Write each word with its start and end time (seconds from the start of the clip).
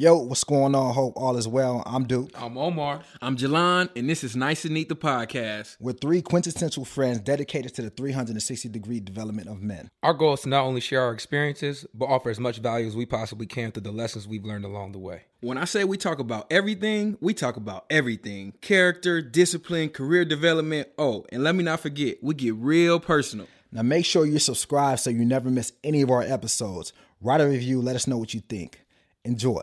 Yo, 0.00 0.16
what's 0.16 0.44
going 0.44 0.74
on? 0.74 0.94
Hope 0.94 1.12
all 1.14 1.36
is 1.36 1.46
well. 1.46 1.82
I'm 1.84 2.04
Duke. 2.04 2.30
I'm 2.34 2.56
Omar. 2.56 3.02
I'm 3.20 3.36
Jalon, 3.36 3.90
and 3.94 4.08
this 4.08 4.24
is 4.24 4.34
Nice 4.34 4.64
and 4.64 4.72
Neat, 4.72 4.88
the 4.88 4.96
podcast. 4.96 5.76
We're 5.78 5.92
three 5.92 6.22
quintessential 6.22 6.86
friends 6.86 7.20
dedicated 7.20 7.74
to 7.74 7.82
the 7.82 7.90
360 7.90 8.70
degree 8.70 9.00
development 9.00 9.48
of 9.48 9.60
men. 9.60 9.90
Our 10.02 10.14
goal 10.14 10.32
is 10.32 10.40
to 10.40 10.48
not 10.48 10.64
only 10.64 10.80
share 10.80 11.02
our 11.02 11.12
experiences, 11.12 11.84
but 11.92 12.06
offer 12.06 12.30
as 12.30 12.40
much 12.40 12.60
value 12.60 12.86
as 12.86 12.96
we 12.96 13.04
possibly 13.04 13.44
can 13.44 13.72
through 13.72 13.82
the 13.82 13.92
lessons 13.92 14.26
we've 14.26 14.42
learned 14.42 14.64
along 14.64 14.92
the 14.92 14.98
way. 14.98 15.24
When 15.40 15.58
I 15.58 15.66
say 15.66 15.84
we 15.84 15.98
talk 15.98 16.18
about 16.18 16.50
everything, 16.50 17.18
we 17.20 17.34
talk 17.34 17.58
about 17.58 17.84
everything 17.90 18.54
character, 18.62 19.20
discipline, 19.20 19.90
career 19.90 20.24
development. 20.24 20.88
Oh, 20.96 21.26
and 21.30 21.44
let 21.44 21.54
me 21.54 21.62
not 21.62 21.80
forget, 21.80 22.22
we 22.22 22.32
get 22.32 22.54
real 22.54 23.00
personal. 23.00 23.48
Now, 23.70 23.82
make 23.82 24.06
sure 24.06 24.24
you're 24.24 24.40
subscribed 24.40 25.02
so 25.02 25.10
you 25.10 25.26
never 25.26 25.50
miss 25.50 25.74
any 25.84 26.00
of 26.00 26.08
our 26.08 26.22
episodes. 26.22 26.94
Write 27.20 27.42
a 27.42 27.46
review, 27.46 27.82
let 27.82 27.96
us 27.96 28.06
know 28.06 28.16
what 28.16 28.32
you 28.32 28.40
think. 28.40 28.80
Enjoy. 29.26 29.60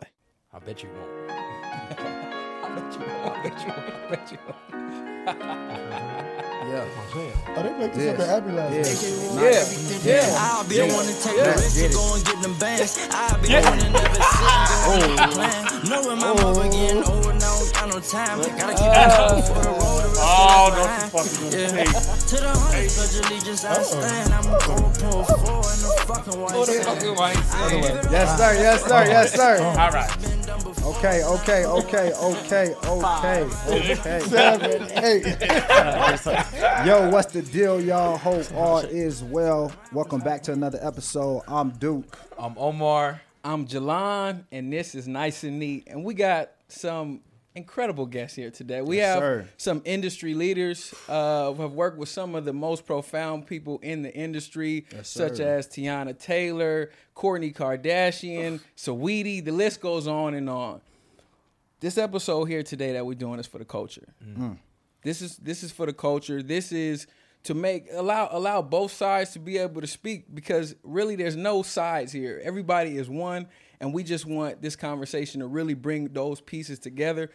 I 0.50 0.58
bet 0.60 0.82
you 0.82 0.88
won't. 0.88 1.30
I 1.30 2.74
bet 2.74 2.94
you 2.94 3.00
won't. 3.06 3.36
I 3.36 3.42
bet 3.42 3.60
you 3.62 3.68
won't. 3.68 3.84
I 3.92 4.10
bet 4.10 4.32
you 4.32 4.38
won't. 4.46 4.58
Yeah. 6.68 6.84
Oh, 7.56 7.62
they 7.62 7.72
make 7.78 7.92
this 7.94 8.14
up 8.14 8.20
at 8.20 8.28
Abbey 8.28 8.52
last 8.52 8.72
night. 8.72 9.44
Yeah, 9.44 10.24
yeah. 10.24 10.36
I'll 10.40 10.64
be 10.68 10.76
the 10.76 10.88
one 10.92 11.04
to 11.06 11.12
take 11.20 11.36
the 11.36 11.52
risk 11.52 11.76
to 11.80 11.88
go 11.92 12.14
and 12.16 12.24
get 12.24 12.38
them 12.42 12.54
bands. 12.58 12.96
I'll 13.12 13.36
be 13.40 13.48
the 13.48 13.60
one 13.60 13.78
to 13.78 13.88
never 13.92 14.20
sit 14.20 14.40
and 14.48 14.68
go 14.84 14.88
oh. 14.88 15.16
and 15.20 15.32
plan. 15.32 15.64
Knowing 15.88 16.18
my 16.18 16.32
mother 16.32 16.68
getting 16.68 17.04
older 17.04 17.32
now, 17.36 17.56
don't 17.60 17.72
got 17.72 17.88
no 17.92 18.00
time. 18.00 18.40
Gotta 18.40 18.72
keep 18.72 18.88
it 18.88 19.08
going 19.16 19.44
for 19.44 19.60
the 19.60 19.68
road. 19.68 20.00
the 20.00 20.08
rest 20.08 20.20
Oh, 20.20 20.68
of 20.68 20.72
the 20.72 20.80
no, 20.80 20.84
line. 20.84 21.00
you 21.00 21.08
fucking 21.12 21.36
gonna 21.44 21.56
Yeah. 21.56 21.68
say. 21.68 22.28
To 22.28 22.36
the 22.42 22.52
hundred, 22.52 22.88
pledge 22.92 23.16
allegiance, 23.20 23.64
I 23.64 23.80
stand. 23.84 24.32
I'm 24.32 24.44
a 24.48 24.56
gold 24.64 24.92
pull 24.98 25.24
four 25.24 25.64
in 25.72 25.78
the 25.84 25.92
fucking 26.08 26.40
white 27.16 27.36
sand. 27.48 27.84
Yes, 28.12 28.28
sir. 28.36 28.52
Yes, 28.56 28.80
sir. 28.84 29.02
Yes, 29.08 29.32
sir. 29.32 29.54
All 29.76 29.92
right. 29.92 30.08
Okay, 30.88 31.22
okay, 31.22 31.64
okay, 31.66 32.12
okay, 32.14 32.74
okay, 32.74 33.44
okay. 33.68 34.20
Seven, 34.20 34.82
eight. 35.04 35.24
Yo, 36.86 37.10
what's 37.10 37.32
the 37.32 37.42
deal, 37.52 37.80
y'all? 37.80 38.16
Hope 38.16 38.46
all 38.54 38.78
is 38.78 39.22
well. 39.22 39.70
Welcome 39.92 40.20
back 40.20 40.42
to 40.44 40.52
another 40.52 40.78
episode. 40.80 41.42
I'm 41.46 41.70
Duke. 41.70 42.18
I'm 42.38 42.54
Omar. 42.56 43.20
I'm 43.44 43.66
Jalon, 43.66 44.44
and 44.50 44.72
this 44.72 44.94
is 44.94 45.06
Nice 45.06 45.44
and 45.44 45.58
Neat. 45.58 45.84
And 45.88 46.04
we 46.04 46.14
got 46.14 46.50
some 46.68 47.20
incredible 47.54 48.06
guests 48.06 48.36
here 48.36 48.50
today. 48.50 48.80
We 48.80 48.96
Yes, 48.98 49.14
have 49.14 49.22
sir. 49.22 49.48
some 49.56 49.82
industry 49.84 50.32
leaders 50.34 50.94
uh, 51.08 51.52
who 51.52 51.62
have 51.62 51.72
worked 51.72 51.98
with 51.98 52.08
some 52.08 52.34
of 52.34 52.44
the 52.44 52.52
most 52.52 52.86
profound 52.86 53.46
people 53.46 53.78
in 53.82 54.02
the 54.02 54.14
industry, 54.14 54.86
such 55.02 55.36
sir. 55.36 55.56
as 55.58 55.66
Teyana 55.66 56.16
Taylor, 56.18 56.90
Kourtney 57.16 57.54
Kardashian, 57.54 58.60
Saweetie. 58.76 59.44
The 59.44 59.52
list 59.52 59.80
goes 59.80 60.06
on 60.06 60.34
and 60.34 60.48
on. 60.48 60.80
This 61.80 61.96
episode 61.96 62.46
here 62.46 62.62
today 62.62 62.92
that 62.92 63.06
we're 63.06 63.14
doing 63.14 63.38
is 63.38 63.46
for 63.46 63.58
the 63.58 63.64
culture. 63.64 64.14
Mm. 64.24 64.36
Mm. 64.36 64.58
This 65.02 65.22
is 65.22 65.36
this 65.36 65.62
is 65.62 65.70
for 65.70 65.86
the 65.86 65.92
culture. 65.92 66.42
This 66.42 66.72
is 66.72 67.06
to 67.44 67.54
make 67.54 67.86
allow 67.92 68.28
allow 68.32 68.62
both 68.62 68.92
sides 68.92 69.30
to 69.32 69.38
be 69.38 69.58
able 69.58 69.80
to 69.80 69.86
speak 69.86 70.34
because 70.34 70.74
really 70.82 71.14
there's 71.14 71.36
no 71.36 71.62
sides 71.62 72.10
here. 72.10 72.40
Everybody 72.42 72.98
is 72.98 73.08
one 73.08 73.46
and 73.80 73.94
we 73.94 74.02
just 74.02 74.26
want 74.26 74.60
this 74.60 74.74
conversation 74.74 75.40
to 75.40 75.46
really 75.46 75.74
bring 75.74 76.08
those 76.08 76.40
pieces 76.40 76.80
together 76.80 77.30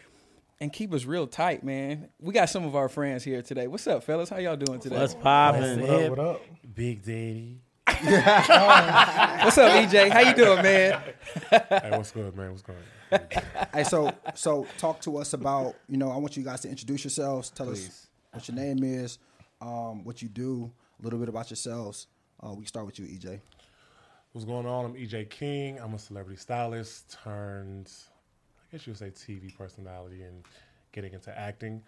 and 0.59 0.71
keep 0.71 0.93
us 0.93 1.05
real 1.05 1.25
tight, 1.25 1.63
man. 1.63 2.09
We 2.19 2.33
got 2.33 2.49
some 2.49 2.65
of 2.65 2.75
our 2.75 2.89
friends 2.89 3.23
here 3.23 3.41
today. 3.41 3.67
What's 3.67 3.87
up, 3.87 4.03
fellas? 4.03 4.29
How 4.29 4.37
y'all 4.37 4.57
doing 4.57 4.79
today? 4.79 4.97
What's 4.97 5.15
poppin'? 5.15 5.81
What 5.81 5.89
up, 5.89 6.09
what 6.09 6.19
up? 6.19 6.41
Big 6.75 7.01
Daddy. 7.01 7.62
What's 8.05 9.57
up, 9.57 9.71
EJ? 9.71 10.09
How 10.09 10.19
you 10.19 10.35
doing, 10.35 10.61
man? 10.61 11.01
Hey, 11.49 11.89
what's 11.91 12.11
good, 12.11 12.35
man? 12.35 12.49
What's 12.49 12.61
good? 12.61 12.75
Hey, 13.73 13.85
so 13.85 14.11
so 14.35 14.67
talk 14.77 14.99
to 15.03 15.15
us 15.15 15.31
about 15.31 15.75
you 15.87 15.95
know 15.95 16.11
I 16.11 16.17
want 16.17 16.35
you 16.35 16.43
guys 16.43 16.59
to 16.61 16.69
introduce 16.69 17.05
yourselves. 17.05 17.49
Tell 17.49 17.69
us 17.69 18.07
what 18.33 18.45
your 18.49 18.57
name 18.57 18.83
is, 18.83 19.19
um, 19.61 20.03
what 20.03 20.21
you 20.21 20.27
do, 20.27 20.69
a 20.99 21.03
little 21.03 21.17
bit 21.17 21.29
about 21.29 21.49
yourselves. 21.49 22.07
Uh, 22.41 22.49
we 22.49 22.57
can 22.57 22.65
start 22.65 22.85
with 22.85 22.99
you, 22.99 23.05
EJ. 23.05 23.39
What's 24.33 24.43
going 24.43 24.65
on? 24.65 24.83
I'm 24.83 24.95
EJ 24.95 25.29
King. 25.29 25.79
I'm 25.79 25.93
a 25.93 25.99
celebrity 25.99 26.41
stylist 26.41 27.17
turned, 27.23 27.89
I 28.67 28.75
guess 28.75 28.85
you 28.85 28.91
would 28.91 28.99
say, 28.99 29.11
TV 29.11 29.55
personality 29.57 30.23
and 30.23 30.43
getting 30.91 31.13
into 31.13 31.37
acting. 31.39 31.81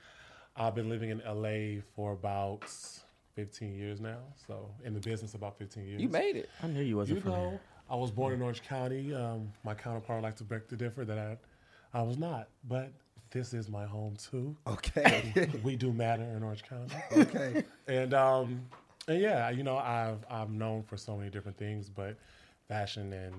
I've 0.56 0.76
been 0.76 0.88
living 0.88 1.10
in 1.10 1.22
LA 1.28 1.82
for 1.94 2.14
about 2.14 2.64
15 3.36 3.74
years 3.76 4.00
now. 4.02 4.20
So 4.48 4.70
in 4.84 4.94
the 4.94 5.00
business 5.00 5.34
about 5.34 5.58
15 5.58 5.86
years. 5.86 6.02
You 6.02 6.10
made 6.10 6.36
it. 6.36 6.50
I 6.64 6.68
knew 6.68 6.82
you 6.82 6.98
wasn't 6.98 7.18
You 7.18 7.22
from 7.22 7.32
know, 7.32 7.50
here. 7.52 7.62
I 7.90 7.96
was 7.96 8.12
born 8.12 8.34
in 8.34 8.42
Orange 8.42 8.64
County. 8.64 9.14
Um, 9.14 9.52
my 9.64 9.74
counterpart 9.74 10.24
likes 10.24 10.38
to 10.40 10.44
beg 10.44 10.68
to 10.70 10.76
differ 10.76 11.06
that 11.06 11.18
I, 11.18 11.38
I 11.98 12.02
was 12.02 12.18
not, 12.18 12.48
but 12.68 12.92
this 13.32 13.54
is 13.54 13.70
my 13.70 13.86
home 13.86 14.16
too. 14.16 14.56
Okay. 14.66 15.50
we 15.64 15.76
do 15.76 15.92
matter 15.92 16.24
in 16.24 16.42
Orange 16.44 16.64
County. 16.64 16.96
okay. 17.18 17.64
and 17.88 18.14
um 18.14 18.62
and 19.08 19.22
yeah 19.22 19.52
you 19.52 19.62
know 19.62 19.78
i've 19.78 20.26
i'm 20.32 20.58
known 20.58 20.82
for 20.82 20.98
so 20.98 21.16
many 21.16 21.30
different 21.30 21.56
things 21.58 21.90
but 21.90 22.18
fashion 22.68 23.14
and 23.14 23.36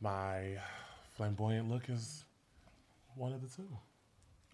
my 0.00 0.56
flamboyant 1.16 1.70
look 1.70 1.88
is 1.88 2.24
one 3.14 3.32
of 3.32 3.40
the 3.40 3.46
two 3.54 3.68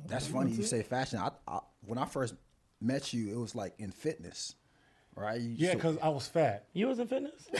That's 0.07 0.27
funny 0.27 0.51
you 0.51 0.63
say 0.65 0.83
fashion. 0.83 1.19
I, 1.21 1.31
I 1.49 1.61
when 1.87 1.97
I 1.99 2.05
first 2.05 2.35
met 2.81 3.13
you, 3.13 3.31
it 3.33 3.39
was 3.39 3.55
like 3.55 3.75
in 3.79 3.91
fitness, 3.91 4.55
right? 5.17 5.41
You 5.41 5.55
yeah 5.57 5.75
because 5.75 5.99
i 6.03 6.09
was 6.09 6.27
fat 6.27 6.65
You 6.73 6.87
was 6.89 6.99
in 6.99 7.07
fitness? 7.09 7.47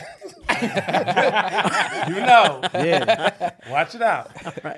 you 0.61 2.15
know 2.15 2.61
yeah. 2.73 3.51
watch 3.69 3.95
it 3.95 4.01
out 4.01 4.31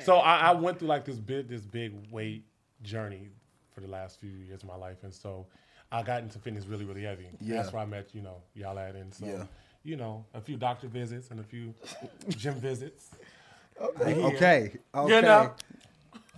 so 0.04 0.18
I, 0.18 0.38
I 0.38 0.52
went 0.54 0.80
through 0.80 0.88
like 0.90 1.06
this 1.06 1.18
big 1.18 1.48
this 1.48 1.62
big 1.62 1.94
weight 2.12 2.46
journey 2.82 3.30
for 3.74 3.82
the 3.82 3.88
last 3.88 4.20
few 4.20 4.30
years 4.30 4.62
of 4.64 4.68
my 4.70 4.76
life 4.76 4.98
and 5.04 5.14
so 5.14 5.46
i 5.92 6.02
got 6.04 6.22
into 6.24 6.40
fitness 6.40 6.66
really 6.66 6.86
really 6.86 7.04
heavy 7.04 7.28
Yeah. 7.40 7.58
that's 7.62 7.72
where 7.74 7.82
i 7.82 7.86
met 7.86 8.10
you 8.14 8.22
know 8.22 8.42
y'all 8.54 8.78
at 8.80 8.96
and 8.96 9.14
so 9.14 9.26
Yeah. 9.26 9.44
you 9.84 9.96
know 9.96 10.26
a 10.34 10.42
few 10.42 10.58
doctor 10.58 10.88
visits 10.88 11.32
and 11.32 11.40
a 11.40 11.44
few 11.44 11.74
gym 12.30 12.56
visits 12.56 13.10
okay. 13.80 14.14
Okay. 14.16 14.72
you 15.08 15.22
know 15.22 15.54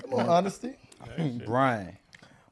Come 0.02 0.14
on, 0.20 0.30
honesty. 0.30 0.74
Brian. 1.46 1.98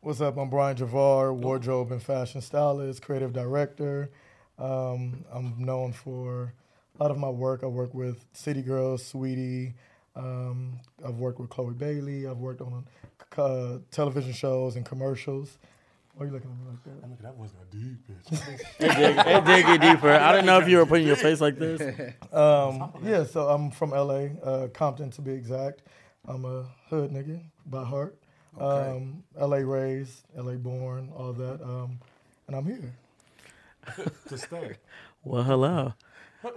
What's 0.03 0.19
up? 0.19 0.35
I'm 0.35 0.50
Brian 0.50 0.75
Javar, 0.75 1.33
wardrobe 1.33 1.94
and 1.94 2.03
fashion 2.03 2.41
stylist, 2.41 3.01
creative 3.01 3.31
director. 3.31 4.11
Um, 4.59 5.23
I'm 5.31 5.55
known 5.63 5.94
for 5.94 6.53
a 7.00 7.01
lot 7.01 7.09
of 7.09 7.17
my 7.17 7.29
work. 7.29 7.63
I 7.63 7.67
work 7.67 7.94
with 7.94 8.25
City 8.33 8.61
Girls, 8.61 9.01
Saweetie. 9.01 9.75
Um, 10.17 10.81
I've 11.07 11.15
worked 11.15 11.39
with 11.39 11.50
Chloe 11.50 11.73
Bailey. 11.73 12.27
I've 12.27 12.39
worked 12.39 12.59
on 12.59 12.85
uh, 13.38 13.77
television 13.91 14.33
shows 14.33 14.75
and 14.75 14.85
commercials. 14.85 15.57
Why 16.15 16.25
are 16.25 16.27
you 16.27 16.33
looking 16.33 16.51
at 16.51 16.57
me 16.57 16.71
like 16.71 16.83
that? 16.83 17.09
Look, 17.09 17.21
that 17.21 17.38
wasn't 17.38 17.61
a 17.61 17.73
deep 17.73 18.06
bitch. 18.06 18.59
It 18.79 18.97
did, 18.97 19.17
it 19.25 19.45
did 19.45 19.65
get 19.65 19.81
deeper. 19.95 20.09
I 20.11 20.33
didn't 20.33 20.47
know 20.47 20.59
if 20.59 20.67
you 20.67 20.79
were 20.79 20.85
putting 20.85 21.07
your 21.07 21.15
face 21.15 21.39
like 21.39 21.57
this. 21.57 21.81
Um, 22.33 22.91
yeah, 23.06 23.23
so 23.23 23.47
I'm 23.47 23.71
from 23.71 23.91
LA, 23.91 24.27
uh, 24.44 24.67
Compton 24.67 25.11
to 25.11 25.21
be 25.21 25.31
exact. 25.31 25.83
I'm 26.27 26.44
a 26.44 26.65
hood 26.89 27.09
nigga 27.11 27.39
by 27.65 27.85
heart. 27.85 28.17
Um, 28.59 29.23
LA 29.39 29.57
raised, 29.57 30.23
LA 30.35 30.53
born, 30.53 31.11
all 31.15 31.33
that. 31.33 31.61
Um, 31.61 32.00
and 32.47 32.55
I'm 32.55 32.65
here. 32.65 32.94
to 34.29 34.38
stay. 34.38 34.77
Well, 35.23 35.44
hello. 35.44 35.94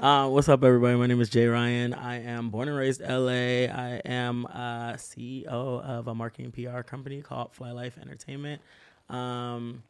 Uh, 0.01 0.29
what's 0.29 0.49
up, 0.49 0.63
everybody? 0.65 0.97
My 0.97 1.07
name 1.07 1.21
is 1.21 1.31
Jay 1.31 1.47
Ryan. 1.47 1.95
I 1.95 2.23
am 2.23 2.51
born 2.51 2.69
and 2.69 2.77
raised 2.77 3.01
LA. 3.01 3.67
I 3.73 4.01
am 4.05 4.47
uh, 4.47 4.95
CEO 4.95 5.47
of 5.49 6.09
a 6.09 6.15
marketing 6.15 6.53
PR 6.53 6.83
company 6.83 7.23
called 7.23 7.53
Fly 7.53 7.71
Life 7.71 7.97
Entertainment. 8.01 8.61
Um, 9.09 9.85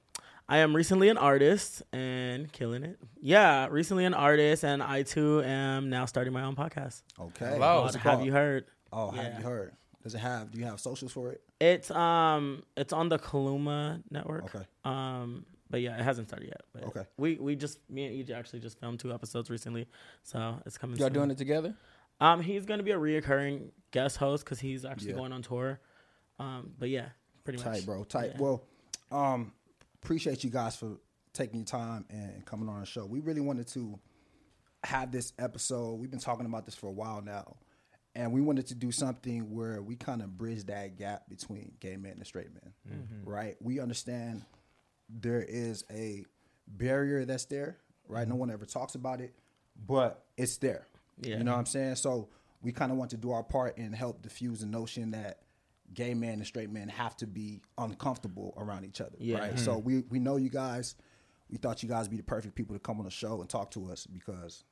I 0.48 0.58
am 0.58 0.76
recently 0.76 1.08
an 1.08 1.18
artist 1.18 1.82
and 1.92 2.52
killing 2.52 2.84
it. 2.84 2.98
Yeah, 3.20 3.66
recently 3.70 4.04
an 4.04 4.14
artist, 4.14 4.64
and 4.64 4.82
I 4.82 5.02
too 5.02 5.42
am 5.42 5.90
now 5.90 6.04
starting 6.04 6.32
my 6.32 6.42
own 6.42 6.54
podcast. 6.56 7.02
Okay. 7.18 7.52
Hello. 7.54 7.82
What's 7.82 7.96
Have 7.96 8.02
called? 8.02 8.24
you 8.24 8.32
heard? 8.32 8.66
Oh, 8.92 9.10
have 9.10 9.38
you 9.38 9.44
heard? 9.44 9.72
Does 10.06 10.14
it 10.14 10.18
have? 10.18 10.52
Do 10.52 10.60
you 10.60 10.66
have 10.66 10.78
socials 10.78 11.10
for 11.10 11.30
it? 11.32 11.42
It's 11.60 11.90
um, 11.90 12.62
it's 12.76 12.92
on 12.92 13.08
the 13.08 13.18
Kaluma 13.18 14.04
network. 14.08 14.54
Okay. 14.54 14.64
Um, 14.84 15.44
but 15.68 15.80
yeah, 15.80 15.98
it 15.98 16.02
hasn't 16.04 16.28
started 16.28 16.46
yet. 16.46 16.60
But 16.72 16.84
Okay. 16.84 17.02
We 17.16 17.34
we 17.38 17.56
just 17.56 17.80
me 17.90 18.06
and 18.06 18.14
EJ 18.24 18.30
actually 18.38 18.60
just 18.60 18.78
filmed 18.78 19.00
two 19.00 19.12
episodes 19.12 19.50
recently, 19.50 19.88
so 20.22 20.60
it's 20.64 20.78
coming. 20.78 20.96
Y'all 20.96 21.08
soon. 21.08 21.14
doing 21.14 21.30
it 21.32 21.38
together? 21.38 21.74
Um, 22.20 22.40
he's 22.40 22.64
gonna 22.66 22.84
be 22.84 22.92
a 22.92 22.96
reoccurring 22.98 23.70
guest 23.90 24.16
host 24.18 24.44
because 24.44 24.60
he's 24.60 24.84
actually 24.84 25.10
Yeah. 25.10 25.16
going 25.16 25.32
on 25.32 25.42
tour. 25.42 25.80
Um, 26.38 26.72
but 26.78 26.88
yeah, 26.88 27.08
pretty 27.42 27.58
much. 27.58 27.78
Tight, 27.78 27.84
bro. 27.86 28.04
Tight. 28.04 28.30
Yeah. 28.34 28.40
Well, 28.40 28.62
um, 29.10 29.52
appreciate 30.04 30.44
you 30.44 30.50
guys 30.50 30.76
for 30.76 30.98
taking 31.32 31.56
your 31.56 31.66
time 31.66 32.04
and 32.10 32.44
coming 32.46 32.68
on 32.68 32.78
the 32.78 32.86
show. 32.86 33.04
We 33.06 33.18
really 33.18 33.40
wanted 33.40 33.66
to 33.68 33.98
have 34.84 35.10
this 35.10 35.32
episode. 35.36 35.94
We've 35.98 36.10
been 36.12 36.20
talking 36.20 36.46
about 36.46 36.64
this 36.64 36.76
for 36.76 36.86
a 36.86 36.92
while 36.92 37.22
now. 37.22 37.56
And 38.16 38.32
we 38.32 38.40
wanted 38.40 38.66
to 38.68 38.74
do 38.74 38.90
something 38.90 39.54
where 39.54 39.82
we 39.82 39.94
kind 39.94 40.22
of 40.22 40.38
bridge 40.38 40.64
that 40.64 40.96
gap 40.96 41.28
between 41.28 41.72
gay 41.80 41.96
men 41.96 42.12
and 42.12 42.26
straight 42.26 42.48
men. 42.52 42.72
Mm-hmm. 42.90 43.28
Right? 43.28 43.56
We 43.60 43.78
understand 43.78 44.42
there 45.08 45.44
is 45.46 45.84
a 45.90 46.24
barrier 46.66 47.24
that's 47.26 47.44
there, 47.44 47.76
right? 48.08 48.26
No 48.26 48.34
one 48.34 48.50
ever 48.50 48.64
talks 48.64 48.94
about 48.94 49.20
it, 49.20 49.34
but 49.86 50.24
it's 50.36 50.56
there. 50.56 50.86
Yeah. 51.20 51.36
You 51.38 51.44
know 51.44 51.52
what 51.52 51.58
I'm 51.58 51.66
saying? 51.66 51.96
So 51.96 52.28
we 52.62 52.72
kind 52.72 52.90
of 52.90 52.98
want 52.98 53.10
to 53.10 53.16
do 53.16 53.32
our 53.32 53.42
part 53.42 53.76
and 53.76 53.94
help 53.94 54.22
diffuse 54.22 54.60
the 54.60 54.66
notion 54.66 55.10
that 55.10 55.40
gay 55.94 56.14
men 56.14 56.34
and 56.34 56.46
straight 56.46 56.70
men 56.70 56.88
have 56.88 57.16
to 57.18 57.26
be 57.26 57.60
uncomfortable 57.78 58.54
around 58.56 58.84
each 58.84 59.00
other. 59.00 59.16
Yeah. 59.18 59.38
Right. 59.38 59.58
So 59.58 59.78
we 59.78 60.04
we 60.10 60.18
know 60.18 60.36
you 60.36 60.48
guys. 60.48 60.96
We 61.48 61.58
thought 61.58 61.82
you 61.82 61.88
guys 61.88 62.06
would 62.06 62.10
be 62.10 62.16
the 62.16 62.24
perfect 62.24 62.54
people 62.56 62.74
to 62.74 62.80
come 62.80 62.98
on 62.98 63.04
the 63.04 63.10
show 63.10 63.40
and 63.40 63.48
talk 63.48 63.70
to 63.72 63.90
us 63.92 64.06
because 64.06 64.64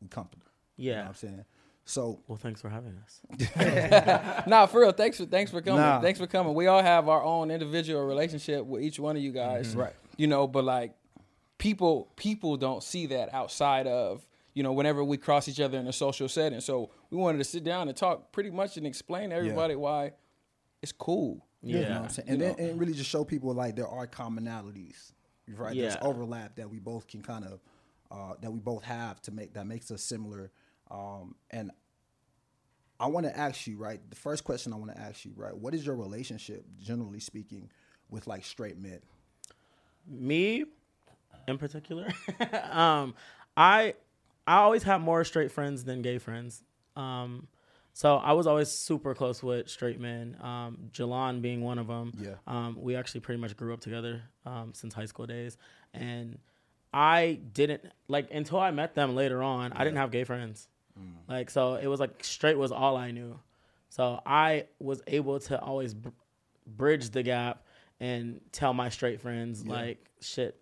we 0.00 0.06
comfortable. 0.08 0.46
You 0.76 0.90
know 0.90 0.96
Yeah. 0.96 1.02
what 1.02 1.08
I'm 1.08 1.14
saying? 1.14 1.44
So 1.84 2.20
Well, 2.28 2.38
thanks 2.38 2.60
for 2.60 2.68
having 2.68 2.96
us. 3.04 4.44
Nah, 4.46 4.66
for 4.66 4.80
real. 4.82 4.92
Thanks 4.92 5.16
for 5.18 5.24
thanks 5.26 5.50
for 5.50 5.60
coming. 5.60 5.80
Nah. 5.80 6.00
Thanks 6.00 6.18
for 6.20 6.26
coming. 6.26 6.54
We 6.54 6.66
all 6.66 6.82
have 6.82 7.08
our 7.08 7.22
own 7.22 7.50
individual 7.50 8.04
relationship 8.04 8.64
with 8.64 8.82
each 8.82 8.98
one 8.98 9.16
of 9.16 9.22
you 9.22 9.32
guys, 9.32 9.74
Right. 9.74 9.94
You 10.16 10.26
know, 10.26 10.46
but 10.46 10.64
like 10.64 10.94
people 11.58 12.10
people 12.16 12.56
don't 12.56 12.82
see 12.82 13.06
that 13.06 13.32
outside 13.34 13.86
of 13.86 14.26
you 14.54 14.62
know 14.62 14.72
whenever 14.72 15.02
we 15.04 15.16
cross 15.16 15.48
each 15.48 15.60
other 15.60 15.78
in 15.78 15.86
a 15.86 15.92
social 15.92 16.28
setting. 16.28 16.60
So 16.60 16.90
we 17.10 17.16
wanted 17.18 17.38
to 17.38 17.44
sit 17.44 17.64
down 17.64 17.88
and 17.88 17.96
talk 17.96 18.32
pretty 18.32 18.50
much 18.50 18.76
and 18.76 18.86
explain 18.86 19.30
to 19.30 19.36
everybody 19.36 19.74
why 19.74 20.12
it's 20.82 20.92
cool. 20.92 21.46
Yeah. 21.62 21.76
You 21.76 21.84
know 21.84 21.90
what 21.90 22.02
I'm 22.02 22.08
saying? 22.10 22.28
And 22.28 22.40
then 22.40 22.54
and 22.58 22.80
really 22.80 22.94
just 22.94 23.10
show 23.10 23.24
people 23.24 23.52
like 23.54 23.76
there 23.76 23.88
are 23.88 24.06
commonalities, 24.06 25.12
right? 25.48 25.76
There's 25.76 25.96
overlap 26.02 26.56
that 26.56 26.70
we 26.70 26.78
both 26.78 27.06
can 27.06 27.22
kind 27.22 27.44
of 27.44 27.60
uh, 28.10 28.34
that 28.40 28.50
we 28.50 28.58
both 28.58 28.82
have 28.84 29.20
to 29.22 29.30
make 29.30 29.54
that 29.54 29.66
makes 29.66 29.90
us 29.90 30.02
similar. 30.02 30.50
Um, 30.90 31.34
and 31.50 31.70
I 32.98 33.06
want 33.06 33.26
to 33.26 33.36
ask 33.36 33.66
you, 33.66 33.78
right? 33.78 33.98
The 34.10 34.16
first 34.16 34.44
question 34.44 34.72
I 34.72 34.76
want 34.76 34.94
to 34.94 35.00
ask 35.00 35.24
you, 35.24 35.32
right? 35.36 35.56
What 35.56 35.74
is 35.74 35.86
your 35.86 35.96
relationship, 35.96 36.64
generally 36.78 37.20
speaking, 37.20 37.70
with 38.10 38.26
like 38.26 38.44
straight 38.44 38.78
men? 38.78 39.00
Me, 40.06 40.64
in 41.48 41.58
particular, 41.58 42.08
um, 42.70 43.14
I 43.56 43.94
I 44.46 44.56
always 44.56 44.82
have 44.82 45.00
more 45.00 45.24
straight 45.24 45.52
friends 45.52 45.84
than 45.84 46.02
gay 46.02 46.18
friends. 46.18 46.62
Um, 46.96 47.48
so 47.92 48.16
I 48.16 48.32
was 48.32 48.46
always 48.46 48.68
super 48.70 49.14
close 49.14 49.42
with 49.42 49.68
straight 49.68 50.00
men. 50.00 50.36
Um, 50.40 50.90
Jalon 50.92 51.40
being 51.42 51.62
one 51.62 51.78
of 51.78 51.86
them. 51.86 52.12
Yeah. 52.18 52.34
Um, 52.46 52.76
we 52.80 52.96
actually 52.96 53.20
pretty 53.20 53.40
much 53.40 53.56
grew 53.56 53.72
up 53.72 53.80
together 53.80 54.22
um, 54.46 54.72
since 54.74 54.94
high 54.94 55.06
school 55.06 55.26
days, 55.26 55.56
and 55.94 56.38
I 56.92 57.40
didn't 57.52 57.84
like 58.08 58.28
until 58.32 58.58
I 58.58 58.70
met 58.72 58.94
them 58.94 59.14
later 59.14 59.42
on. 59.42 59.72
I 59.72 59.84
didn't 59.84 59.98
have 59.98 60.10
gay 60.10 60.24
friends. 60.24 60.68
Mm. 60.98 61.12
Like 61.28 61.50
so, 61.50 61.74
it 61.74 61.86
was 61.86 62.00
like 62.00 62.22
straight 62.24 62.58
was 62.58 62.72
all 62.72 62.96
I 62.96 63.10
knew. 63.10 63.38
So 63.88 64.20
I 64.24 64.66
was 64.78 65.02
able 65.06 65.40
to 65.40 65.60
always 65.60 65.94
br- 65.94 66.10
bridge 66.66 67.10
the 67.10 67.22
gap 67.22 67.64
and 67.98 68.40
tell 68.52 68.72
my 68.72 68.88
straight 68.88 69.20
friends 69.20 69.66
like 69.66 70.04
shit, 70.20 70.60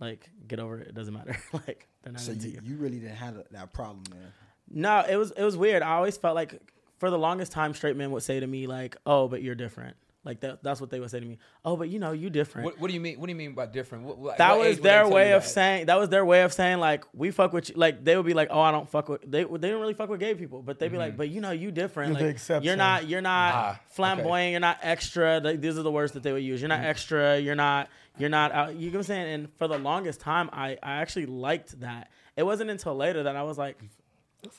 like 0.00 0.28
get 0.46 0.58
over 0.60 0.78
it. 0.78 0.88
It 0.88 0.94
doesn't 0.94 1.14
matter. 1.14 1.36
like 1.52 1.88
they're 2.02 2.12
not 2.12 2.20
So 2.20 2.32
you, 2.32 2.50
you. 2.50 2.60
you 2.62 2.76
really 2.76 2.98
didn't 2.98 3.16
have 3.16 3.42
that 3.50 3.72
problem, 3.72 4.02
man. 4.10 4.32
No, 4.70 5.04
it 5.08 5.16
was 5.16 5.30
it 5.32 5.42
was 5.42 5.56
weird. 5.56 5.82
I 5.82 5.94
always 5.94 6.16
felt 6.16 6.34
like 6.34 6.60
for 6.98 7.10
the 7.10 7.18
longest 7.18 7.52
time, 7.52 7.74
straight 7.74 7.96
men 7.96 8.10
would 8.10 8.22
say 8.22 8.40
to 8.40 8.46
me 8.46 8.66
like, 8.66 8.96
"Oh, 9.06 9.28
but 9.28 9.42
you're 9.42 9.54
different." 9.54 9.96
Like 10.26 10.40
that. 10.40 10.62
That's 10.62 10.80
what 10.80 10.90
they 10.90 11.00
would 11.00 11.10
say 11.10 11.20
to 11.20 11.24
me. 11.26 11.38
Oh, 11.64 11.76
but 11.76 11.88
you 11.88 11.98
know, 11.98 12.12
you 12.12 12.28
different. 12.28 12.66
What, 12.66 12.80
what 12.80 12.88
do 12.88 12.94
you 12.94 13.00
mean? 13.00 13.18
What 13.18 13.26
do 13.26 13.30
you 13.32 13.36
mean 13.36 13.54
by 13.54 13.64
different? 13.66 14.04
What, 14.04 14.18
what- 14.18 14.36
that 14.38 14.50
what 14.50 14.58
was 14.58 14.66
age 14.68 14.74
would 14.76 14.82
they 14.84 14.88
their 14.90 15.08
way 15.08 15.32
of 15.32 15.42
that? 15.44 15.48
saying. 15.48 15.86
That 15.86 15.98
was 15.98 16.08
their 16.10 16.24
way 16.24 16.42
of 16.42 16.52
saying 16.52 16.78
like 16.78 17.04
we 17.14 17.30
fuck 17.30 17.52
with 17.52 17.70
you. 17.70 17.76
Like 17.76 18.04
they 18.04 18.16
would 18.16 18.26
be 18.26 18.34
like, 18.34 18.48
oh, 18.50 18.60
I 18.60 18.72
don't 18.72 18.88
fuck 18.90 19.08
with. 19.08 19.22
They 19.22 19.44
they 19.44 19.56
didn't 19.58 19.80
really 19.80 19.94
fuck 19.94 20.08
with 20.10 20.20
gay 20.20 20.34
people, 20.34 20.60
but 20.62 20.78
they'd 20.78 20.90
be 20.92 20.98
like, 20.98 21.16
but 21.16 21.28
you 21.30 21.40
know, 21.40 21.52
you 21.52 21.70
different. 21.70 22.10
You're 22.12 22.18
the 22.18 22.26
like 22.26 22.34
exception. 22.34 22.64
you're 22.66 22.76
not 22.76 23.08
you're 23.08 23.20
not 23.22 23.54
Ah, 23.54 23.70
okay. 23.70 23.80
flamboyant. 23.90 24.50
You're 24.50 24.60
not 24.60 24.78
extra. 24.82 25.40
Like, 25.40 25.60
these 25.60 25.78
are 25.78 25.82
the 25.82 25.90
words 25.92 26.12
that 26.12 26.22
they 26.22 26.32
would 26.32 26.42
use. 26.42 26.60
You're 26.60 26.68
not 26.68 26.80
extra. 26.84 27.38
You're 27.38 27.54
not 27.54 27.88
you're 28.18 28.28
not. 28.30 28.50
Out, 28.52 28.74
you 28.76 28.86
know 28.90 28.92
what 28.92 28.98
I'm 29.00 29.02
saying? 29.04 29.32
And 29.34 29.48
for 29.58 29.68
the 29.68 29.78
longest 29.78 30.20
time, 30.20 30.50
I 30.52 30.78
I 30.82 30.94
actually 31.02 31.26
liked 31.26 31.80
that. 31.80 32.10
It 32.36 32.42
wasn't 32.44 32.70
until 32.70 32.94
later 32.94 33.22
that 33.22 33.36
I 33.36 33.42
was 33.44 33.56
like, 33.56 33.78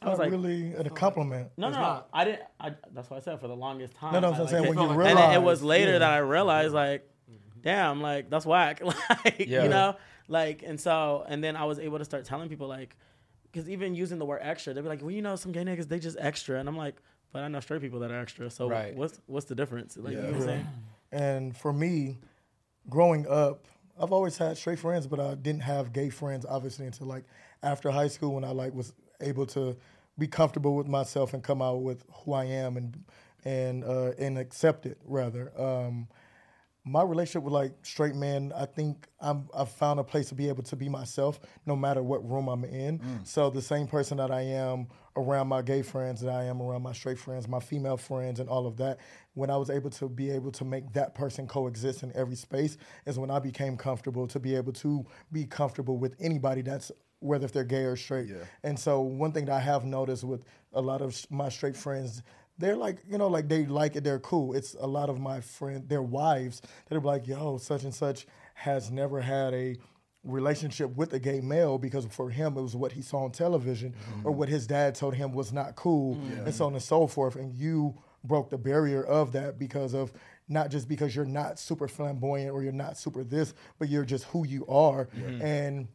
I 0.01 0.10
was 0.10 0.19
Not 0.19 0.25
like, 0.25 0.31
really 0.31 0.74
a 0.74 0.89
compliment. 0.89 1.50
no, 1.57 1.69
no, 1.69 1.80
no. 1.80 2.04
I 2.13 2.25
didn't. 2.25 2.42
I, 2.60 2.74
that's 2.94 3.10
what 3.10 3.18
I 3.18 3.19
said. 3.22 3.39
For 3.39 3.48
the 3.48 3.56
longest 3.56 3.95
time, 3.95 4.13
No, 4.13 4.19
no, 4.19 4.28
I 4.30 4.31
I'm 4.34 4.39
liked 4.39 4.51
saying 4.51 4.68
when 4.68 4.78
you 4.78 4.84
and 4.89 4.98
realize. 4.98 5.16
then 5.16 5.34
it 5.34 5.44
was 5.44 5.62
later 5.63 5.94
yeah. 5.94 6.00
that 6.00 6.12
I 6.12 6.18
realized, 6.19 6.74
like, 6.74 7.01
mm-hmm. 7.30 7.60
damn, 7.62 8.01
like 8.01 8.30
that's 8.30 8.45
whack. 8.45 8.81
like, 9.25 9.36
Yeah. 9.39 9.63
you 9.63 9.69
know, 9.69 9.95
like, 10.28 10.63
and 10.63 10.80
so, 10.80 11.25
and 11.28 11.44
then 11.44 11.56
I 11.56 11.66
was 11.66 11.80
able 11.80 11.98
to 12.00 12.06
start 12.06 12.25
telling 12.25 12.50
people, 12.50 12.68
like, 12.68 12.95
because 13.51 13.69
even 13.69 13.95
using 13.95 14.19
the 14.19 14.25
word 14.25 14.39
extra, 14.44 14.74
they'd 14.74 14.81
be 14.81 14.88
like, 14.89 15.01
well, 15.01 15.12
you 15.12 15.22
know, 15.22 15.36
some 15.36 15.51
gay 15.51 15.63
niggas 15.63 15.88
they 15.88 16.00
just 16.00 16.18
extra, 16.19 16.60
and 16.60 16.68
I'm 16.68 16.78
like, 16.78 16.95
but 17.33 17.44
I 17.44 17.48
know 17.48 17.60
straight 17.60 17.81
people 17.81 18.00
that 18.01 18.12
are 18.12 18.19
extra. 18.19 18.50
So 18.50 18.69
Right. 18.69 18.95
what's 18.95 19.19
what's 19.25 19.45
the 19.48 19.56
difference? 19.56 19.98
Like, 19.98 20.13
you 20.13 20.19
know 20.22 20.28
what 20.28 20.36
I'm 20.36 20.42
saying? 20.42 20.68
And 21.12 21.57
for 21.57 21.72
me, 21.74 22.18
growing 22.90 23.28
up, 23.28 23.66
I've 24.00 24.12
always 24.12 24.38
had 24.38 24.57
straight 24.57 24.80
friends, 24.80 25.07
but 25.07 25.19
I 25.19 25.36
didn't 25.36 25.62
have 25.63 25.92
gay 25.94 26.10
friends 26.10 26.45
obviously 26.48 26.86
until 26.86 27.07
like 27.07 27.24
after 27.63 27.90
high 27.90 28.07
school 28.10 28.33
when 28.36 28.44
I 28.44 28.50
like 28.51 28.74
was 28.74 28.94
able 29.22 29.46
to 29.48 29.75
be 30.18 30.28
comfortable 30.28 30.75
with 30.75 30.88
myself 30.88 31.34
and 31.34 31.44
come 31.44 31.62
out 31.62 31.81
with 31.81 32.04
who 32.24 32.34
I 32.34 32.46
am 32.46 32.78
and 32.78 33.04
and 33.46 33.84
uh, 33.84 34.12
and 34.18 34.38
accept 34.38 34.86
it 34.86 34.98
rather. 35.06 35.52
Um, 35.60 36.08
my 36.84 37.04
relationship 37.04 37.44
with 37.44 37.54
like 37.54 37.74
straight 37.83 38.16
men, 38.16 38.54
I 38.56 38.66
think 38.66 39.07
I'm 39.19 39.50
I've 39.54 39.69
found 39.69 40.00
a 40.00 40.04
place 40.04 40.30
to 40.30 40.36
be 40.36 40.47
able 40.47 40.64
to 40.64 40.76
be 40.76 40.88
myself 40.90 41.40
no 41.66 41.76
matter 41.76 42.02
what 42.02 42.28
room 42.28 42.47
I'm 42.47 42.64
in. 42.64 43.02
So 43.26 43.50
the 43.50 43.62
same 43.62 43.88
person 43.88 44.18
that 44.18 44.31
I 44.31 44.42
am 44.42 44.88
around 45.18 45.47
my 45.47 45.62
gay 45.62 45.81
friends 45.81 46.21
that 46.21 46.31
I 46.33 46.45
am 46.45 46.62
around 46.62 46.83
my 46.83 46.94
straight 46.94 47.19
friends, 47.19 47.47
my 47.47 47.59
female 47.59 47.97
friends 47.97 48.40
and 48.40 48.47
all 48.47 48.68
of 48.68 48.78
that, 48.78 49.00
when 49.33 49.50
I 49.50 49.57
was 49.57 49.69
able 49.69 49.90
to 49.92 50.07
be 50.07 50.30
able 50.30 50.52
to 50.54 50.64
make 50.64 50.94
that 50.94 51.14
person 51.14 51.47
coexist 51.47 52.04
in 52.04 52.16
every 52.16 52.36
space 52.36 52.78
is 53.06 53.19
when 53.19 53.31
I 53.31 53.40
became 53.40 53.76
comfortable 53.78 54.28
to 54.28 54.40
be 54.40 54.56
able 54.56 54.74
to 54.74 55.06
be 55.31 55.45
comfortable 55.45 55.97
with 55.97 56.16
anybody 56.19 56.62
that's 56.62 56.92
whether 57.19 57.45
if 57.45 57.52
they're 57.52 57.64
gay 57.64 57.83
or 57.83 57.95
straight. 57.95 58.30
And 58.64 58.80
so 58.80 59.02
one 59.02 59.31
thing 59.31 59.45
that 59.45 59.56
I 59.56 59.59
have 59.59 59.86
noticed 59.86 60.24
with 60.24 60.44
a 60.74 60.81
lot 60.81 61.02
of 61.02 61.16
my 61.30 61.50
straight 61.50 61.76
friends 61.76 62.21
they're 62.57 62.76
like, 62.76 62.97
you 63.07 63.18
know, 63.18 63.28
like 63.28 63.47
they 63.47 63.66
like 63.66 63.95
it, 63.95 64.04
they're 64.04 64.19
cool. 64.19 64.54
It's 64.54 64.76
a 64.80 64.88
lot 64.88 65.09
of 65.09 65.19
my 65.19 65.42
friend, 65.42 65.88
their 65.88 66.02
wives, 66.02 66.62
that 66.90 66.97
are 66.97 67.02
like, 67.02 67.28
yo, 67.28 67.57
such 67.57 67.83
and 67.83 67.94
such 67.94 68.26
has 68.56 68.90
never 68.90 69.21
had 69.21 69.54
a 69.54 69.76
relationship 70.24 70.95
with 70.95 71.14
a 71.14 71.19
gay 71.19 71.40
male 71.40 71.78
because 71.78 72.06
for 72.06 72.30
him 72.30 72.57
it 72.57 72.62
was 72.62 72.76
what 72.76 72.92
he 72.92 73.02
saw 73.02 73.24
on 73.24 73.31
television 73.31 73.94
or 74.24 74.31
mm-hmm. 74.31 74.40
what 74.40 74.50
his 74.50 74.68
dad 74.68 74.94
told 74.94 75.14
him 75.14 75.31
was 75.31 75.54
not 75.54 75.76
cool 75.76 76.16
mm-hmm. 76.16 76.45
and 76.45 76.54
so 76.54 76.66
on 76.66 76.74
and 76.74 76.81
so 76.81 77.07
forth. 77.07 77.36
And 77.36 77.54
you 77.54 77.95
broke 78.24 78.50
the 78.50 78.57
barrier 78.57 79.04
of 79.04 79.31
that 79.33 79.57
because 79.57 79.94
of 79.94 80.12
not 80.50 80.69
just 80.69 80.88
because 80.88 81.16
you're 81.16 81.26
not 81.26 81.59
super 81.59 81.88
flamboyant 81.88 82.52
or 82.52 82.64
you're 82.64 82.71
not 82.71 82.97
super 82.97 83.24
this, 83.24 83.54
but 83.80 83.90
you're 83.90 84.06
just 84.06 84.26
who 84.26 84.45
you 84.45 84.66
are. 84.68 85.06
Mm-hmm. 85.06 85.42
And 85.42 85.88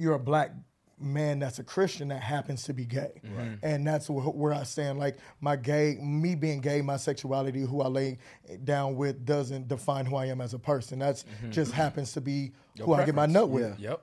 you're 0.00 0.14
a 0.14 0.18
black 0.18 0.52
man 1.00 1.38
that's 1.38 1.58
a 1.58 1.64
Christian 1.64 2.08
that 2.08 2.20
happens 2.20 2.64
to 2.64 2.74
be 2.74 2.84
gay. 2.84 3.20
And 3.62 3.86
that's 3.86 4.06
wh- 4.06 4.36
where 4.36 4.52
I 4.52 4.64
stand. 4.64 4.98
Like 4.98 5.18
my 5.40 5.56
gay, 5.56 5.96
me 6.00 6.34
being 6.34 6.60
gay, 6.60 6.82
my 6.82 6.96
sexuality, 6.96 7.60
who 7.60 7.80
I 7.80 7.88
lay 7.88 8.18
down 8.64 8.96
with, 8.96 9.24
doesn't 9.24 9.68
define 9.68 10.06
who 10.06 10.16
I 10.16 10.26
am 10.26 10.40
as 10.40 10.54
a 10.54 10.58
person. 10.58 10.98
That's 10.98 11.24
mm-hmm. 11.24 11.50
just 11.50 11.72
happens 11.72 12.12
to 12.12 12.20
be 12.20 12.52
who 12.80 12.92
I 12.92 13.04
get 13.04 13.14
my 13.14 13.26
nut 13.26 13.48
with. 13.48 13.78
Yep. 13.78 14.02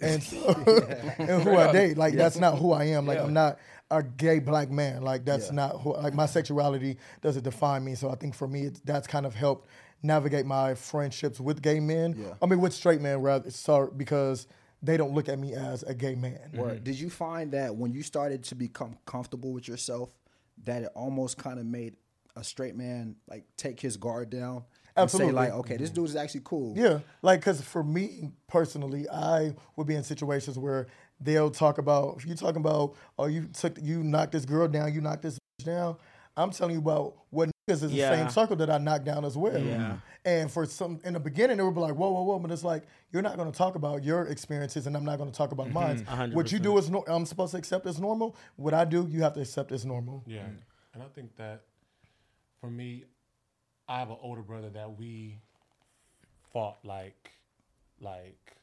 And, 0.00 0.22
so, 0.22 0.46
and 1.18 1.42
who 1.42 1.56
I 1.56 1.72
date. 1.72 1.96
Like 1.96 2.14
that's 2.14 2.36
not 2.36 2.58
who 2.58 2.72
I 2.72 2.84
am. 2.84 3.06
Like 3.06 3.18
I'm 3.18 3.32
not 3.32 3.58
a 3.90 4.02
gay 4.02 4.38
black 4.38 4.70
man. 4.70 5.02
Like 5.02 5.24
that's 5.24 5.52
not 5.52 5.80
who. 5.80 5.94
Like 5.96 6.14
my 6.14 6.26
sexuality 6.26 6.96
doesn't 7.20 7.42
define 7.42 7.84
me. 7.84 7.94
So 7.94 8.10
I 8.10 8.14
think 8.14 8.34
for 8.34 8.48
me, 8.48 8.62
it's, 8.62 8.80
that's 8.80 9.06
kind 9.06 9.26
of 9.26 9.34
helped 9.34 9.68
navigate 10.02 10.46
my 10.46 10.74
friendships 10.74 11.40
with 11.40 11.60
gay 11.60 11.80
men. 11.80 12.14
I 12.40 12.46
mean, 12.46 12.60
with 12.60 12.72
straight 12.72 13.00
men 13.00 13.20
rather. 13.20 13.50
Sorry, 13.50 13.90
because 13.94 14.46
they 14.82 14.96
don't 14.96 15.12
look 15.12 15.28
at 15.28 15.38
me 15.38 15.54
as 15.54 15.82
a 15.82 15.94
gay 15.94 16.14
man. 16.14 16.38
Or 16.56 16.74
did 16.74 16.98
you 16.98 17.10
find 17.10 17.52
that 17.52 17.76
when 17.76 17.92
you 17.92 18.02
started 18.02 18.44
to 18.44 18.54
become 18.54 18.96
comfortable 19.06 19.52
with 19.52 19.68
yourself, 19.68 20.10
that 20.64 20.82
it 20.82 20.90
almost 20.94 21.38
kind 21.38 21.58
of 21.58 21.66
made 21.66 21.96
a 22.36 22.44
straight 22.44 22.76
man 22.76 23.16
like 23.28 23.44
take 23.56 23.80
his 23.80 23.96
guard 23.96 24.30
down 24.30 24.64
and 24.96 25.04
Absolutely. 25.04 25.32
say 25.32 25.36
like, 25.36 25.52
okay, 25.52 25.76
this 25.76 25.90
mm-hmm. 25.90 26.02
dude 26.02 26.10
is 26.10 26.16
actually 26.16 26.42
cool. 26.44 26.74
Yeah, 26.76 27.00
like 27.22 27.40
because 27.40 27.60
for 27.60 27.82
me 27.82 28.30
personally, 28.48 29.08
I 29.08 29.54
would 29.76 29.86
be 29.86 29.94
in 29.94 30.02
situations 30.02 30.58
where 30.58 30.86
they'll 31.20 31.50
talk 31.50 31.78
about 31.78 32.16
if 32.18 32.26
you 32.26 32.34
talking 32.34 32.60
about 32.60 32.94
oh 33.18 33.26
you 33.26 33.48
took 33.52 33.78
you 33.80 34.02
knocked 34.02 34.32
this 34.32 34.44
girl 34.44 34.68
down, 34.68 34.92
you 34.92 35.00
knocked 35.00 35.22
this 35.22 35.38
bitch 35.38 35.66
down. 35.66 35.96
I'm 36.36 36.50
telling 36.50 36.74
you 36.74 36.80
about 36.80 37.14
what 37.30 37.48
niggas 37.48 37.49
is 37.68 37.82
Yeah. 37.92 38.10
the 38.10 38.16
same 38.16 38.30
circle 38.30 38.56
that 38.56 38.70
I 38.70 38.78
knocked 38.78 39.04
down 39.04 39.24
as 39.24 39.36
well. 39.36 39.58
Yeah. 39.58 39.98
And 40.24 40.50
for 40.50 40.66
some 40.66 41.00
in 41.04 41.14
the 41.14 41.20
beginning, 41.20 41.56
they 41.56 41.62
would 41.62 41.74
be 41.74 41.80
like, 41.80 41.94
whoa, 41.94 42.10
whoa, 42.10 42.22
whoa, 42.22 42.38
but 42.38 42.50
it's 42.50 42.64
like 42.64 42.84
you're 43.12 43.22
not 43.22 43.36
going 43.36 43.50
to 43.50 43.56
talk 43.56 43.74
about 43.74 44.02
your 44.04 44.26
experiences, 44.26 44.86
and 44.86 44.96
I'm 44.96 45.04
not 45.04 45.18
going 45.18 45.30
to 45.30 45.36
talk 45.36 45.52
about 45.52 45.70
mine. 45.70 46.04
hundred 46.04 46.36
What 46.36 46.52
you 46.52 46.58
do 46.58 46.76
is 46.78 46.90
no, 46.90 47.04
I'm 47.06 47.24
supposed 47.26 47.52
to 47.52 47.58
accept 47.58 47.86
as 47.86 47.98
normal. 48.00 48.36
What 48.56 48.74
I 48.74 48.84
do, 48.84 49.06
you 49.10 49.22
have 49.22 49.34
to 49.34 49.40
accept 49.40 49.72
as 49.72 49.86
normal. 49.86 50.22
Yeah, 50.26 50.44
and 50.94 51.02
I 51.02 51.06
think 51.14 51.36
that 51.36 51.62
for 52.60 52.70
me, 52.70 53.04
I 53.88 53.98
have 54.00 54.10
an 54.10 54.18
older 54.20 54.42
brother 54.42 54.68
that 54.70 54.98
we 54.98 55.38
fought 56.52 56.78
like, 56.84 57.30
like 58.00 58.56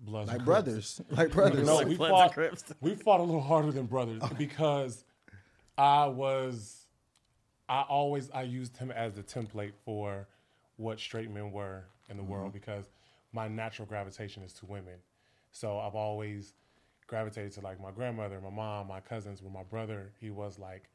bloods 0.00 0.30
Like 0.32 0.44
brothers, 0.44 1.00
like 1.10 1.30
brothers. 1.30 1.66
No, 1.66 1.76
Like 1.76 1.86
we 1.88 1.96
fought. 1.96 2.36
We 2.80 2.94
fought 2.96 3.20
a 3.20 3.22
little 3.22 3.40
harder 3.42 3.70
than 3.70 3.86
brothers 3.86 4.22
because 4.38 5.04
I 5.78 6.06
was. 6.06 6.79
I 7.70 7.82
always 7.82 8.30
I 8.32 8.42
used 8.42 8.76
him 8.76 8.90
as 8.90 9.14
the 9.14 9.22
template 9.22 9.72
for 9.84 10.26
what 10.76 10.98
straight 10.98 11.30
men 11.30 11.52
were 11.52 11.84
in 12.08 12.16
the 12.16 12.22
world 12.22 12.48
mm-hmm. 12.48 12.58
because 12.58 12.90
my 13.32 13.46
natural 13.46 13.86
gravitation 13.86 14.42
is 14.42 14.52
to 14.54 14.66
women. 14.66 14.96
So 15.52 15.78
I've 15.78 15.94
always 15.94 16.54
gravitated 17.06 17.52
to 17.52 17.60
like 17.60 17.80
my 17.80 17.92
grandmother, 17.92 18.40
my 18.40 18.50
mom, 18.50 18.88
my 18.88 18.98
cousins. 18.98 19.40
With 19.40 19.52
my 19.52 19.62
brother, 19.62 20.10
he 20.20 20.30
was 20.30 20.58
like 20.58 20.90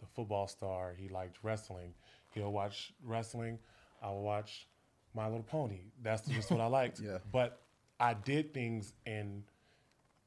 the 0.00 0.06
football 0.06 0.48
star. 0.48 0.94
He 0.98 1.08
liked 1.08 1.38
wrestling. 1.44 1.94
He'll 2.34 2.52
watch 2.52 2.92
wrestling. 3.04 3.60
I'll 4.02 4.20
watch 4.20 4.66
My 5.14 5.26
Little 5.26 5.44
Pony. 5.44 5.80
That's 6.02 6.26
just 6.28 6.50
what 6.50 6.60
I 6.60 6.66
liked. 6.66 7.00
Yeah. 7.04 7.18
But 7.30 7.60
I 8.00 8.14
did 8.14 8.52
things 8.52 8.94
in 9.06 9.44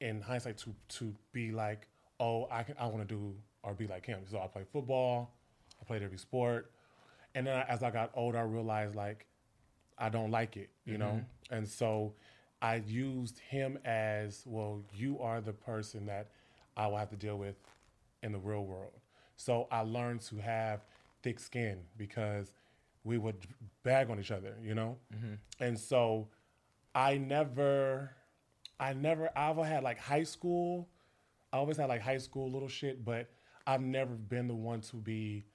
in 0.00 0.22
hindsight 0.22 0.56
to 0.58 0.74
to 0.96 1.14
be 1.32 1.52
like, 1.52 1.86
oh, 2.18 2.48
I 2.50 2.62
can 2.62 2.76
I 2.78 2.86
want 2.86 3.06
to 3.06 3.14
do 3.14 3.34
or 3.62 3.74
be 3.74 3.86
like 3.86 4.06
him. 4.06 4.20
So 4.30 4.40
I 4.40 4.46
play 4.46 4.64
football, 4.72 5.34
played 5.90 6.04
every 6.04 6.18
sport, 6.18 6.70
and 7.34 7.44
then 7.44 7.64
as 7.68 7.82
I 7.82 7.90
got 7.90 8.12
older, 8.14 8.38
I 8.38 8.42
realized 8.42 8.94
like 8.94 9.26
I 9.98 10.08
don't 10.08 10.30
like 10.30 10.56
it, 10.56 10.70
you 10.84 10.98
know, 10.98 11.20
mm-hmm. 11.20 11.54
and 11.54 11.68
so 11.68 12.12
I 12.62 12.76
used 12.86 13.40
him 13.40 13.76
as 13.84 14.44
well. 14.46 14.84
You 14.94 15.18
are 15.18 15.40
the 15.40 15.52
person 15.52 16.06
that 16.06 16.28
I 16.76 16.86
will 16.86 16.96
have 16.96 17.10
to 17.10 17.16
deal 17.16 17.38
with 17.38 17.56
in 18.22 18.30
the 18.30 18.38
real 18.38 18.64
world. 18.64 18.92
So 19.34 19.66
I 19.72 19.80
learned 19.80 20.20
to 20.28 20.36
have 20.36 20.84
thick 21.24 21.40
skin 21.40 21.78
because 21.96 22.54
we 23.02 23.18
would 23.18 23.38
bag 23.82 24.10
on 24.10 24.20
each 24.20 24.30
other, 24.30 24.54
you 24.62 24.76
know, 24.76 24.96
mm-hmm. 25.12 25.34
and 25.58 25.76
so 25.76 26.28
I 26.94 27.18
never, 27.18 28.12
I 28.78 28.92
never, 28.92 29.28
I've 29.36 29.56
had 29.56 29.82
like 29.82 29.98
high 29.98 30.22
school. 30.22 30.88
I 31.52 31.56
always 31.56 31.78
had 31.78 31.88
like 31.88 32.00
high 32.00 32.18
school 32.18 32.48
little 32.48 32.68
shit, 32.68 33.04
but 33.04 33.28
I've 33.66 33.82
never 33.82 34.14
been 34.14 34.46
the 34.46 34.54
one 34.54 34.82
to 34.82 34.96
be 34.96 35.46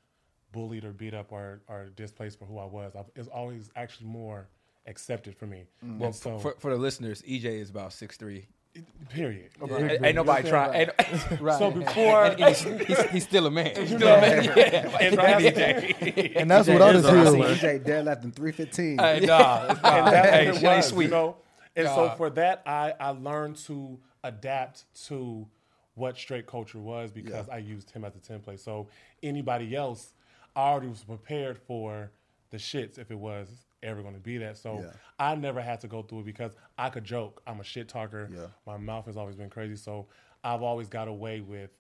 bullied 0.56 0.86
or 0.86 0.92
beat 0.92 1.14
up 1.14 1.32
or, 1.32 1.62
or 1.68 1.90
displaced 1.96 2.40
for 2.40 2.46
who 2.46 2.58
I 2.58 2.66
was. 2.66 2.96
I've, 2.98 3.06
it's 3.16 3.28
always 3.28 3.70
actually 3.76 4.08
more 4.08 4.48
accepted 4.88 5.36
for 5.36 5.46
me. 5.46 5.66
Mm. 5.86 6.00
Well, 6.00 6.14
so, 6.14 6.40
for, 6.40 6.56
for 6.60 6.72
the 6.72 6.78
listeners, 6.78 7.22
EJ 7.24 7.46
is 7.60 7.70
about 7.70 7.92
six 7.94 8.18
three. 8.18 8.48
period. 9.10 9.50
Ain't, 9.62 10.06
ain't 10.06 10.16
nobody 10.16 10.50
trying. 10.50 10.74
Ain't, 10.74 10.92
Right. 11.42 11.60
So 11.60 11.72
before, 11.72 12.26
and 12.26 12.40
he's, 12.44 12.62
he's, 12.88 13.02
he's 13.12 13.24
still 13.24 13.46
a 13.48 13.52
man. 13.52 13.76
He's 13.76 13.90
still 13.96 14.08
a 14.08 14.22
man. 14.22 14.44
Yeah. 14.44 14.98
and 15.00 15.18
that's, 15.18 15.58
And 16.36 16.52
that's 16.52 16.68
what 16.68 16.82
others 16.82 17.06
I 17.06 17.24
do. 17.24 17.32
seen 17.32 17.44
EJ 17.44 17.86
dead 17.86 18.06
left 18.06 18.24
in 18.24 18.32
three 18.32 18.52
fifteen. 18.52 18.98
Hey, 18.98 19.22
nah, 19.24 19.66
and 19.70 19.78
that's 19.82 20.30
hey, 20.30 20.48
what 20.48 20.56
it 20.56 20.60
she 20.60 20.66
ain't 20.66 20.78
was, 20.78 20.88
sweet. 20.88 21.06
You 21.06 21.12
know? 21.12 21.38
And 21.76 21.88
so 21.88 22.14
for 22.18 22.30
that, 22.32 22.64
I, 22.66 22.94
I 23.00 23.10
learned 23.10 23.58
to 23.68 24.00
adapt 24.24 24.86
to 25.08 25.46
what 25.96 26.18
straight 26.18 26.46
culture 26.46 26.80
was 26.80 27.12
because 27.12 27.48
I 27.50 27.58
used 27.58 27.92
him 27.92 28.04
as 28.04 28.14
a 28.16 28.20
template. 28.20 28.60
So 28.60 28.88
anybody 29.24 29.76
else, 29.76 30.14
I 30.14 30.15
already 30.56 30.88
was 30.88 31.04
prepared 31.04 31.58
for 31.58 32.12
the 32.52 32.58
shits 32.58 32.98
if 32.98 33.12
it 33.12 33.18
was 33.20 33.48
ever 33.84 34.02
going 34.02 34.14
to 34.14 34.20
be 34.20 34.38
that. 34.40 34.58
So 34.58 34.80
Yeah. 34.82 34.92
I 35.20 35.36
never 35.36 35.62
had 35.62 35.80
to 35.82 35.88
go 35.88 36.02
through 36.02 36.22
it 36.22 36.26
because 36.26 36.54
I 36.78 36.90
could 36.90 37.04
joke. 37.04 37.42
I'm 37.46 37.60
a 37.60 37.64
shit 37.64 37.88
talker. 37.88 38.30
Yeah. 38.34 38.48
My 38.66 38.78
mouth 38.78 39.06
has 39.06 39.18
always 39.18 39.36
been 39.36 39.50
crazy. 39.50 39.76
So 39.76 40.08
I've 40.44 40.62
always 40.64 40.88
got 40.90 41.08
away 41.08 41.42
with 41.42 41.72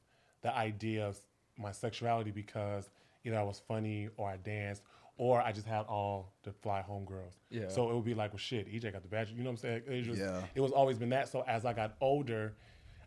the 0.42 0.56
idea 0.56 1.08
of 1.08 1.18
my 1.58 1.72
sexuality 1.72 2.32
because 2.32 2.90
either 3.24 3.40
I 3.40 3.44
was 3.44 3.62
funny 3.68 4.10
or 4.18 4.30
I 4.30 4.38
danced 4.38 4.84
or 5.18 5.42
I 5.42 5.52
just 5.54 5.66
had 5.66 5.82
all 5.86 6.34
the 6.44 6.52
fly 6.52 6.84
homegirls. 6.88 7.38
Yeah. 7.50 7.70
So 7.70 7.90
it 7.90 7.96
would 7.96 8.04
be 8.06 8.14
like, 8.14 8.32
well, 8.34 8.38
shit, 8.38 8.68
EJ 8.72 8.92
got 8.92 9.02
the 9.02 9.08
badge. 9.08 9.32
You 9.32 9.38
know 9.38 9.46
what 9.46 9.52
I'm 9.52 9.58
saying? 9.58 9.82
It 9.88 10.08
was, 10.08 10.20
Yeah. 10.20 10.44
it 10.54 10.62
was 10.62 10.72
always 10.74 10.98
been 11.00 11.10
that. 11.10 11.30
So 11.30 11.44
as 11.48 11.66
I 11.66 11.74
got 11.74 11.96
older, 12.02 12.54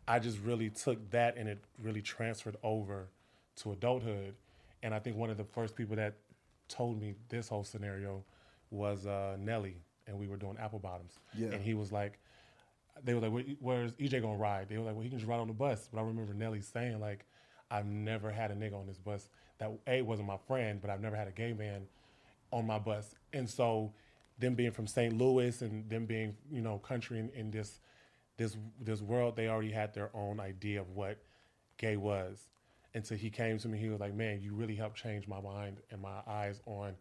I 0.08 0.18
just 0.18 0.38
really 0.40 0.70
took 0.70 1.10
that 1.10 1.36
and 1.36 1.48
it 1.48 1.62
really 1.82 2.00
transferred 2.00 2.56
over 2.62 3.08
to 3.56 3.72
adulthood. 3.72 4.34
And 4.82 4.94
I 4.94 4.98
think 4.98 5.16
one 5.16 5.30
of 5.30 5.36
the 5.36 5.44
first 5.44 5.74
people 5.74 5.96
that 5.96 6.14
told 6.68 7.00
me 7.00 7.14
this 7.28 7.48
whole 7.48 7.64
scenario 7.64 8.24
was 8.70 9.06
uh, 9.06 9.36
Nelly, 9.38 9.76
and 10.06 10.18
we 10.18 10.28
were 10.28 10.36
doing 10.36 10.56
apple 10.58 10.78
bottoms. 10.78 11.18
Yeah. 11.36 11.48
And 11.48 11.62
he 11.62 11.74
was 11.74 11.90
like, 11.90 12.18
they 13.04 13.14
were 13.14 13.20
like, 13.20 13.46
"Where's 13.60 13.92
EJ 13.92 14.22
gonna 14.22 14.36
ride?" 14.36 14.68
They 14.68 14.78
were 14.78 14.84
like, 14.84 14.94
"Well, 14.94 15.02
he 15.02 15.08
can 15.08 15.18
just 15.18 15.28
ride 15.28 15.40
on 15.40 15.46
the 15.46 15.52
bus." 15.52 15.88
But 15.92 16.00
I 16.00 16.02
remember 16.02 16.34
Nelly 16.34 16.60
saying, 16.60 17.00
"Like, 17.00 17.24
I've 17.70 17.86
never 17.86 18.30
had 18.30 18.50
a 18.50 18.54
nigga 18.54 18.74
on 18.74 18.86
this 18.86 18.98
bus 18.98 19.28
that 19.58 19.70
a 19.86 20.02
wasn't 20.02 20.28
my 20.28 20.36
friend, 20.46 20.80
but 20.80 20.90
I've 20.90 21.00
never 21.00 21.16
had 21.16 21.28
a 21.28 21.32
gay 21.32 21.52
man 21.52 21.86
on 22.52 22.66
my 22.66 22.78
bus." 22.78 23.14
And 23.32 23.48
so, 23.48 23.92
them 24.38 24.54
being 24.54 24.72
from 24.72 24.86
St. 24.86 25.16
Louis 25.16 25.62
and 25.62 25.88
them 25.88 26.06
being, 26.06 26.36
you 26.50 26.60
know, 26.60 26.78
country 26.78 27.18
in, 27.18 27.30
in 27.30 27.50
this 27.50 27.80
this 28.36 28.56
this 28.80 29.00
world, 29.00 29.36
they 29.36 29.48
already 29.48 29.72
had 29.72 29.94
their 29.94 30.10
own 30.14 30.40
idea 30.40 30.80
of 30.80 30.90
what 30.90 31.18
gay 31.76 31.96
was. 31.96 32.48
Until 32.94 33.18
he 33.18 33.30
came 33.30 33.58
to 33.58 33.68
me, 33.68 33.78
he 33.78 33.88
was 33.88 34.00
like, 34.00 34.14
"Man, 34.14 34.40
you 34.40 34.54
really 34.54 34.74
helped 34.74 34.96
change 34.96 35.28
my 35.28 35.40
mind 35.40 35.78
and 35.90 36.00
my 36.00 36.20
eyes 36.26 36.60
on 36.66 36.94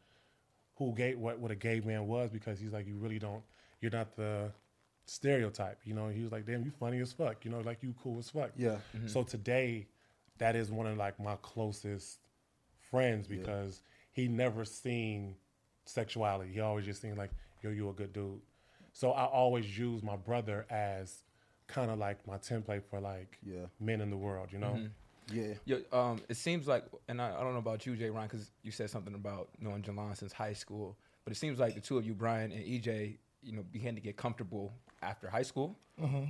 who 0.76 0.94
gay 0.94 1.16
what 1.16 1.40
what 1.40 1.52
a 1.52 1.56
gay 1.56 1.80
man 1.80 2.08
was 2.08 2.30
because 2.30 2.60
he's 2.60 2.72
like 2.72 2.86
you 2.88 2.98
really 2.98 3.20
don't 3.20 3.42
you're 3.82 3.92
not 3.92 4.16
the 4.16 4.52
stereotype 5.06 5.80
you 5.86 5.94
know? 5.94 6.10
He 6.10 6.22
was 6.22 6.32
like 6.32 6.46
damn 6.46 6.64
you 6.64 6.72
funny 6.80 7.00
as 7.00 7.14
fuck 7.14 7.44
you 7.46 7.52
know 7.52 7.62
like 7.62 7.82
you 7.82 7.96
cool 8.04 8.20
as 8.20 8.30
fuck. 8.30 8.52
Yeah. 8.56 8.78
Mm-hmm. 8.96 9.08
so 9.08 9.24
today 9.24 9.88
that 10.38 10.56
is 10.56 10.70
one 10.70 10.86
of 10.86 10.98
like 10.98 11.20
my 11.20 11.36
closest 11.42 12.20
friends 12.92 13.28
because 13.28 13.82
he 14.12 14.28
never 14.28 14.66
seen 14.66 15.36
sexuality. 15.86 16.52
He 16.54 16.60
always 16.60 16.86
just 16.86 17.02
seen 17.02 17.16
like 17.16 17.32
yo 17.64 17.72
you 17.72 17.90
a 17.90 17.94
good 17.94 18.14
dude. 18.14 18.42
So 18.94 19.12
i 19.12 19.26
always 19.26 19.78
use 19.78 20.04
my 20.04 20.16
brother 20.16 20.66
as 20.70 21.24
kind 21.68 21.90
of 21.92 21.98
like 21.98 22.26
my 22.28 22.38
template 22.38 22.84
for 22.90 23.00
like 23.00 23.38
Yeah. 23.44 23.66
men 23.80 24.00
in 24.02 24.10
the 24.10 24.18
world 24.18 24.50
you 24.52 24.60
know 24.60 24.74
mm-hmm. 24.76 24.88
Yeah. 25.32 25.54
Yo, 25.66 25.80
um, 25.92 26.22
it 26.30 26.38
seems 26.38 26.68
like, 26.68 26.86
and 27.08 27.22
I, 27.22 27.36
I 27.36 27.42
don't 27.42 27.54
know 27.54 27.60
about 27.60 27.86
you, 27.86 27.96
Jay 27.96 28.10
Ryan, 28.10 28.28
because 28.32 28.52
you 28.64 28.72
said 28.72 28.90
something 28.90 29.14
about 29.14 29.50
knowing 29.60 29.82
Jalon 29.82 30.16
since 30.16 30.32
high 30.32 30.54
school. 30.54 30.98
But 31.26 31.32
it 31.34 31.36
seems 31.38 31.60
like 31.60 31.76
the 31.76 31.82
two 31.82 31.98
of 31.98 32.06
you, 32.06 32.14
Brian 32.14 32.52
and 32.52 32.64
EJ, 32.64 33.18
you 33.44 33.52
know, 33.52 33.64
began 33.72 33.96
to 33.96 34.02
get 34.02 34.16
comfortable 34.18 34.74
after 35.02 35.30
high 35.30 35.44
school, 35.44 35.78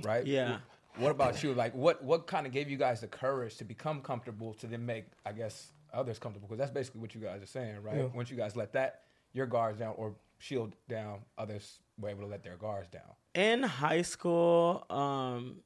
right? 0.02 0.26
Yeah. 0.26 0.58
What 0.96 1.10
about 1.12 1.42
you? 1.44 1.54
Like, 1.54 1.74
what 1.74 2.02
what 2.02 2.26
kind 2.26 2.44
of 2.46 2.52
gave 2.52 2.68
you 2.68 2.76
guys 2.76 3.00
the 3.00 3.06
courage 3.06 3.56
to 3.58 3.64
become 3.64 4.00
comfortable 4.00 4.52
to 4.54 4.66
then 4.66 4.84
make, 4.84 5.04
I 5.24 5.30
guess, 5.32 5.70
others 5.92 6.18
comfortable? 6.18 6.48
Because 6.48 6.58
that's 6.58 6.72
basically 6.72 7.00
what 7.00 7.14
you 7.14 7.20
guys 7.20 7.40
are 7.40 7.46
saying, 7.46 7.82
right? 7.82 7.96
Yeah. 7.96 8.04
Once 8.14 8.30
you 8.30 8.36
guys 8.36 8.56
let 8.56 8.72
that 8.72 9.02
your 9.32 9.46
guards 9.46 9.78
down 9.78 9.94
or 9.96 10.14
shield 10.38 10.74
down, 10.88 11.20
others 11.36 11.78
were 12.00 12.08
able 12.08 12.22
to 12.22 12.26
let 12.26 12.42
their 12.42 12.56
guards 12.56 12.88
down. 12.88 13.02
in 13.34 13.62
high 13.62 14.02
school, 14.02 14.84
um, 14.90 15.56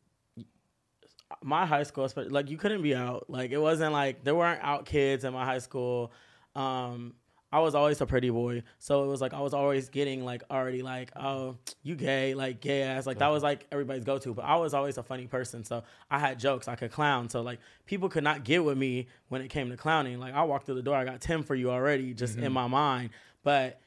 my 1.43 1.67
high 1.67 1.83
school, 1.83 2.09
like 2.17 2.51
you 2.51 2.57
couldn't 2.57 2.83
be 2.83 2.95
out. 2.95 3.29
Like 3.29 3.51
it 3.51 3.59
wasn't 3.59 3.93
like 3.93 4.25
there 4.25 4.35
weren't 4.35 4.63
out 4.63 4.87
kids 4.87 5.25
in 5.25 5.33
my 5.33 5.45
high 5.45 5.59
school. 5.59 6.13
Um, 6.55 7.15
I 7.53 7.61
was 7.61 7.75
always 7.75 8.01
a 8.01 8.07
pretty 8.07 8.31
boy, 8.31 8.63
so 8.79 9.05
it 9.05 9.09
was 9.09 9.21
like 9.21 9.35
I 9.35 9.41
was 9.41 9.53
always 9.53 9.91
getting 9.91 10.25
like 10.25 10.43
already 10.51 10.83
like 10.83 11.11
oh 11.17 11.59
you 11.83 11.97
gay 11.97 12.35
like 12.35 12.61
gay 12.61 12.83
ass 12.83 13.07
like 13.07 13.19
that 13.19 13.29
was 13.29 13.43
like 13.43 13.67
everybody's 13.71 14.05
go 14.05 14.17
to. 14.19 14.33
But 14.33 14.47
I 14.47 14.57
was 14.57 14.73
always 14.73 14.97
a 14.97 15.03
funny 15.03 15.27
person, 15.27 15.63
so 15.63 15.83
I 16.11 16.19
had 16.19 16.39
jokes. 16.39 16.67
I 16.67 16.77
could 16.77 16.91
clown, 16.91 17.29
so 17.29 17.43
like 17.43 17.61
people 17.85 18.09
could 18.09 18.25
not 18.25 18.45
get 18.45 18.65
with 18.65 18.79
me 18.79 19.09
when 19.29 19.43
it 19.43 19.49
came 19.49 19.69
to 19.71 19.77
clowning. 19.77 20.19
Like 20.19 20.33
I 20.33 20.45
walked 20.45 20.65
through 20.65 20.77
the 20.77 20.83
door, 20.83 20.97
I 20.97 21.05
got 21.05 21.21
Tim 21.21 21.43
for 21.43 21.55
you 21.55 21.71
already, 21.71 22.15
just 22.15 22.39
in 22.39 22.53
my 22.53 22.69
mind, 22.69 23.11
but 23.43 23.81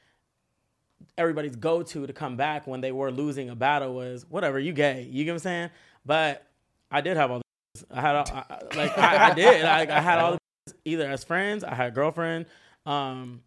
everybody's 1.18 1.56
go 1.56 1.82
to 1.84 2.06
to 2.06 2.14
come 2.14 2.36
back 2.36 2.68
when 2.68 2.82
they 2.82 2.92
were 2.92 3.12
losing 3.12 3.50
a 3.50 3.56
battle 3.56 3.94
was 3.94 4.26
whatever 4.30 4.60
you 4.60 4.74
gay 4.74 5.08
you 5.10 5.24
get 5.24 5.32
what 5.32 5.36
I'm 5.36 5.40
saying 5.40 5.70
but 6.06 6.46
I 6.96 7.02
did 7.02 7.18
have 7.18 7.32
all 7.32 7.40
the 7.40 7.86
I 7.92 8.02
had 8.02 8.16
all, 8.16 8.26
I, 8.32 8.60
like 8.76 8.98
I, 8.98 9.32
I 9.32 9.34
did 9.34 9.64
like 9.64 9.90
I 9.90 10.00
had 10.00 10.20
all 10.20 10.32
the 10.34 10.74
either 10.86 11.10
as 11.10 11.24
friends 11.24 11.64
I 11.64 11.76
had 11.76 11.88
a 11.88 11.92
girlfriend 11.92 12.46
um 12.86 13.42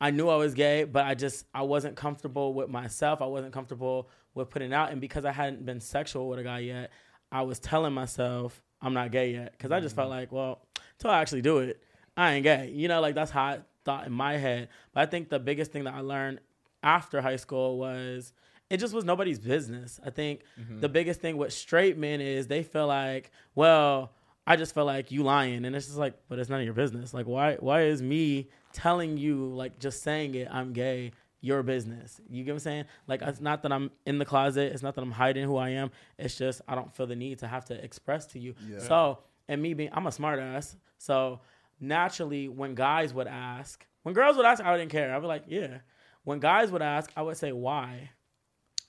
I 0.00 0.10
knew 0.10 0.28
I 0.28 0.36
was 0.36 0.54
gay, 0.54 0.84
but 0.84 1.04
I 1.06 1.14
just 1.14 1.46
I 1.54 1.62
wasn't 1.62 1.96
comfortable 1.96 2.52
with 2.52 2.68
myself. 2.68 3.22
I 3.22 3.26
wasn't 3.26 3.52
comfortable 3.52 4.08
with 4.34 4.50
putting 4.50 4.72
out, 4.72 4.92
and 4.92 5.00
because 5.00 5.24
I 5.24 5.32
hadn't 5.32 5.64
been 5.64 5.80
sexual 5.80 6.28
with 6.28 6.38
a 6.38 6.42
guy 6.42 6.58
yet, 6.60 6.90
I 7.32 7.42
was 7.42 7.58
telling 7.58 7.94
myself 7.94 8.62
I'm 8.82 8.92
not 8.92 9.10
gay 9.10 9.32
yet 9.32 9.52
because 9.52 9.72
I 9.72 9.80
just 9.80 9.96
felt 9.96 10.10
like, 10.10 10.32
well, 10.32 10.60
until 10.98 11.10
I 11.10 11.20
actually 11.20 11.42
do 11.42 11.58
it, 11.58 11.82
I 12.16 12.34
ain't 12.34 12.44
gay. 12.44 12.70
You 12.74 12.88
know, 12.88 13.00
like 13.00 13.14
that's 13.14 13.30
how 13.30 13.42
I 13.42 13.60
thought 13.84 14.06
in 14.06 14.12
my 14.12 14.36
head. 14.36 14.68
But 14.92 15.00
I 15.00 15.06
think 15.06 15.30
the 15.30 15.38
biggest 15.38 15.72
thing 15.72 15.84
that 15.84 15.94
I 15.94 16.00
learned 16.00 16.40
after 16.82 17.22
high 17.22 17.36
school 17.36 17.78
was 17.78 18.32
it 18.70 18.78
just 18.78 18.94
was 18.94 19.04
nobody's 19.04 19.38
business. 19.38 20.00
I 20.04 20.10
think 20.10 20.40
mm-hmm. 20.60 20.80
the 20.80 20.88
biggest 20.88 21.20
thing 21.20 21.36
with 21.36 21.52
straight 21.52 21.96
men 21.96 22.20
is 22.20 22.46
they 22.46 22.62
feel 22.62 22.86
like, 22.86 23.30
well, 23.54 24.12
I 24.46 24.56
just 24.56 24.74
feel 24.74 24.84
like 24.84 25.10
you 25.10 25.22
lying, 25.22 25.64
and 25.64 25.74
it's 25.74 25.86
just 25.86 25.98
like, 25.98 26.14
but 26.28 26.38
it's 26.38 26.48
none 26.48 26.60
of 26.60 26.64
your 26.64 26.74
business. 26.74 27.12
Like, 27.12 27.26
why? 27.26 27.56
Why 27.56 27.82
is 27.82 28.00
me 28.00 28.48
telling 28.72 29.16
you, 29.16 29.46
like, 29.46 29.78
just 29.80 30.02
saying 30.02 30.36
it, 30.36 30.46
I'm 30.50 30.72
gay, 30.72 31.12
your 31.40 31.64
business? 31.64 32.20
You 32.30 32.44
get 32.44 32.52
what 32.52 32.54
I'm 32.54 32.60
saying? 32.60 32.84
Like, 33.08 33.22
it's 33.22 33.40
not 33.40 33.62
that 33.62 33.72
I'm 33.72 33.90
in 34.04 34.18
the 34.18 34.24
closet. 34.24 34.72
It's 34.72 34.84
not 34.84 34.94
that 34.94 35.02
I'm 35.02 35.10
hiding 35.10 35.44
who 35.44 35.56
I 35.56 35.70
am. 35.70 35.90
It's 36.16 36.36
just 36.36 36.60
I 36.68 36.76
don't 36.76 36.94
feel 36.94 37.06
the 37.06 37.16
need 37.16 37.40
to 37.40 37.48
have 37.48 37.64
to 37.66 37.84
express 37.84 38.26
to 38.28 38.38
you. 38.38 38.54
So, 38.78 39.18
and 39.48 39.60
me 39.60 39.74
being, 39.74 39.90
I'm 39.92 40.06
a 40.06 40.12
smart 40.12 40.38
ass. 40.38 40.76
So 40.98 41.40
naturally, 41.80 42.48
when 42.48 42.74
guys 42.74 43.12
would 43.14 43.26
ask, 43.26 43.84
when 44.04 44.14
girls 44.14 44.36
would 44.36 44.46
ask, 44.46 44.62
I 44.62 44.76
didn't 44.76 44.92
care. 44.92 45.12
I'd 45.14 45.20
be 45.20 45.26
like, 45.26 45.44
yeah. 45.48 45.78
When 46.22 46.38
guys 46.38 46.70
would 46.70 46.82
ask, 46.82 47.10
I 47.16 47.22
would 47.22 47.36
say, 47.36 47.50
why? 47.52 48.10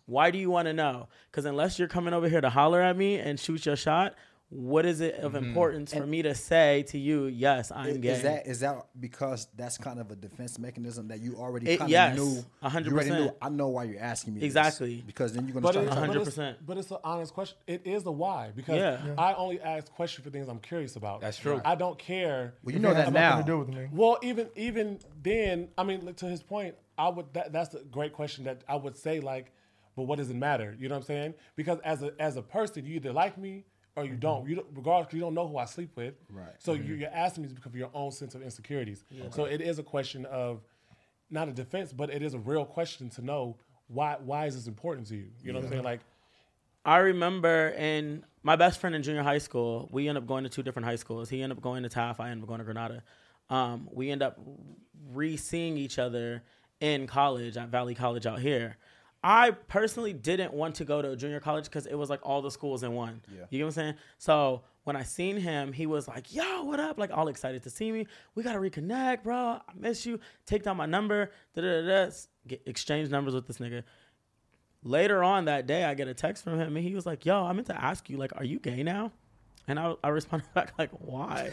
Why 0.08 0.32
do 0.32 0.40
you 0.40 0.50
want 0.50 0.68
to 0.68 0.74
know? 0.74 1.10
Because 1.30 1.46
unless 1.46 1.78
you're 1.78 1.90
coming 1.90 2.14
over 2.14 2.28
here 2.28 2.42
to 2.42 2.50
holler 2.50 2.82
at 2.82 2.98
me 2.98 3.18
and 3.20 3.38
shoot 3.40 3.66
your 3.66 3.76
shot, 3.76 4.16
what 4.50 4.86
is 4.86 5.02
it 5.02 5.16
of 5.16 5.34
mm-hmm. 5.34 5.44
importance 5.46 5.94
for 5.94 6.08
me 6.08 6.22
to 6.22 6.34
say 6.34 6.86
to 6.88 6.98
you, 6.98 7.26
yes, 7.26 7.70
I'm 7.70 8.00
gay? 8.00 8.12
Is 8.12 8.22
that 8.22 8.48
is 8.48 8.60
that 8.62 8.88
because 8.98 9.50
that's 9.58 9.78
kind 9.78 10.00
of 10.00 10.10
a 10.10 10.16
defense 10.16 10.58
mechanism 10.58 11.10
that 11.10 11.20
you 11.20 11.36
already 11.36 11.70
It- 11.72 11.80
kind 11.80 11.90
of 11.90 11.92
yes, 11.92 12.18
knew? 12.18 12.46
a 12.62 12.70
hundred 12.70 12.92
you 12.92 12.96
already 12.96 13.10
knew. 13.10 13.18
percent. 13.18 13.38
I 13.42 13.50
know 13.50 13.68
why 13.68 13.84
you're 13.84 14.00
asking 14.00 14.36
me. 14.36 14.40
this, 14.40 14.46
Exactly. 14.46 15.04
because 15.06 15.34
then 15.34 15.44
you're 15.46 15.56
gonna 15.56 15.64
But, 15.64 15.72
start 15.74 15.88
it, 15.88 15.90
talking. 15.90 16.08
but, 16.14 16.28
it's, 16.28 16.38
100%. 16.38 16.56
but 16.66 16.78
it's 16.78 16.92
an 16.92 16.98
honest 17.04 17.34
question. 17.34 17.58
It 17.68 17.82
is 17.84 18.06
a 18.06 18.12
why 18.12 18.52
because 18.56 18.78
Yeah. 18.78 19.06
Yeah. 19.06 19.16
I 19.18 19.34
only 19.34 19.60
ask 19.60 19.92
questions 19.92 20.24
for 20.24 20.30
things 20.30 20.48
I'm 20.48 20.60
curious 20.60 20.96
about. 20.96 21.20
That's 21.20 21.38
true. 21.38 21.62
I 21.66 21.76
don't 21.76 22.00
care. 22.00 22.54
Well, 22.64 22.74
you 22.74 22.80
know 22.80 22.94
that 22.94 23.12
now. 23.12 23.40
to 23.40 23.44
do 23.44 23.60
with 23.60 23.68
me. 23.68 23.90
Well, 23.92 24.18
even 24.24 24.48
even 24.56 25.00
then, 25.22 25.68
I 25.78 25.84
mean, 25.84 26.14
to 26.14 26.26
his 26.26 26.42
point, 26.42 26.76
I 26.98 27.10
would. 27.10 27.34
That, 27.34 27.52
that's 27.52 27.76
a 27.76 27.84
great 27.84 28.14
question. 28.14 28.46
That 28.46 28.64
I 28.70 28.78
would 28.78 28.96
say, 28.96 29.20
like, 29.20 29.52
but 29.98 30.04
what 30.04 30.18
does 30.18 30.30
it 30.30 30.36
matter? 30.38 30.74
You 30.80 30.88
know 30.88 30.96
what 30.96 31.00
I'm 31.02 31.06
saying? 31.08 31.34
Because 31.58 31.80
as 31.84 32.02
a 32.04 32.14
as 32.20 32.38
a 32.38 32.42
person, 32.42 32.86
you 32.86 32.96
either 32.96 33.12
like 33.12 33.38
me 33.38 33.66
or 33.98 34.06
you 34.06 34.16
don't. 34.16 34.48
You 34.48 34.56
don't, 34.58 34.68
regardless, 34.74 35.08
'cause 35.08 35.16
you 35.16 35.20
don't 35.22 35.34
know 35.34 35.48
who 35.48 35.58
I 35.58 35.66
sleep 35.66 35.90
with. 35.98 36.14
Right. 36.32 36.54
So 36.60 36.74
you, 36.74 36.94
you're 36.94 37.10
asking 37.12 37.44
me 37.44 37.50
because 37.50 37.74
of 37.74 37.76
your 37.76 37.90
own 37.96 38.12
sense 38.12 38.36
of 38.36 38.44
insecurities. 38.44 39.04
So 39.32 39.46
it 39.46 39.60
is 39.60 39.80
a 39.80 39.84
question 39.84 40.26
of 40.28 40.62
not 41.32 41.50
a 41.50 41.52
defense, 41.52 41.92
but 41.92 42.10
it 42.12 42.22
is 42.22 42.36
a 42.36 42.40
real 42.40 42.64
question 42.64 43.10
to 43.10 43.22
know 43.22 43.58
why 43.88 44.18
why 44.24 44.46
is 44.46 44.56
this 44.56 44.68
important 44.68 45.08
to 45.08 45.16
you? 45.16 45.30
You 45.44 45.52
know 45.52 45.60
what 45.60 45.66
I'm 45.66 45.72
saying? 45.72 45.84
Like, 45.84 46.02
I 46.86 46.98
remember 46.98 47.70
in 47.70 48.24
my 48.44 48.56
best 48.56 48.80
friend 48.80 48.96
in 48.96 49.02
junior 49.02 49.24
high 49.24 49.40
school, 49.40 49.90
we 49.92 50.08
ended 50.08 50.24
up 50.24 50.28
going 50.28 50.44
to 50.44 50.50
two 50.50 50.62
different 50.64 50.86
high 50.86 50.96
schools. 50.96 51.28
He 51.28 51.42
ended 51.42 51.58
up 51.58 51.64
going 51.64 51.82
to 51.84 51.90
Taft, 51.90 52.20
I 52.20 52.30
ended 52.30 52.44
up 52.44 52.48
going 52.48 52.60
to 52.60 52.66
Granada. 52.66 53.04
Um, 53.50 53.90
we 53.92 54.12
end 54.12 54.22
up 54.22 54.40
re-seeing 55.12 55.76
each 55.78 55.98
other 56.00 56.44
in 56.80 57.08
college 57.08 57.58
at 57.58 57.70
Valley 57.70 57.96
College 57.96 58.26
out 58.28 58.40
here. 58.40 58.78
I 59.28 59.52
personally 59.52 60.14
didn't 60.14 60.54
want 60.54 60.76
to 60.76 60.86
go 60.86 61.02
to 61.02 61.12
a 61.12 61.16
junior 61.18 61.42
college 61.42 61.66
because 61.66 61.86
it 61.86 61.96
was 61.96 62.10
like 62.10 62.22
all 62.24 62.42
the 62.42 62.50
schools 62.50 62.82
in 62.84 62.94
one. 62.94 63.22
You 63.52 63.58
get 63.58 63.66
what 63.66 63.68
I'm 63.68 63.72
saying? 63.74 63.94
So 64.20 64.62
when 64.86 64.96
I 64.96 65.04
seen 65.04 65.36
him, 65.36 65.74
he 65.74 65.86
was 65.86 66.08
like, 66.08 66.34
"Yo, 66.34 66.64
what 66.64 66.80
up?" 66.80 66.98
Like 66.98 67.12
all 67.12 67.28
excited 67.28 67.62
to 67.64 67.70
see 67.70 67.92
me. 67.92 68.08
We 68.36 68.44
gotta 68.44 68.60
reconnect, 68.60 69.24
bro. 69.24 69.38
I 69.38 69.62
miss 69.76 70.06
you. 70.06 70.22
Take 70.46 70.64
down 70.64 70.78
my 70.78 70.86
number. 70.86 71.32
Da 71.54 71.62
da 71.62 71.82
da. 71.82 72.10
exchange 72.66 73.10
numbers 73.10 73.34
with 73.34 73.48
this 73.48 73.58
nigga 73.58 73.84
later 74.84 75.24
on 75.24 75.46
that 75.46 75.68
day, 75.68 75.84
I 75.84 75.94
get 75.94 76.08
a 76.08 76.14
text 76.14 76.46
from 76.46 76.58
him, 76.58 76.78
and 76.78 76.86
he 76.86 76.96
was 76.96 77.06
like, 77.06 77.26
"Yo, 77.26 77.44
I 77.44 77.52
meant 77.52 77.68
to 77.68 77.84
ask 77.84 78.10
you, 78.10 78.16
like, 78.16 78.32
are 78.38 78.46
you 78.46 78.60
gay 78.60 78.82
now?" 78.82 79.12
And 79.68 79.78
I, 79.78 79.96
I 80.06 80.08
responded 80.08 80.48
back 80.54 80.72
like, 80.78 80.92
"Why?" 80.92 81.52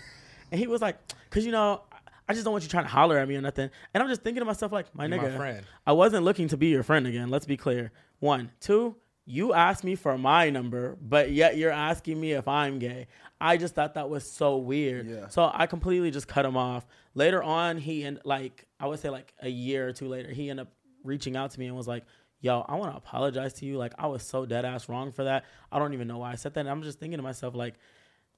And 0.53 0.61
he 0.61 0.69
was 0.69 0.81
like, 0.81 0.97
"Cause 1.31 1.45
you 1.45 1.51
know, 1.51 1.83
I 2.29 2.33
just 2.33 2.45
don't 2.45 2.53
want 2.53 2.65
you 2.65 2.71
trying 2.71 2.85
to 2.85 2.91
holler 2.91 3.19
at 3.19 3.29
me 3.29 3.37
or 3.37 3.41
nothing." 3.41 3.71
And 3.93 4.03
I'm 4.03 4.09
just 4.09 4.23
thinking 4.23 4.41
to 4.41 4.45
myself 4.45 4.73
like, 4.73 4.95
"My 4.95 5.07
You're 5.07 5.19
my 5.19 5.29
nigga, 5.29 5.37
friend. 5.37 5.67
I 5.87 5.93
wasn't 5.93 6.25
looking 6.25 6.49
to 6.49 6.57
be 6.57 6.69
your 6.69 6.83
friend 6.83 7.07
again. 7.07 7.29
Let's 7.29 7.47
be 7.47 7.57
clear. 7.57 7.93
One, 8.21 8.51
two, 8.61 8.97
You 9.27 9.55
asked 9.55 9.85
me 9.85 9.95
for 9.95 10.19
my 10.19 10.51
number, 10.51 10.99
but 11.01 11.31
yet 11.31 11.57
you're 11.57 11.71
asking 11.71 12.21
me 12.21 12.33
if 12.33 12.47
I'm 12.47 12.79
gay. 12.79 13.07
I 13.41 13.57
just 13.57 13.75
thought 13.75 13.95
that 13.95 14.11
was 14.11 14.31
so 14.31 14.59
weird. 14.59 15.09
Yeah. 15.09 15.29
So 15.29 15.51
I 15.53 15.67
completely 15.67 16.11
just 16.11 16.29
cut 16.29 16.45
him 16.45 16.59
off. 16.59 16.87
Later 17.15 17.43
on, 17.43 17.79
he 17.79 18.03
and 18.03 18.21
like 18.25 18.67
I 18.79 18.87
would 18.87 19.01
say 19.01 19.09
like 19.09 19.33
a 19.41 19.49
year 19.49 19.89
or 19.89 19.93
two 19.93 20.09
later, 20.09 20.31
he 20.31 20.51
ended 20.51 20.67
up 20.67 20.73
reaching 21.03 21.37
out 21.37 21.53
to 21.53 21.61
me 21.61 21.67
and 21.67 21.75
was 21.77 21.89
like, 21.89 22.05
"Yo, 22.41 22.67
I 22.69 22.75
want 22.75 22.93
to 22.93 22.99
apologize 22.99 23.55
to 23.55 23.67
you. 23.67 23.79
Like 23.79 23.95
I 23.99 24.09
was 24.09 24.23
so 24.23 24.45
dead 24.45 24.67
ass 24.67 24.91
wrong 24.91 25.11
for 25.11 25.25
that. 25.25 25.45
I 25.73 25.79
don't 25.79 25.95
even 25.95 26.07
know 26.07 26.19
why 26.19 26.33
I 26.33 26.35
said 26.35 26.53
that." 26.55 26.61
And 26.61 26.69
I'm 26.69 26.83
just 26.83 27.01
thinking 27.01 27.17
to 27.19 27.23
myself 27.23 27.55
like. 27.55 27.75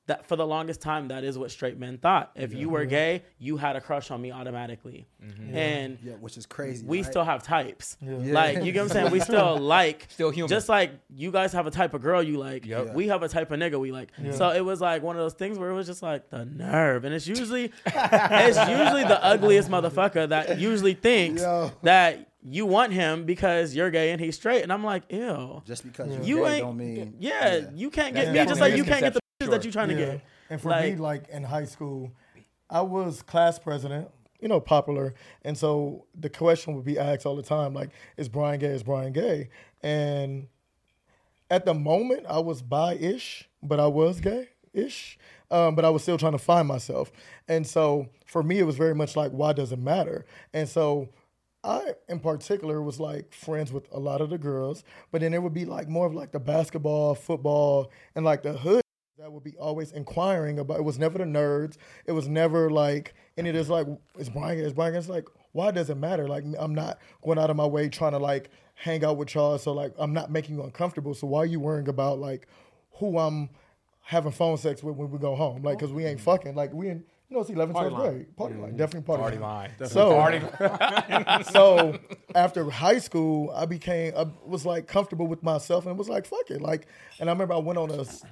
That 0.06 0.26
for 0.26 0.36
the 0.36 0.46
longest 0.46 0.80
time, 0.80 1.08
that 1.08 1.24
is 1.24 1.36
what 1.36 1.50
straight 1.50 1.78
men 1.78 1.98
thought. 1.98 2.30
If 2.36 2.54
you 2.54 2.68
were 2.68 2.82
mm-hmm. 2.82 2.90
gay, 2.90 3.22
you 3.38 3.56
had 3.56 3.74
a 3.74 3.80
crush 3.80 4.12
on 4.12 4.22
me 4.22 4.30
automatically, 4.30 5.08
mm-hmm. 5.20 5.56
and 5.56 5.98
yeah, 6.02 6.12
which 6.14 6.36
is 6.36 6.46
crazy. 6.46 6.86
we 6.86 6.98
right? 6.98 7.06
still 7.06 7.24
have 7.24 7.42
types. 7.42 7.96
Like 8.00 8.62
you 8.62 8.70
get 8.70 8.82
what 8.82 8.96
I'm 8.96 9.02
saying? 9.02 9.10
We 9.10 9.20
still 9.32 9.58
like 9.58 10.06
Still 10.10 10.30
human. 10.30 10.48
Just 10.48 10.68
like 10.68 10.92
you 11.14 11.32
guys 11.32 11.52
have 11.54 11.66
a 11.66 11.72
type 11.72 11.92
of 11.94 12.02
girl 12.02 12.22
you 12.22 12.38
like, 12.38 12.64
Yep. 12.64 12.94
we 12.94 13.08
have 13.08 13.22
a 13.22 13.28
type 13.28 13.50
of 13.50 13.58
nigga 13.58 13.80
we 13.80 13.90
like. 13.90 14.12
So 14.32 14.50
it 14.50 14.64
was 14.64 14.80
like 14.80 15.02
one 15.02 15.16
of 15.16 15.22
those 15.22 15.34
things 15.34 15.58
where 15.58 15.70
it 15.70 15.74
was 15.74 15.86
just 15.86 16.02
like 16.02 16.30
the 16.30 16.44
nerve, 16.44 17.04
and 17.04 17.14
it's 17.14 17.26
usually 17.26 17.72
it's 17.84 18.68
usually 18.68 19.04
the 19.04 19.18
ugliest 19.24 19.68
motherfucker 19.68 20.28
that 20.28 20.58
usually 20.58 20.94
thinks 20.94 21.42
Yo. 21.42 21.72
that 21.82 22.28
you 22.48 22.64
want 22.64 22.92
him 22.92 23.24
because 23.24 23.74
you're 23.74 23.90
gay 23.90 24.12
and 24.12 24.20
he's 24.20 24.36
straight, 24.36 24.62
and 24.62 24.72
I'm 24.72 24.84
like, 24.84 25.02
ew. 25.10 25.62
just 25.66 25.84
because 25.84 26.08
you, 26.26 26.38
You 26.38 26.44
gay 26.44 26.54
ain't, 26.54 26.64
don't 26.64 26.76
mean 26.76 27.14
yeah, 27.18 27.70
you 27.74 27.90
can't 27.90 28.14
get 28.14 28.32
That's 28.32 28.38
me 28.38 28.46
just 28.46 28.60
like 28.60 28.76
you 28.76 28.84
can't 28.84 29.02
get 29.02 29.14
the 29.14 29.20
bitches 29.40 29.50
that 29.50 29.64
misconception, 29.64 29.68
you 29.68 29.72
trying 29.72 29.88
to 29.88 29.94
get. 30.18 30.26
And 30.50 30.60
for 30.60 30.70
Like- 30.70 30.92
me, 30.94 30.96
like 30.96 31.28
in 31.28 31.44
high 31.44 31.64
school, 31.64 32.12
I 32.70 32.80
was 32.82 33.22
class 33.22 33.58
president, 33.58 34.10
you 34.40 34.48
know, 34.48 34.60
popular. 34.60 35.14
And 35.42 35.56
so 35.56 36.06
the 36.14 36.28
question 36.30 36.74
would 36.74 36.84
be 36.84 36.98
asked 36.98 37.26
all 37.26 37.36
the 37.36 37.42
time, 37.42 37.74
like, 37.74 37.90
is 38.16 38.28
Brian 38.28 38.58
gay? 38.60 38.68
Is 38.68 38.82
Brian 38.82 39.12
gay? 39.12 39.48
And 39.82 40.48
at 41.50 41.64
the 41.64 41.74
moment, 41.74 42.26
I 42.28 42.38
was 42.40 42.62
bi-ish, 42.62 43.48
but 43.62 43.78
I 43.78 43.86
was 43.86 44.20
gay-ish. 44.20 45.18
Um, 45.48 45.76
but 45.76 45.84
I 45.84 45.90
was 45.90 46.02
still 46.02 46.18
trying 46.18 46.32
to 46.32 46.38
find 46.38 46.66
myself. 46.66 47.12
And 47.46 47.64
so 47.64 48.08
for 48.26 48.42
me, 48.42 48.58
it 48.58 48.64
was 48.64 48.76
very 48.76 48.96
much 48.96 49.14
like, 49.14 49.30
why 49.30 49.52
does 49.52 49.70
it 49.70 49.78
matter? 49.78 50.26
And 50.52 50.68
so 50.68 51.10
I, 51.62 51.94
in 52.08 52.18
particular, 52.18 52.82
was 52.82 52.98
like 52.98 53.32
friends 53.32 53.72
with 53.72 53.86
a 53.92 54.00
lot 54.00 54.20
of 54.20 54.30
the 54.30 54.38
girls, 54.38 54.82
but 55.12 55.20
then 55.20 55.32
it 55.34 55.40
would 55.42 55.54
be 55.54 55.64
like 55.64 55.88
more 55.88 56.06
of 56.06 56.14
like 56.14 56.32
the 56.32 56.40
basketball, 56.40 57.14
football, 57.14 57.92
and 58.16 58.24
like 58.24 58.42
the 58.42 58.54
hood 58.54 58.82
that 59.18 59.32
would 59.32 59.42
be 59.44 59.56
always 59.56 59.92
inquiring 59.92 60.58
about. 60.58 60.78
It 60.78 60.82
was 60.84 60.98
never 60.98 61.18
the 61.18 61.24
nerds. 61.24 61.76
It 62.04 62.12
was 62.12 62.28
never 62.28 62.70
like, 62.70 63.14
and 63.38 63.46
it 63.46 63.54
is 63.56 63.70
like, 63.70 63.86
is 64.18 64.28
Brian? 64.28 64.58
Is 64.58 64.74
Brian? 64.74 64.94
It's 64.94 65.08
like, 65.08 65.26
why 65.52 65.70
does 65.70 65.88
it 65.88 65.96
matter? 65.96 66.28
Like, 66.28 66.44
I'm 66.58 66.74
not 66.74 66.98
going 67.22 67.38
out 67.38 67.48
of 67.48 67.56
my 67.56 67.64
way 67.64 67.88
trying 67.88 68.12
to 68.12 68.18
like 68.18 68.50
hang 68.74 69.04
out 69.04 69.16
with 69.16 69.34
y'all. 69.34 69.56
So 69.56 69.72
like, 69.72 69.92
I'm 69.98 70.12
not 70.12 70.30
making 70.30 70.56
you 70.56 70.62
uncomfortable. 70.64 71.14
So 71.14 71.26
why 71.26 71.40
are 71.40 71.46
you 71.46 71.60
worrying 71.60 71.88
about 71.88 72.18
like 72.18 72.46
who 72.92 73.18
I'm 73.18 73.48
having 74.02 74.32
phone 74.32 74.58
sex 74.58 74.82
with 74.82 74.96
when 74.96 75.10
we 75.10 75.18
go 75.18 75.34
home? 75.34 75.62
Like, 75.62 75.78
cause 75.78 75.92
we 75.92 76.04
ain't 76.04 76.20
fucking. 76.20 76.54
Like, 76.54 76.72
we 76.74 76.88
in. 76.88 77.04
You 77.28 77.34
know, 77.36 77.40
it's 77.42 77.50
11th, 77.50 77.72
12th 77.72 77.96
grade. 77.96 78.36
Party 78.36 78.54
line. 78.54 78.76
Definitely 78.76 79.04
party, 79.04 79.20
Party 79.22 79.38
line. 79.38 79.70
line. 79.80 79.88
So, 79.88 80.14
Party. 80.14 81.42
so 81.50 81.98
after 82.36 82.70
high 82.70 82.98
school, 83.00 83.50
I 83.52 83.66
became 83.66 84.12
I 84.16 84.26
was 84.44 84.64
like 84.64 84.86
comfortable 84.86 85.26
with 85.26 85.42
myself 85.42 85.86
and 85.86 85.98
was 85.98 86.08
like 86.08 86.24
fuck 86.26 86.48
it, 86.50 86.60
like. 86.62 86.86
And 87.18 87.28
I 87.28 87.32
remember 87.32 87.54
I 87.54 87.58
went 87.58 87.78
on 87.80 87.90
a 87.90 88.02
s- 88.02 88.22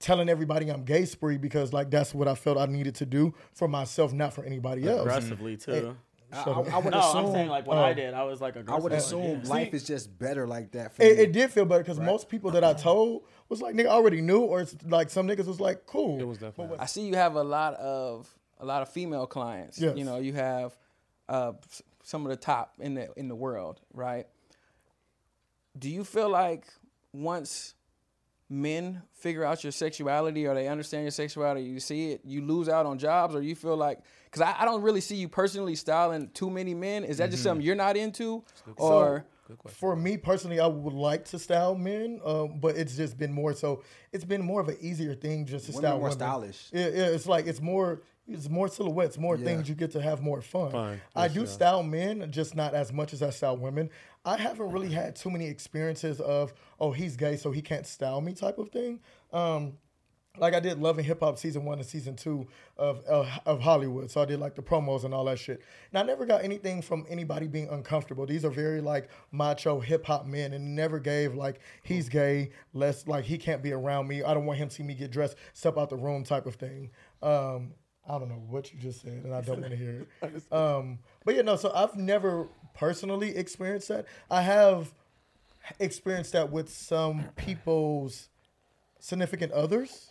telling 0.00 0.28
everybody 0.28 0.68
I'm 0.70 0.84
gay 0.84 1.04
spree 1.04 1.36
because 1.36 1.72
like 1.72 1.90
that's 1.90 2.12
what 2.12 2.26
I 2.26 2.34
felt 2.34 2.58
I 2.58 2.66
needed 2.66 2.96
to 2.96 3.06
do 3.06 3.34
for 3.52 3.68
myself, 3.68 4.12
not 4.12 4.32
for 4.32 4.44
anybody 4.44 4.88
else. 4.88 5.02
Aggressively 5.02 5.56
mm-hmm. 5.56 5.72
too. 5.72 5.96
Eh, 6.32 6.36
I, 6.36 6.50
I- 6.50 6.52
I 6.52 6.78
would 6.78 6.92
No, 6.92 6.98
assume. 7.00 7.26
I'm 7.26 7.32
saying 7.32 7.48
like 7.48 7.66
what 7.66 7.78
I 7.78 7.90
uh, 7.90 7.94
did. 7.94 8.14
I 8.14 8.24
was 8.24 8.40
like 8.40 8.56
I 8.68 8.78
would 8.78 8.92
assume 8.92 9.42
yeah. 9.44 9.48
life 9.48 9.74
is 9.74 9.84
just 9.84 10.18
better 10.18 10.46
like 10.46 10.72
that 10.72 10.96
for 10.96 11.02
It, 11.02 11.16
you. 11.16 11.22
it 11.24 11.32
did 11.32 11.50
feel 11.50 11.66
better 11.66 11.82
because 11.82 12.00
most 12.00 12.28
people 12.28 12.50
that 12.52 12.64
I 12.64 12.72
told 12.72 13.24
was 13.48 13.60
like 13.60 13.74
nigga 13.74 13.86
I 13.86 13.90
already 13.90 14.22
knew, 14.22 14.40
or 14.40 14.62
it's 14.62 14.74
like 14.86 15.10
some 15.10 15.28
niggas 15.28 15.46
was 15.46 15.60
like 15.60 15.86
cool. 15.86 16.18
it 16.18 16.26
was 16.26 16.38
definitely. 16.38 16.78
I 16.78 16.86
see 16.86 17.02
you 17.02 17.14
have 17.14 17.36
a 17.36 17.44
lot 17.44 17.74
of 17.74 18.28
a 18.58 18.64
lot 18.64 18.82
of 18.82 18.88
female 18.88 19.26
clients. 19.26 19.78
Yes. 19.78 19.96
You 19.96 20.04
know, 20.04 20.18
you 20.18 20.32
have 20.32 20.76
uh, 21.28 21.52
some 22.02 22.24
of 22.24 22.30
the 22.30 22.36
top 22.36 22.74
in 22.78 22.94
the 22.94 23.08
in 23.16 23.28
the 23.28 23.36
world, 23.36 23.80
right? 23.92 24.26
Do 25.78 25.88
you 25.90 26.04
feel 26.04 26.28
like 26.28 26.66
once 27.12 27.74
men 28.50 29.00
figure 29.12 29.44
out 29.44 29.62
your 29.62 29.70
sexuality 29.70 30.46
or 30.46 30.54
they 30.54 30.66
understand 30.68 31.04
your 31.04 31.12
sexuality, 31.12 31.62
you 31.62 31.78
see 31.80 32.12
it, 32.12 32.20
you 32.24 32.42
lose 32.42 32.68
out 32.68 32.84
on 32.84 32.98
jobs, 32.98 33.34
or 33.34 33.40
you 33.42 33.54
feel 33.54 33.76
like 33.76 34.00
because 34.24 34.42
I, 34.42 34.56
I 34.60 34.64
don't 34.64 34.82
really 34.82 35.00
see 35.00 35.16
you 35.16 35.28
personally 35.28 35.76
styling 35.76 36.28
too 36.34 36.50
many 36.50 36.74
men. 36.74 37.04
Is 37.04 37.18
that 37.18 37.30
just 37.30 37.42
something 37.42 37.64
you're 37.64 37.76
not 37.76 37.96
into, 37.96 38.44
or 38.76 39.24
For 39.68 39.96
me 39.96 40.16
personally, 40.16 40.60
I 40.60 40.66
would 40.66 40.92
like 40.92 41.24
to 41.26 41.38
style 41.38 41.74
men, 41.74 42.20
um, 42.24 42.58
but 42.60 42.76
it's 42.76 42.96
just 42.96 43.18
been 43.18 43.32
more 43.32 43.52
so. 43.52 43.82
It's 44.12 44.24
been 44.24 44.42
more 44.42 44.60
of 44.60 44.68
an 44.68 44.76
easier 44.80 45.14
thing 45.14 45.46
just 45.46 45.66
to 45.66 45.72
Women 45.72 45.82
style 45.82 45.94
more 45.94 46.02
women. 46.02 46.18
stylish. 46.18 46.68
Yeah, 46.72 46.88
yeah. 46.88 47.06
It's 47.06 47.26
like 47.26 47.46
it's 47.46 47.60
more. 47.60 48.02
It's 48.30 48.48
more 48.48 48.68
silhouettes, 48.68 49.18
more 49.18 49.36
Yeah. 49.36 49.44
things 49.44 49.68
you 49.68 49.74
get 49.74 49.90
to 49.92 50.00
have 50.02 50.22
more 50.22 50.40
fun. 50.40 50.70
Fun, 50.72 51.00
I 51.14 51.28
do 51.28 51.40
yeah. 51.40 51.46
style 51.46 51.82
men, 51.82 52.30
just 52.30 52.54
not 52.54 52.74
as 52.74 52.92
much 52.92 53.12
as 53.12 53.22
I 53.22 53.30
style 53.30 53.56
women. 53.56 53.90
I 54.24 54.36
haven't 54.36 54.70
really 54.70 54.90
had 54.90 55.16
too 55.16 55.30
many 55.30 55.46
experiences 55.46 56.20
of 56.20 56.52
oh 56.78 56.92
he's 56.92 57.16
gay 57.16 57.36
so 57.36 57.50
he 57.50 57.62
can't 57.62 57.86
style 57.86 58.20
me 58.20 58.34
type 58.34 58.58
of 58.58 58.70
thing. 58.70 59.00
Um, 59.32 59.78
like 60.38 60.54
I 60.54 60.60
did 60.60 60.78
Love 60.80 60.96
and 60.96 61.06
Hip 61.06 61.20
Hop 61.20 61.38
season 61.38 61.64
one 61.64 61.78
and 61.78 61.86
season 61.86 62.14
two 62.14 62.46
of 62.76 63.02
uh, 63.08 63.26
of 63.46 63.60
Hollywood. 63.60 64.10
So 64.12 64.22
I 64.22 64.26
did 64.26 64.38
like 64.38 64.54
the 64.54 64.62
promos 64.62 65.02
and 65.04 65.12
all 65.12 65.24
that 65.24 65.40
shit. 65.40 65.60
And 65.90 65.98
I 65.98 66.02
never 66.04 66.24
got 66.24 66.44
anything 66.44 66.82
from 66.82 67.04
anybody 67.08 67.48
being 67.48 67.68
uncomfortable. 67.68 68.26
These 68.26 68.44
are 68.44 68.50
very 68.50 68.80
like 68.80 69.08
macho 69.32 69.80
hip 69.80 70.06
hop 70.06 70.26
men, 70.26 70.52
and 70.52 70.76
never 70.76 71.00
gave 71.00 71.34
like 71.34 71.58
he's 71.82 72.08
gay. 72.08 72.50
Less 72.72 73.08
like 73.08 73.24
he 73.24 73.38
can't 73.38 73.60
be 73.62 73.72
around 73.72 74.06
me. 74.06 74.22
I 74.22 74.32
don't 74.32 74.46
want 74.46 74.58
him 74.60 74.68
to 74.68 74.74
see 74.74 74.84
me 74.84 74.94
get 74.94 75.10
dressed, 75.10 75.34
step 75.52 75.76
out 75.76 75.90
the 75.90 75.96
room 75.96 76.22
type 76.22 76.46
of 76.46 76.54
thing. 76.54 76.90
Um, 77.22 77.72
I 78.10 78.18
don't 78.18 78.28
know 78.28 78.42
what 78.48 78.72
you 78.72 78.78
just 78.80 79.02
said, 79.02 79.22
and 79.24 79.32
I 79.32 79.40
don't 79.40 79.60
want 79.60 79.70
to 79.70 79.76
hear 79.76 80.06
it. 80.22 80.42
Um, 80.52 80.98
but 81.24 81.36
yeah, 81.36 81.42
no. 81.42 81.54
So 81.56 81.70
I've 81.74 81.94
never 81.96 82.48
personally 82.74 83.36
experienced 83.36 83.88
that. 83.88 84.06
I 84.30 84.42
have 84.42 84.92
experienced 85.78 86.32
that 86.32 86.50
with 86.50 86.72
some 86.72 87.26
people's 87.36 88.28
significant 88.98 89.52
others 89.52 90.08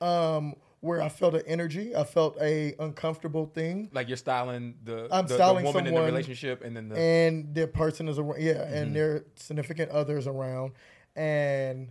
um, 0.00 0.54
where 0.80 1.00
I 1.00 1.08
felt 1.08 1.34
an 1.34 1.42
energy, 1.46 1.96
I 1.96 2.04
felt 2.04 2.36
a 2.40 2.74
uncomfortable 2.78 3.46
thing, 3.46 3.88
Like 3.92 4.08
you're 4.08 4.16
styling 4.16 4.74
the, 4.84 5.08
I'm 5.10 5.26
the, 5.26 5.34
styling 5.34 5.64
the 5.64 5.70
woman 5.70 5.86
in 5.86 5.94
the 5.94 6.00
relationship, 6.02 6.62
and 6.62 6.76
then 6.76 6.88
the 6.88 6.96
and 6.98 7.54
their 7.54 7.66
person 7.66 8.08
is 8.08 8.18
around, 8.18 8.40
yeah, 8.42 8.52
Mm-hmm. 8.54 8.74
and 8.74 8.96
their 8.96 9.24
significant 9.36 9.90
others 9.90 10.26
around, 10.26 10.72
and 11.16 11.88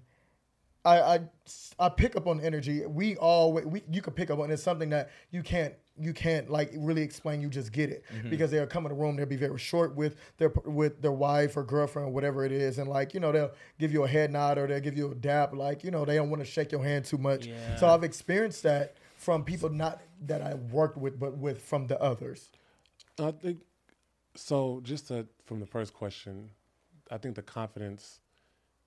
I, 0.87 1.15
I 1.15 1.19
I 1.79 1.89
pick 1.89 2.15
up 2.15 2.27
on 2.27 2.39
energy. 2.39 2.85
We 2.85 3.15
all 3.17 3.53
we 3.53 3.83
you 3.91 4.01
can 4.01 4.13
pick 4.13 4.29
up 4.31 4.39
on. 4.39 4.49
It's 4.51 4.63
something 4.63 4.89
that 4.91 5.09
you 5.31 5.43
can't 5.43 5.73
you 5.99 6.13
can't 6.13 6.49
like 6.49 6.71
really 6.77 7.01
explain. 7.01 7.41
You 7.41 7.49
just 7.49 7.71
get 7.71 7.89
it 7.89 8.03
Mm-hmm. 8.13 8.29
because 8.29 8.51
they'll 8.51 8.67
come 8.67 8.85
in 8.85 8.89
the 8.93 8.97
room. 8.97 9.15
They'll 9.15 9.25
be 9.25 9.35
very 9.35 9.57
short 9.59 9.95
with 9.95 10.15
their 10.37 10.51
with 10.65 11.01
their 11.01 11.11
wife 11.11 11.57
or 11.57 11.63
girlfriend, 11.63 12.07
or 12.09 12.11
whatever 12.11 12.45
it 12.45 12.51
is, 12.51 12.77
and 12.79 12.87
like 12.89 13.13
you 13.13 13.19
know 13.19 13.31
they'll 13.31 13.51
give 13.79 13.91
you 13.91 14.03
a 14.03 14.07
head 14.07 14.31
nod 14.31 14.57
or 14.57 14.67
they'll 14.67 14.79
give 14.79 14.97
you 14.97 15.11
a 15.11 15.15
dap. 15.15 15.53
Like 15.53 15.83
you 15.83 15.91
know 15.91 16.05
they 16.05 16.15
don't 16.15 16.29
want 16.29 16.41
to 16.43 16.49
shake 16.49 16.71
your 16.71 16.83
hand 16.83 17.05
too 17.05 17.17
much. 17.17 17.49
So 17.79 17.87
I've 17.87 18.03
experienced 18.03 18.63
that 18.63 18.95
from 19.17 19.43
people 19.43 19.69
not 19.69 20.01
that 20.27 20.41
I 20.41 20.53
worked 20.55 20.97
with, 20.97 21.19
but 21.19 21.37
with 21.37 21.61
from 21.61 21.87
the 21.87 21.99
others. 22.01 22.49
I 23.19 23.31
think 23.31 23.59
so. 24.35 24.79
Just 24.83 25.07
to, 25.09 25.25
from 25.45 25.59
the 25.59 25.65
first 25.65 25.93
question, 25.93 26.51
I 27.11 27.17
think 27.17 27.35
the 27.35 27.41
confidence 27.41 28.19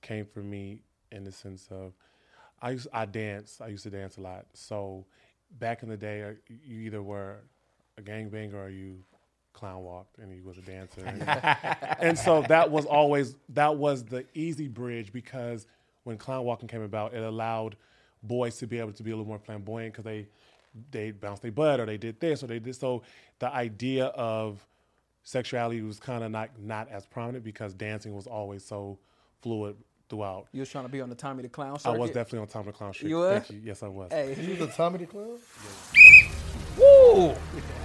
came 0.02 0.24
for 0.24 0.40
me 0.40 0.82
in 1.12 1.25
the 1.25 1.33
sense 1.33 1.68
of 1.70 1.92
I 2.62 2.70
used 2.70 2.88
I 2.92 3.07
dance. 3.07 3.61
I 3.61 3.68
used 3.68 3.85
to 3.85 3.90
dance 3.90 4.16
a 4.16 4.20
lot. 4.20 4.46
So 4.55 5.07
back 5.59 5.83
in 5.83 5.88
the 5.88 5.96
day, 5.96 6.23
uh, 6.23 6.33
you 6.49 6.81
either 6.81 7.03
were 7.03 7.37
a 7.99 8.03
gangbanger 8.03 8.55
or 8.55 8.68
you 8.68 8.99
clown 9.53 9.83
walked, 9.83 10.18
and 10.18 10.35
you 10.35 10.42
was 10.44 10.59
a 10.59 10.62
dancer. 10.62 11.05
And, 11.05 11.23
and 12.01 12.18
so 12.18 12.42
that 12.42 12.70
was 12.70 12.87
always 12.87 13.37
that 13.51 13.77
was 13.77 14.05
the 14.05 14.25
easy 14.35 14.68
bridge 14.68 15.12
because 15.12 15.66
when 16.05 16.18
clown 16.18 16.44
walking 16.44 16.68
came 16.68 16.83
about, 16.83 17.14
it 17.14 17.23
allowed 17.23 17.77
boys 18.23 18.59
to 18.59 18.66
be 18.66 18.79
able 18.79 18.92
to 18.92 19.03
be 19.03 19.11
a 19.11 19.14
little 19.14 19.29
more 19.29 19.38
flamboyant 19.38 19.92
because 19.92 20.05
they 20.05 20.29
they 20.90 21.11
bounced 21.11 21.42
their 21.42 21.51
butt 21.51 21.81
or 21.81 21.87
they 21.87 21.96
did 21.96 22.20
this 22.20 22.42
or 22.42 22.46
they 22.46 22.59
did 22.59 22.77
so. 22.77 23.03
The 23.38 23.53
idea 23.53 24.07
of 24.07 24.64
sexuality 25.23 25.83
was 25.83 25.99
kind 25.99 26.25
of 26.25 26.31
not 26.31 26.51
not 26.59 26.88
as 26.90 27.07
prominent 27.07 27.44
because 27.44 27.75
dancing 27.75 28.14
was 28.14 28.27
always 28.27 28.64
so 28.64 28.99
fluid 29.40 29.77
throughout. 30.11 30.49
You 30.53 30.61
was 30.61 30.68
trying 30.68 30.85
to 30.85 30.90
be 30.90 31.01
on 31.01 31.09
the 31.09 31.14
Tommy 31.14 31.42
the 31.42 31.49
Clown 31.49 31.79
show. 31.79 31.92
I 31.92 31.96
was 31.96 32.11
definitely 32.11 32.40
on 32.40 32.49
Tommy 32.49 32.66
the 32.66 32.73
Clown 32.73 32.92
Street. 32.92 33.09
You 33.09 33.16
were? 33.16 33.40
Thank 33.40 33.51
you. 33.51 33.61
Yes, 33.64 33.83
I 33.83 33.88
was. 33.88 34.12
Hey, 34.12 34.37
You 34.38 34.57
the 34.57 34.66
Tommy 34.66 34.99
the 34.99 35.07
Clown? 35.07 35.38
Woo! 36.77 37.35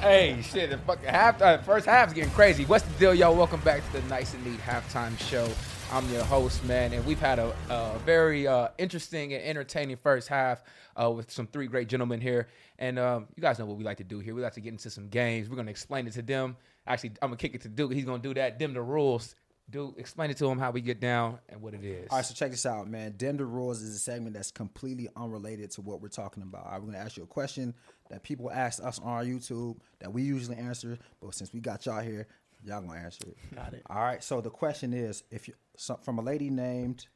Hey, 0.02 0.42
shit, 0.42 0.70
the 0.70 0.78
fucking 0.80 1.10
half, 1.10 1.42
uh, 1.42 1.58
first 1.60 1.86
half's 1.86 2.14
getting 2.14 2.32
crazy. 2.32 2.66
What's 2.66 2.84
the 2.86 2.94
deal, 3.00 3.14
y'all? 3.14 3.36
Welcome 3.36 3.60
back 3.62 3.86
to 3.86 4.02
the 4.02 4.08
Nice 4.08 4.34
and 4.34 4.46
Neat 4.46 4.60
Halftime 4.60 5.18
Show. 5.20 5.48
I'm 5.92 6.10
your 6.12 6.24
host, 6.24 6.64
man, 6.66 6.94
and 6.94 7.06
we've 7.06 7.20
had 7.20 7.38
a, 7.38 7.56
a 7.70 8.00
very 8.06 8.48
uh, 8.48 8.70
interesting 8.78 9.34
and 9.34 9.44
entertaining 9.44 9.98
first 9.98 10.28
half 10.28 10.64
uh, 11.00 11.12
with 11.12 11.32
some 11.32 11.46
three 11.48 11.68
great 11.68 11.88
gentlemen 11.88 12.22
here. 12.22 12.48
And 12.80 12.98
um, 12.98 13.28
you 13.36 13.42
guys 13.42 13.60
know 13.60 13.66
what 13.66 13.78
we 13.78 13.84
like 13.84 13.98
to 13.98 14.04
do 14.04 14.20
here. 14.20 14.34
We 14.34 14.42
like 14.42 14.54
to 14.54 14.62
get 14.62 14.72
into 14.72 14.90
some 14.90 15.10
games. 15.10 15.48
We're 15.48 15.56
going 15.56 15.68
to 15.68 15.72
explain 15.72 16.08
it 16.08 16.14
to 16.14 16.22
them. 16.22 16.58
Actually, 16.88 17.12
I'm 17.22 17.30
going 17.30 17.38
to 17.38 17.42
kick 17.42 17.56
it 17.56 17.62
to 17.62 17.70
Duke. 17.70 17.94
He's 17.94 18.06
going 18.06 18.22
to 18.22 18.28
do 18.28 18.34
that. 18.36 18.60
Dim 18.60 18.74
the 18.74 18.82
rules. 18.82 19.36
Duke, 19.70 19.96
explain 19.98 20.30
it 20.30 20.38
to 20.38 20.46
him 20.46 20.60
how 20.60 20.70
we 20.70 20.80
get 20.80 21.00
down 21.00 21.40
and 21.50 21.60
what 21.60 21.74
it 21.74 21.84
is. 21.84 22.08
All 22.12 22.18
right, 22.18 22.26
so 22.26 22.36
check 22.36 22.52
this 22.52 22.68
out, 22.68 22.88
man. 22.88 23.16
Dender 23.18 23.48
Rules 23.48 23.82
is 23.82 23.96
a 23.96 24.00
segment 24.00 24.36
that's 24.36 24.52
completely 24.52 25.10
unrelated 25.16 25.72
to 25.72 25.82
what 25.82 26.02
we're 26.02 26.08
talking 26.08 26.44
about. 26.44 26.66
All 26.66 26.72
right, 26.74 26.82
we're 26.82 26.92
gonna 26.92 27.04
ask 27.04 27.18
you 27.18 27.24
a 27.24 27.28
question 27.28 27.74
that 28.10 28.22
people 28.22 28.52
ask 28.52 28.84
us 28.84 29.00
on 29.00 29.08
our 29.08 29.24
YouTube 29.24 29.78
that 30.00 30.14
we 30.14 30.22
usually 30.22 30.58
answer, 30.58 31.00
but 31.20 31.34
since 31.34 31.52
we 31.52 31.62
got 31.62 31.86
y'all 31.88 32.02
here, 32.02 32.28
y'all 32.64 32.82
gonna 32.82 33.00
answer 33.00 33.28
it. 33.28 33.38
Got 33.56 33.74
it. 33.74 33.82
All 33.90 34.04
right, 34.04 34.24
so 34.24 34.40
the 34.40 34.52
question 34.52 34.94
is, 34.94 35.24
if 35.32 35.48
you 35.48 35.56
some, 35.78 35.98
from 35.98 36.20
a 36.20 36.22
lady 36.22 36.52
named 36.52 37.08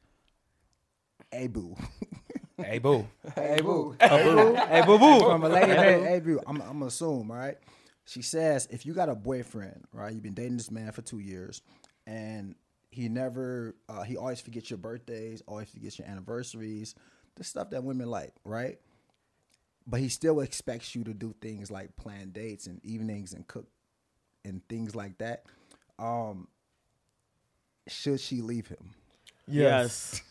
Abu, 1.32 1.76
hey, 2.56 2.80
boo. 2.80 3.06
Abu, 3.36 3.94
hey, 4.00 4.82
boo 4.84 4.98
boo. 4.98 5.20
from 5.20 5.44
a 5.44 5.48
lady 5.48 5.72
named 5.72 6.06
Abu, 6.06 6.40
I'm, 6.48 6.60
I'm 6.62 6.72
gonna 6.72 6.86
assume, 6.86 7.30
all 7.30 7.36
right. 7.36 7.58
She 8.06 8.22
says, 8.22 8.66
if 8.72 8.84
you 8.84 8.92
got 8.92 9.08
a 9.08 9.14
boyfriend, 9.14 9.84
right, 9.92 10.12
you've 10.12 10.24
been 10.24 10.34
dating 10.34 10.56
this 10.56 10.72
man 10.72 10.90
for 10.90 11.00
two 11.00 11.20
years, 11.20 11.62
and 12.10 12.56
he 12.90 13.08
never, 13.08 13.76
uh, 13.88 14.02
he 14.02 14.16
always 14.16 14.40
forgets 14.40 14.68
your 14.68 14.78
birthdays, 14.78 15.42
always 15.46 15.68
forgets 15.70 15.96
your 15.98 16.08
anniversaries, 16.08 16.96
the 17.36 17.44
stuff 17.44 17.70
that 17.70 17.84
women 17.84 18.10
like, 18.10 18.32
right? 18.44 18.78
But 19.86 20.00
he 20.00 20.08
still 20.08 20.40
expects 20.40 20.94
you 20.96 21.04
to 21.04 21.14
do 21.14 21.34
things 21.40 21.70
like 21.70 21.96
plan 21.96 22.30
dates 22.30 22.66
and 22.66 22.84
evenings 22.84 23.32
and 23.32 23.46
cook 23.46 23.68
and 24.44 24.60
things 24.68 24.96
like 24.96 25.18
that. 25.18 25.44
Um, 26.00 26.48
should 27.88 28.18
she 28.20 28.40
leave 28.42 28.66
him? 28.66 28.90
Yes. 29.46 30.20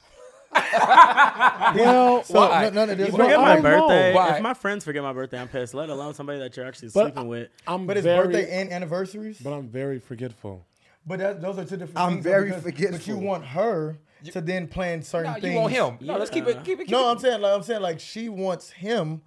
Well, 0.51 2.23
So 2.23 2.33
no, 2.33 2.69
none 2.71 2.89
of 2.89 2.97
this. 2.97 3.11
You 3.11 3.17
Well, 3.17 3.27
forget 3.27 3.39
I 3.39 3.43
my 3.43 3.53
don't 3.55 3.63
know. 3.63 3.87
birthday. 3.87 4.35
If 4.37 4.41
my 4.41 4.53
friends 4.53 4.83
forget 4.83 5.03
my 5.03 5.13
birthday, 5.13 5.39
I'm 5.39 5.47
pissed. 5.47 5.73
Let 5.73 5.89
alone 5.89 6.13
somebody 6.13 6.39
that 6.39 6.57
you're 6.57 6.65
actually 6.65 6.89
But 6.89 7.13
sleeping 7.13 7.27
with. 7.27 7.49
I'm 7.67 7.85
But 7.85 7.97
it's 7.97 8.03
very, 8.03 8.27
birthday 8.27 8.59
and 8.61 8.71
anniversaries. 8.71 9.39
But 9.39 9.51
I'm 9.53 9.67
very 9.69 9.99
forgetful. 9.99 10.65
But 11.05 11.19
that, 11.19 11.41
those 11.41 11.57
are 11.57 11.65
two 11.65 11.77
different 11.77 11.97
I'm 11.97 12.11
things. 12.13 12.23
though, 12.25 12.29
very 12.29 12.45
because- 12.63 12.91
But 12.91 13.07
you 13.07 13.17
want 13.17 13.45
her 13.45 13.99
to 14.25 14.41
then 14.41 14.67
plan 14.67 15.01
certain 15.01 15.33
No, 15.33 15.39
things. 15.39 15.53
you 15.53 15.59
want 15.59 15.73
him. 15.73 15.97
No, 16.01 16.17
let's 16.17 16.29
keep 16.29 16.45
it, 16.47 16.63
keep 16.63 16.79
it, 16.79 16.85
keep 16.85 16.91
No, 16.91 17.07
it. 17.07 17.11
I'm 17.13 17.19
saying 17.19 17.41
like 17.41 17.55
I'm 17.55 17.63
saying 17.63 17.81
like 17.81 17.99
she 17.99 18.29
wants 18.29 18.69
him. 18.69 19.21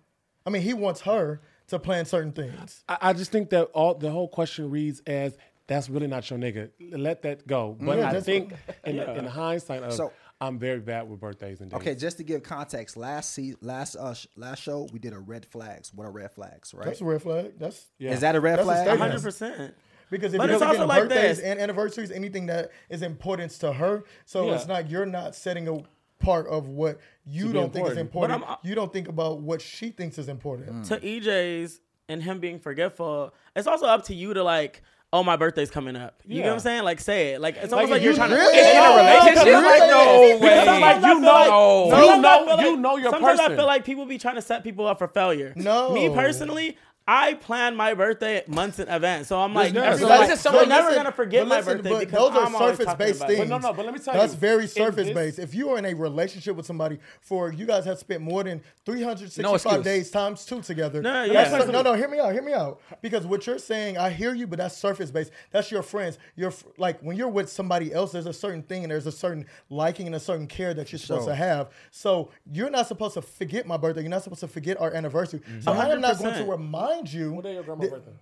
I 0.46 0.50
mean, 0.50 0.62
he 0.62 0.74
wants 0.74 1.00
her 1.02 1.40
to 1.68 1.78
plan 1.78 2.04
certain 2.04 2.32
things. 2.32 2.84
I, 2.88 2.98
I 3.00 3.12
just 3.14 3.32
think 3.32 3.50
that 3.50 3.64
all 3.72 3.94
the 3.94 4.10
whole 4.10 4.28
question 4.28 4.70
reads 4.70 5.00
as 5.06 5.36
that's 5.66 5.88
really 5.88 6.08
not 6.08 6.28
your 6.28 6.38
nigga. 6.38 6.70
Let 6.92 7.22
that 7.22 7.46
go. 7.46 7.76
But 7.80 7.98
Yeah, 7.98 8.08
I 8.10 8.12
that's 8.12 8.26
think 8.26 8.52
in, 8.84 8.98
in 8.98 9.24
hindsight 9.24 9.82
of 9.82 9.92
So- 9.94 10.12
I'm 10.40 10.58
very 10.58 10.80
bad 10.80 11.08
with 11.08 11.20
birthdays 11.20 11.60
and 11.60 11.70
dates. 11.70 11.80
Okay, 11.80 11.94
just 11.94 12.16
to 12.16 12.24
give 12.24 12.42
context, 12.42 12.96
last 12.96 13.30
se- 13.32 13.54
last 13.60 13.94
uh, 13.94 14.12
sh- 14.12 14.26
last 14.36 14.60
show 14.60 14.88
we 14.92 14.98
did 14.98 15.12
a 15.12 15.18
red 15.20 15.46
flags. 15.46 15.94
What 15.94 16.04
are 16.04 16.10
red 16.10 16.32
flags, 16.32 16.74
right? 16.74 16.84
That's 16.84 17.00
a 17.00 17.04
red 17.04 17.22
flag. 17.22 17.52
That's 17.60 17.86
Yeah. 17.98 18.10
Is 18.10 18.20
that 18.22 18.34
a 18.34 18.40
red 18.40 18.58
That's 18.58 18.62
a 18.62 18.64
flag? 18.64 18.78
statement. 18.88 19.00
hundred 19.00 19.22
percent. 19.22 19.74
Because 20.12 20.32
if 20.34 20.38
But 20.38 20.44
you're 20.44 20.54
it's 20.54 20.62
also 20.62 20.74
getting 20.74 20.88
like 20.88 21.02
birthdays 21.08 21.38
this. 21.38 21.44
and 21.44 21.58
anniversaries, 21.58 22.12
anything 22.12 22.46
that 22.46 22.70
is 22.88 23.02
importance 23.02 23.58
to 23.58 23.72
her, 23.72 24.04
so 24.24 24.46
Yeah. 24.46 24.54
it's 24.54 24.68
not 24.68 24.88
you're 24.88 25.06
not 25.06 25.34
setting 25.34 25.66
a 25.66 25.82
part 26.24 26.46
of 26.46 26.68
what 26.68 26.98
you 27.26 27.52
don't 27.52 27.72
think 27.72 27.88
is 27.88 27.96
important. 27.96 28.34
important. 28.34 28.40
But 28.42 28.48
I'm- 28.48 28.58
you 28.62 28.74
don't 28.76 28.92
think 28.92 29.08
about 29.08 29.40
what 29.40 29.60
she 29.60 29.88
thinks 29.90 30.18
is 30.18 30.28
important. 30.28 30.84
Mm. 30.84 30.88
To 30.88 31.00
EJ's 31.04 31.80
and 32.08 32.22
him 32.22 32.38
being 32.38 32.60
forgetful, 32.60 33.34
it's 33.56 33.66
also 33.66 33.86
up 33.86 34.04
to 34.04 34.14
you 34.14 34.32
to 34.34 34.44
like. 34.44 34.82
Oh, 35.14 35.22
my 35.22 35.36
birthday's 35.36 35.70
coming 35.70 35.94
up. 35.94 36.22
You 36.24 36.40
know 36.40 36.46
what 36.46 36.52
I'm 36.54 36.60
saying? 36.60 36.84
Like, 36.84 36.98
say 36.98 37.34
it. 37.34 37.40
Like, 37.42 37.58
it's 37.58 37.70
almost 37.70 37.90
like, 37.90 37.98
if 37.98 38.04
you're 38.06 38.14
trying 38.14 38.30
really- 38.30 38.50
to. 38.50 38.58
In 38.58 38.76
a 38.78 38.96
relationship? 38.96 39.44
Because 39.44 39.62
Like, 39.62 39.90
no 39.90 40.20
way. 40.20 40.38
Because 40.40 40.64
sometimes 40.64 40.80
Like, 40.80 41.04
I 41.04 41.12
you 41.12 41.20
know- 41.20 41.30
like- 41.30 41.44
you 41.44 42.22
know- 42.22 42.56
feel 42.56 42.60
you 42.70 42.76
know 42.78 42.96
your 42.96 43.10
Sometimes 43.10 43.40
I 43.40 43.54
feel 43.54 43.66
like 43.66 43.84
people 43.84 44.06
be 44.06 44.16
trying 44.16 44.36
to 44.36 44.40
set 44.40 44.64
people 44.64 44.86
up 44.86 44.96
for 44.98 45.08
failure. 45.08 45.52
No. 45.54 45.90
Me 45.92 46.08
personally, 46.08 46.78
I 47.06 47.34
plan 47.34 47.74
my 47.74 47.94
birthday 47.94 48.44
months 48.46 48.78
in 48.78 48.88
advance. 48.88 49.26
So 49.28 49.40
I'm 49.40 49.52
like, 49.54 49.72
no- 49.72 49.82
every- 49.82 49.98
so 50.00 50.06
like, 50.08 50.28
this 50.28 50.38
is 50.38 50.44
you're 50.44 50.52
someone- 50.52 50.68
never 50.68 50.88
listen, 50.88 51.02
gonna 51.02 51.12
forget 51.12 51.42
but 51.42 51.48
my 51.48 51.56
listen, 51.56 51.76
birthday 51.78 51.90
but 51.90 51.98
because 52.00 52.18
those 52.18 52.30
are 52.36 52.46
I'm 52.46 52.54
always 52.54 52.70
surface 52.78 52.86
talking 52.86 53.06
based 53.06 53.16
about 53.20 53.30
it. 53.30 53.36
things. 53.38 53.50
But 53.50 53.60
no, 53.60 53.68
no, 53.68 53.74
but 53.74 53.84
let 53.86 53.94
me 53.94 54.00
tell 54.00 54.14
you. 54.14 54.20
That's 54.20 54.32
you, 54.34 54.38
very 54.38 54.62
in 54.62 54.68
surface 54.68 55.06
this- 55.06 55.14
based. 55.14 55.38
If 55.40 55.54
you 55.54 55.70
are 55.70 55.78
in 55.78 55.84
a 55.86 55.94
relationship 55.94 56.54
with 56.54 56.64
somebody 56.66 56.98
for 57.20 57.52
you 57.52 57.66
guys 57.66 57.84
have 57.86 57.98
spent 57.98 58.20
more 58.22 58.44
than 58.44 58.62
365 58.84 59.54
excuse. 59.80 59.84
days 59.84 60.10
times 60.10 60.44
two 60.44 60.62
together. 60.62 61.02
No, 61.02 61.24
yeah. 61.24 61.48
sur- 61.48 61.70
no, 61.72 61.82
no, 61.82 61.94
hear 61.94 62.08
me 62.08 62.20
out, 62.20 62.32
hear 62.32 62.42
me 62.42 62.52
out. 62.52 62.80
Because 63.00 63.26
what 63.26 63.46
you're 63.46 63.58
saying, 63.58 63.98
I 63.98 64.10
hear 64.10 64.34
you, 64.34 64.46
but 64.46 64.58
that's 64.58 64.76
surface 64.76 65.10
based. 65.10 65.32
That's 65.50 65.70
your 65.70 65.82
friends. 65.82 66.18
You're 66.36 66.52
like 66.78 67.00
when 67.00 67.16
you're 67.16 67.28
with 67.28 67.50
somebody 67.50 67.92
else, 67.92 68.12
there's 68.12 68.26
a 68.26 68.32
certain 68.32 68.62
thing 68.62 68.84
and 68.84 68.90
there's 68.92 69.06
a 69.06 69.12
certain 69.12 69.46
liking 69.70 70.06
and 70.06 70.14
a 70.14 70.20
certain 70.20 70.46
care 70.46 70.72
that 70.74 70.92
you're 70.92 70.98
supposed 71.00 71.22
Sure. 71.24 71.30
to 71.32 71.36
have. 71.36 71.70
So 71.90 72.30
you're 72.52 72.70
not 72.70 72.86
supposed 72.86 73.14
to 73.14 73.22
forget 73.22 73.66
my 73.66 73.76
birthday. 73.76 74.02
You're 74.02 74.10
not 74.10 74.22
supposed 74.22 74.40
to 74.40 74.48
forget 74.48 74.80
our 74.80 74.92
anniversary. 74.94 75.40
Mm-hmm. 75.40 75.60
So 75.62 75.72
I 75.72 75.86
am 75.88 76.00
not 76.00 76.18
going 76.18 76.34
to 76.34 76.40
100%. 76.44 76.48
remind 76.48 76.91
you. 77.12 77.32
What 77.32 77.44
day 77.44 77.54
your 77.54 77.62
grandma's 77.62 77.90
that- 77.90 78.04
birthday? 78.04 78.12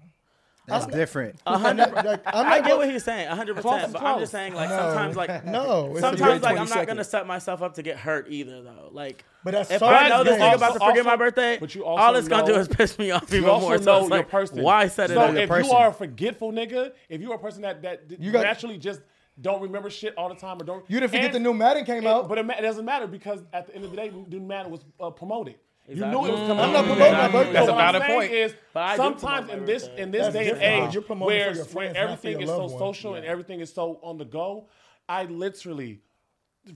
That's 0.67 0.87
different. 0.87 1.41
A 1.47 1.59
hundred. 1.59 1.93
Like, 2.05 2.23
I'm 2.27 2.47
I 2.47 2.59
not 2.59 2.63
get 2.63 2.69
go- 2.69 2.77
what 2.79 2.91
he's 2.91 3.03
saying, 3.03 3.27
a 3.27 3.35
hundred 3.35 3.57
percent. 3.57 3.87
is 3.89 3.93
But 3.93 4.03
I'm 4.03 4.21
just 4.21 4.31
saying, 4.31 4.55
like 4.55 4.69
No. 4.69 4.77
sometimes, 4.79 5.17
like 5.17 5.45
No, 5.47 5.97
sometimes, 5.99 6.43
like 6.43 6.59
I'm 6.59 6.69
not 6.69 6.87
gonna 6.87 7.03
set 7.03 7.27
myself 7.27 7.61
up 7.61 7.75
to 7.75 7.83
get 7.83 7.97
hurt 7.99 8.27
either, 8.31 8.63
though. 8.63 8.89
Like, 8.93 9.25
But 9.43 9.53
that's 9.55 9.71
if 9.73 9.83
I 9.83 10.09
know 10.11 10.23
this 10.23 10.35
game. 10.35 10.43
nigga 10.43 10.55
about 10.57 10.75
to 10.75 10.81
Also- 10.81 10.87
forget 10.91 11.05
my 11.05 11.17
birthday, 11.17 11.59
but 11.59 11.75
you 11.75 11.85
also 11.85 12.01
all 12.05 12.15
it's 12.15 12.29
gonna 12.29 12.47
do 12.47 12.55
is 12.55 12.69
piss 12.69 12.97
me 13.01 13.11
off 13.11 13.33
even 13.35 13.49
more. 13.49 13.61
So 13.61 13.67
know 13.67 13.77
it's 13.77 13.85
your 13.85 14.19
like, 14.19 14.29
person. 14.29 14.63
why 14.63 14.87
set 14.87 15.11
it 15.11 15.15
so 15.15 15.21
up? 15.23 15.35
if 15.35 15.49
person. 15.49 15.71
you 15.73 15.77
are 15.77 15.89
a 15.89 15.93
forgetful 15.93 16.53
nigga, 16.53 16.93
if 17.09 17.21
you're 17.21 17.35
a 17.35 17.39
person 17.39 17.63
that 17.63 17.83
that 17.83 18.03
You 18.21 18.31
got- 18.31 18.43
naturally 18.45 18.79
just 18.79 19.01
don't 19.41 19.63
remember 19.63 19.91
shit 19.91 20.15
all 20.17 20.29
the 20.29 20.35
time 20.37 20.61
or 20.61 20.65
don't, 20.65 20.85
You 20.89 21.01
didn't 21.01 21.11
forget 21.11 21.25
and- 21.27 21.35
the 21.35 21.41
new 21.41 21.55
Madden 21.55 21.85
came 21.85 21.99
and- 21.99 22.07
out. 22.07 22.29
but 22.29 22.39
it, 22.39 22.49
it 22.49 22.63
doesn't 22.63 22.85
matter 22.85 23.09
because 23.09 23.43
at 23.53 23.67
the 23.67 23.75
end 23.75 23.85
of 23.87 23.91
the 23.91 23.97
day, 23.97 24.11
the 24.11 24.19
new 24.29 24.41
Madden 24.47 24.71
was 24.71 24.85
uh, 25.01 25.11
promoted. 25.11 25.57
You 25.91 26.07
knew 26.07 26.27
it 26.27 26.31
was 26.31 26.41
coming. 26.49 26.59
I'm 26.65 26.73
not 26.73 26.77
out. 26.77 26.85
promoting 26.87 27.13
my 27.15 27.29
birthday. 27.29 27.53
So 27.53 27.53
That's 27.53 27.69
a 27.69 27.73
what 27.73 27.79
valid 27.93 28.03
point. 28.03 28.33
Is 28.33 28.55
But 28.73 28.97
sometimes 28.97 29.51
in 29.51 29.65
this 29.65 29.89
in 29.97 30.11
this 30.11 30.23
That's 30.33 30.35
day 30.35 30.51
and 30.51 30.87
age, 30.89 30.95
You're 30.95 31.03
promoting 31.03 31.37
where 31.37 31.55
for 31.55 31.59
where 31.61 31.93
friends, 31.93 31.95
not 31.95 32.03
for 32.21 32.29
everything 32.29 32.41
is 32.43 32.49
so 32.49 32.59
loved 32.59 32.73
ones. 32.75 32.81
social 32.97 33.15
and 33.17 33.25
everything 33.27 33.61
is 33.61 33.73
so 33.73 33.99
on 34.03 34.19
the 34.19 34.25
go, 34.25 34.69
I 35.09 35.25
literally 35.25 36.01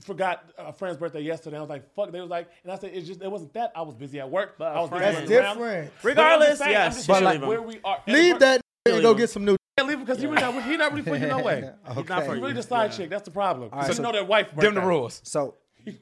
forgot 0.03 0.43
a 0.57 0.73
friend's 0.73 0.97
birthday 0.97 1.21
yesterday. 1.21 1.57
I 1.57 1.61
was 1.61 1.69
like, 1.69 1.93
"Fuck!" 1.95 2.11
They 2.11 2.19
was 2.19 2.29
like, 2.29 2.49
and 2.63 2.71
I 2.71 2.75
said, 2.77 2.91
"It's 2.93 3.07
just 3.07 3.21
it 3.21 3.31
wasn't 3.31 3.53
that. 3.53 3.71
I 3.75 3.81
was 3.83 3.95
busy 3.95 4.19
at 4.19 4.29
work. 4.29 4.55
But 4.57 4.75
I 4.75 4.81
was 4.81 4.89
busy 4.89 4.99
friends- 4.99 5.15
running 5.15 5.29
That's 5.29 5.53
different. 5.55 5.91
But 6.01 6.07
Regardless, 6.09 6.47
just 6.49 6.59
saying, 6.61 6.71
yes, 6.71 6.95
just 6.95 7.07
you 7.07 7.13
saying, 7.13 7.31
should 7.33 7.41
like 7.41 7.49
where 7.49 7.61
we 7.61 7.79
are. 7.83 8.01
Leave 8.07 8.39
that 8.39 8.61
and 8.87 9.01
go 9.01 9.13
get 9.13 9.29
some 9.29 9.45
new. 9.45 9.55
Yeah, 9.77 9.83
leave 9.85 9.97
him 9.99 10.05
because 10.05 10.19
he 10.19 10.25
really 10.27 10.41
not 10.41 10.63
he 10.63 10.77
not 10.77 10.91
really 10.91 11.03
for 11.09 11.15
you 11.15 11.27
no 11.27 11.39
way. 11.39 11.69
He's 11.95 11.95
not 11.95 12.05
for 12.05 12.13
He's 12.13 12.27
you. 12.27 12.41
really 12.41 12.53
the 12.53 12.63
side 12.63 12.91
chick. 12.93 13.09
That's 13.09 13.23
the 13.23 13.31
problem. 13.31 13.69
right, 13.71 13.85
so, 13.87 13.93
so 13.93 13.97
you 14.01 14.03
know 14.03 14.11
that 14.13 14.27
wife. 14.27 14.47
Dim 14.57 14.73
the 14.73 14.81
rules. 14.81 15.21
So 15.23 15.55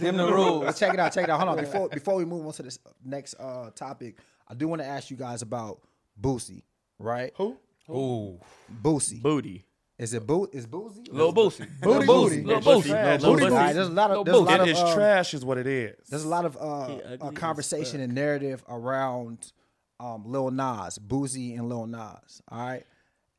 Them 0.00 0.16
the 0.16 0.26
rules. 0.32 0.64
Let's 0.64 0.78
check 0.78 0.94
it 0.94 1.00
out. 1.00 1.12
Check 1.12 1.24
it 1.24 1.30
out. 1.30 1.38
Hold 1.40 1.58
on. 1.58 1.64
Before 1.64 1.88
before 1.88 2.14
we 2.16 2.24
move 2.24 2.46
on 2.46 2.52
to 2.54 2.62
this 2.62 2.78
next 3.04 3.34
uh, 3.38 3.70
topic, 3.74 4.16
I 4.48 4.54
do 4.54 4.68
want 4.68 4.82
to 4.82 4.86
ask 4.88 5.10
you 5.10 5.16
guys 5.16 5.42
about 5.42 5.80
Boosie. 6.20 6.62
Right? 6.98 7.32
Who? 7.36 7.56
Ooh, 7.90 8.40
Boosie. 8.82 9.22
Booty. 9.22 9.64
Is 9.98 10.14
it 10.14 10.26
Boo? 10.26 10.48
Is 10.52 10.66
Boosie? 10.66 11.10
little 11.10 11.32
boosie, 11.34 11.66
Booty, 11.80 12.06
booty. 12.06 12.42
little 12.42 12.62
Boosie. 12.62 12.82
boosie, 12.84 13.04
little 13.06 13.32
Booty, 13.34 13.46
boosie. 13.46 13.74
There's 13.74 13.88
a 13.88 13.90
lot 13.90 14.10
of 14.12 14.18
Little 14.26 14.44
there's 14.44 14.58
a 14.58 14.58
lot 14.58 14.60
It 14.60 14.62
of 14.62 14.68
is 14.68 14.78
um, 14.78 14.94
trash, 14.94 15.34
is 15.34 15.44
what 15.44 15.58
it 15.58 15.66
is. 15.66 15.96
There's 16.08 16.22
a 16.24 16.28
lot 16.28 16.44
of 16.44 16.56
uh, 16.56 16.60
ugly 16.82 17.16
uh, 17.20 17.30
conversation 17.32 18.00
and 18.00 18.14
narrative 18.14 18.62
around 18.68 19.52
um, 19.98 20.22
Lil 20.26 20.52
Nas, 20.52 20.98
Boosie 21.00 21.58
and 21.58 21.68
Lil 21.68 21.86
Nas. 21.86 22.42
All 22.48 22.58
right, 22.60 22.86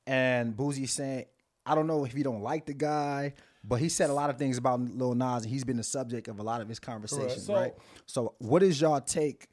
and 0.06 0.54
Boosie 0.58 0.90
saying, 0.90 1.26
I 1.66 1.76
don't 1.76 1.88
know 1.88 2.04
if 2.04 2.12
he 2.12 2.24
don't 2.24 2.42
like 2.42 2.66
the 2.66 2.74
guy, 2.74 3.36
but 3.70 3.80
he 3.80 3.88
said 3.88 4.10
a 4.10 4.14
lot 4.14 4.32
of 4.32 4.38
things 4.38 4.58
about 4.58 4.82
Lil 4.82 5.14
Nas, 5.14 5.44
and 5.44 5.52
he's 5.52 5.64
been 5.64 5.78
the 5.78 5.84
subject 5.84 6.28
of 6.28 6.40
a 6.40 6.44
lot 6.44 6.60
of 6.60 6.68
his 6.68 6.80
conversations. 6.80 7.46
So- 7.46 7.54
right. 7.54 7.74
So, 8.08 8.34
what 8.40 8.64
is 8.64 8.82
y'all 8.82 9.00
take 9.00 9.48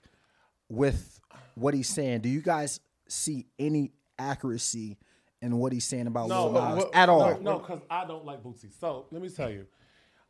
with 0.71 1.21
what 1.55 1.75
he's 1.75 1.89
saying? 1.89 2.23
Do 2.23 2.31
you 2.31 2.41
guys 2.41 2.81
see 3.07 3.47
any 3.59 3.93
accuracy 4.19 4.97
in 5.43 5.59
what 5.59 5.73
he's 5.73 5.85
saying 5.85 6.07
about 6.07 6.29
No, 6.29 6.49
Lil 6.49 6.63
Nas 6.63 6.77
what- 6.85 6.95
at 6.95 7.09
all? 7.11 7.39
No, 7.41 7.59
because 7.59 7.83
I 7.91 8.07
don't 8.07 8.25
like 8.25 8.43
Boosie. 8.43 8.73
So 8.73 9.07
let 9.11 9.21
me 9.21 9.29
tell 9.29 9.51
you, 9.51 9.67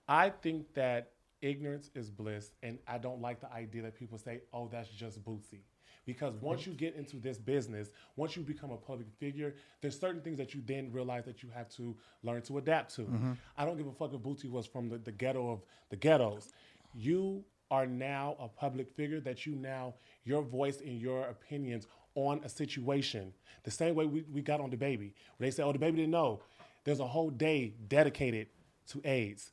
I 0.09 0.31
think 0.31 0.75
that 0.75 1.12
ignorance 1.40 1.90
is 1.94 2.11
bliss, 2.11 2.53
and 2.64 2.81
I 2.88 2.99
don't 2.99 3.20
like 3.20 3.40
the 3.40 3.53
idea 3.53 3.83
that 3.83 3.94
people 3.94 4.18
say, 4.18 4.42
"Oh, 4.53 4.66
that's 4.66 4.88
just 4.88 5.22
Boosie." 5.25 5.61
Because 6.06 6.34
once 6.36 6.66
you 6.66 6.72
get 6.72 6.94
into 6.94 7.16
this 7.16 7.36
business, 7.36 7.90
once 8.14 8.36
you 8.36 8.42
become 8.42 8.70
a 8.70 8.76
public 8.76 9.08
figure, 9.18 9.56
there's 9.80 9.98
certain 9.98 10.20
things 10.20 10.38
that 10.38 10.54
you 10.54 10.62
then 10.64 10.90
realize 10.92 11.24
that 11.24 11.42
you 11.42 11.48
have 11.52 11.68
to 11.70 11.96
learn 12.22 12.42
to 12.42 12.58
adapt 12.58 12.94
to. 12.94 13.02
Mm-hmm. 13.02 13.32
I 13.58 13.64
don't 13.64 13.76
give 13.76 13.88
a 13.88 13.92
fuck 13.92 14.14
if 14.14 14.22
Booty 14.22 14.48
was 14.48 14.66
from 14.66 14.88
the, 14.88 14.98
the 14.98 15.10
ghetto 15.10 15.50
of 15.50 15.62
the 15.90 15.96
ghettos. 15.96 16.52
You 16.94 17.44
are 17.72 17.86
now 17.86 18.36
a 18.38 18.46
public 18.46 18.88
figure 18.94 19.18
that 19.20 19.44
you 19.44 19.56
now 19.56 19.94
your 20.24 20.42
voice 20.42 20.80
and 20.80 21.00
your 21.00 21.24
opinions 21.24 21.88
on 22.14 22.40
a 22.44 22.48
situation. 22.48 23.32
The 23.64 23.72
same 23.72 23.96
way 23.96 24.06
we, 24.06 24.22
we 24.32 24.42
got 24.42 24.60
on 24.60 24.70
the 24.70 24.76
baby. 24.76 25.12
Where 25.36 25.48
they 25.48 25.50
say, 25.50 25.64
oh, 25.64 25.72
the 25.72 25.78
baby 25.78 25.96
didn't 25.96 26.12
know. 26.12 26.40
There's 26.84 27.00
a 27.00 27.06
whole 27.06 27.30
day 27.30 27.74
dedicated 27.88 28.46
to 28.90 29.00
AIDS. 29.04 29.50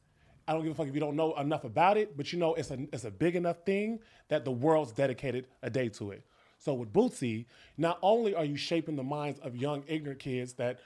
I 0.48 0.54
don't 0.54 0.62
give 0.62 0.74
a 0.74 0.76
fuck 0.76 0.88
if 0.88 0.94
you 0.94 1.00
don't 1.00 1.16
know 1.16 1.34
enough 1.36 1.64
about 1.64 1.98
it, 1.98 2.16
but 2.16 2.32
you 2.32 2.38
know 2.38 2.54
it's 2.54 2.70
a 2.70 2.78
it's 2.92 3.06
a 3.06 3.12
big 3.12 3.36
enough 3.36 3.66
thing 3.66 4.00
that 4.28 4.44
the 4.44 4.52
world's 4.52 4.92
dedicated 4.92 5.48
a 5.62 5.70
day 5.70 5.90
to 5.90 6.12
it. 6.12 6.24
So 6.64 6.74
with 6.74 6.94
Boosie, 6.94 7.46
not 7.78 8.00
only 8.02 8.34
are 8.34 8.46
you 8.46 8.56
shaping 8.56 8.96
the 8.96 9.04
minds 9.04 9.40
of 9.40 9.56
young 9.56 9.84
ignorant 9.88 10.20
kids 10.20 10.54
that 10.54 10.80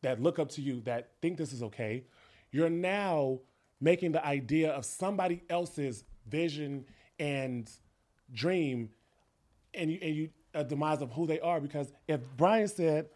that 0.00 0.20
look 0.20 0.38
up 0.38 0.48
to 0.50 0.62
you 0.62 0.80
that 0.80 1.10
think 1.20 1.36
this 1.36 1.52
is 1.52 1.62
okay, 1.62 2.04
you're 2.50 2.70
now 2.70 3.38
making 3.80 4.12
the 4.12 4.24
idea 4.24 4.72
of 4.72 4.84
somebody 4.84 5.42
else's 5.50 6.04
vision 6.28 6.84
and 7.18 7.70
dream 8.32 8.88
and 9.74 9.90
you 9.90 9.98
and 10.00 10.16
you 10.16 10.30
a 10.54 10.64
demise 10.64 11.02
of 11.02 11.10
who 11.12 11.26
they 11.26 11.40
are 11.40 11.60
because 11.60 11.92
if 12.08 12.20
Brian 12.36 12.68
said, 12.68 13.08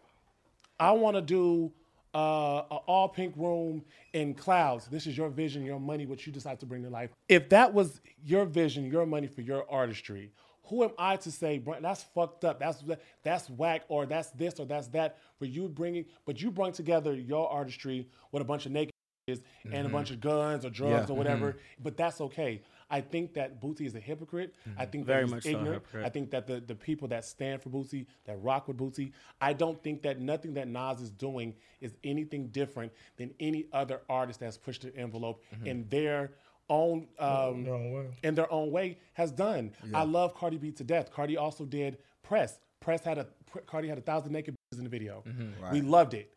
I 0.79 0.91
want 0.91 1.15
to 1.15 1.21
do 1.21 1.71
uh, 2.13 2.63
an 2.71 2.79
all 2.87 3.09
pink 3.09 3.35
room 3.37 3.83
in 4.13 4.33
clouds. 4.33 4.87
This 4.87 5.05
is 5.07 5.17
your 5.17 5.29
vision, 5.29 5.63
your 5.63 5.79
money, 5.79 6.05
what 6.05 6.25
you 6.25 6.31
decide 6.31 6.59
to 6.61 6.65
bring 6.65 6.83
to 6.83 6.89
life. 6.89 7.11
If 7.27 7.49
that 7.49 7.73
was 7.73 8.01
your 8.23 8.45
vision, 8.45 8.85
your 8.85 9.05
money 9.05 9.27
for 9.27 9.41
your 9.41 9.69
artistry, 9.69 10.31
who 10.67 10.83
am 10.83 10.91
I 10.97 11.15
to 11.17 11.31
say 11.31 11.57
"Brian, 11.57 11.83
that's 11.83 12.03
fucked 12.03 12.45
up? 12.45 12.59
That's 12.59 12.83
that's 13.23 13.49
whack, 13.49 13.83
or 13.87 14.05
that's 14.05 14.29
this, 14.31 14.59
or 14.59 14.65
that's 14.65 14.87
that 14.89 15.17
for 15.39 15.45
you 15.45 15.67
bringing? 15.67 16.05
But 16.25 16.41
you 16.41 16.51
bring 16.51 16.71
together 16.73 17.13
your 17.13 17.49
artistry 17.49 18.07
with 18.31 18.41
a 18.41 18.45
bunch 18.45 18.65
of 18.65 18.71
naked 18.71 18.93
and 19.27 19.41
a 19.65 19.69
mm-hmm. 19.69 19.91
bunch 19.91 20.11
of 20.11 20.21
guns 20.21 20.65
or 20.65 20.69
drugs 20.69 21.09
Yeah. 21.09 21.13
or 21.13 21.17
whatever. 21.17 21.51
Mm-hmm. 21.51 21.83
But 21.83 21.97
that's 21.97 22.21
okay. 22.21 22.61
I 22.89 23.01
think 23.01 23.33
that 23.33 23.61
Boosie 23.61 23.85
is 23.85 23.95
a 23.95 23.99
hypocrite. 23.99 24.55
I 24.65 24.69
mm-hmm. 24.69 24.91
think 24.91 25.05
Very 25.05 25.19
that 25.21 25.25
he's 25.25 25.33
much 25.33 25.45
ignorant. 25.45 25.73
hypocrite. 25.73 26.05
I 26.05 26.09
think 26.09 26.31
that 26.31 26.47
the, 26.47 26.61
the 26.61 26.75
people 26.75 27.09
that 27.09 27.25
stand 27.25 27.61
for 27.61 27.69
Boosie, 27.69 28.05
that 28.25 28.41
rock 28.41 28.69
with 28.69 28.77
Boosie, 28.77 29.11
I 29.41 29.51
don't 29.51 29.81
think 29.83 30.01
that 30.03 30.21
nothing 30.21 30.53
that 30.53 30.69
Nas 30.69 31.01
is 31.01 31.11
doing 31.11 31.53
is 31.81 31.93
anything 32.05 32.47
different 32.47 32.93
than 33.17 33.33
any 33.41 33.65
other 33.73 33.99
artist 34.09 34.39
that's 34.39 34.57
pushed 34.57 34.83
the 34.83 34.95
envelope 34.95 35.43
in 35.65 35.85
their 35.89 36.31
own 36.69 37.07
um, 37.19 37.63
Their 37.63 37.73
own 37.73 37.91
way. 37.91 38.05
in 38.23 38.35
their 38.35 38.51
own 38.51 38.71
way 38.71 38.97
has 39.13 39.31
done. 39.31 39.71
I 39.93 40.03
love 40.03 40.35
Cardi 40.35 40.57
B 40.57 40.71
to 40.71 40.83
death. 40.83 41.11
Cardi 41.11 41.37
also 41.37 41.65
did 41.65 41.97
Press. 42.23 42.59
Press 42.81 43.03
had 43.03 43.17
a 43.17 43.27
Cardi 43.65 43.87
had 43.87 43.97
a 43.97 44.01
thousand 44.01 44.31
naked 44.33 44.53
bitches 44.55 44.77
in 44.79 44.83
the 44.83 44.89
video. 44.89 45.23
We 45.71 45.81
loved 45.81 46.13
it. 46.13 46.31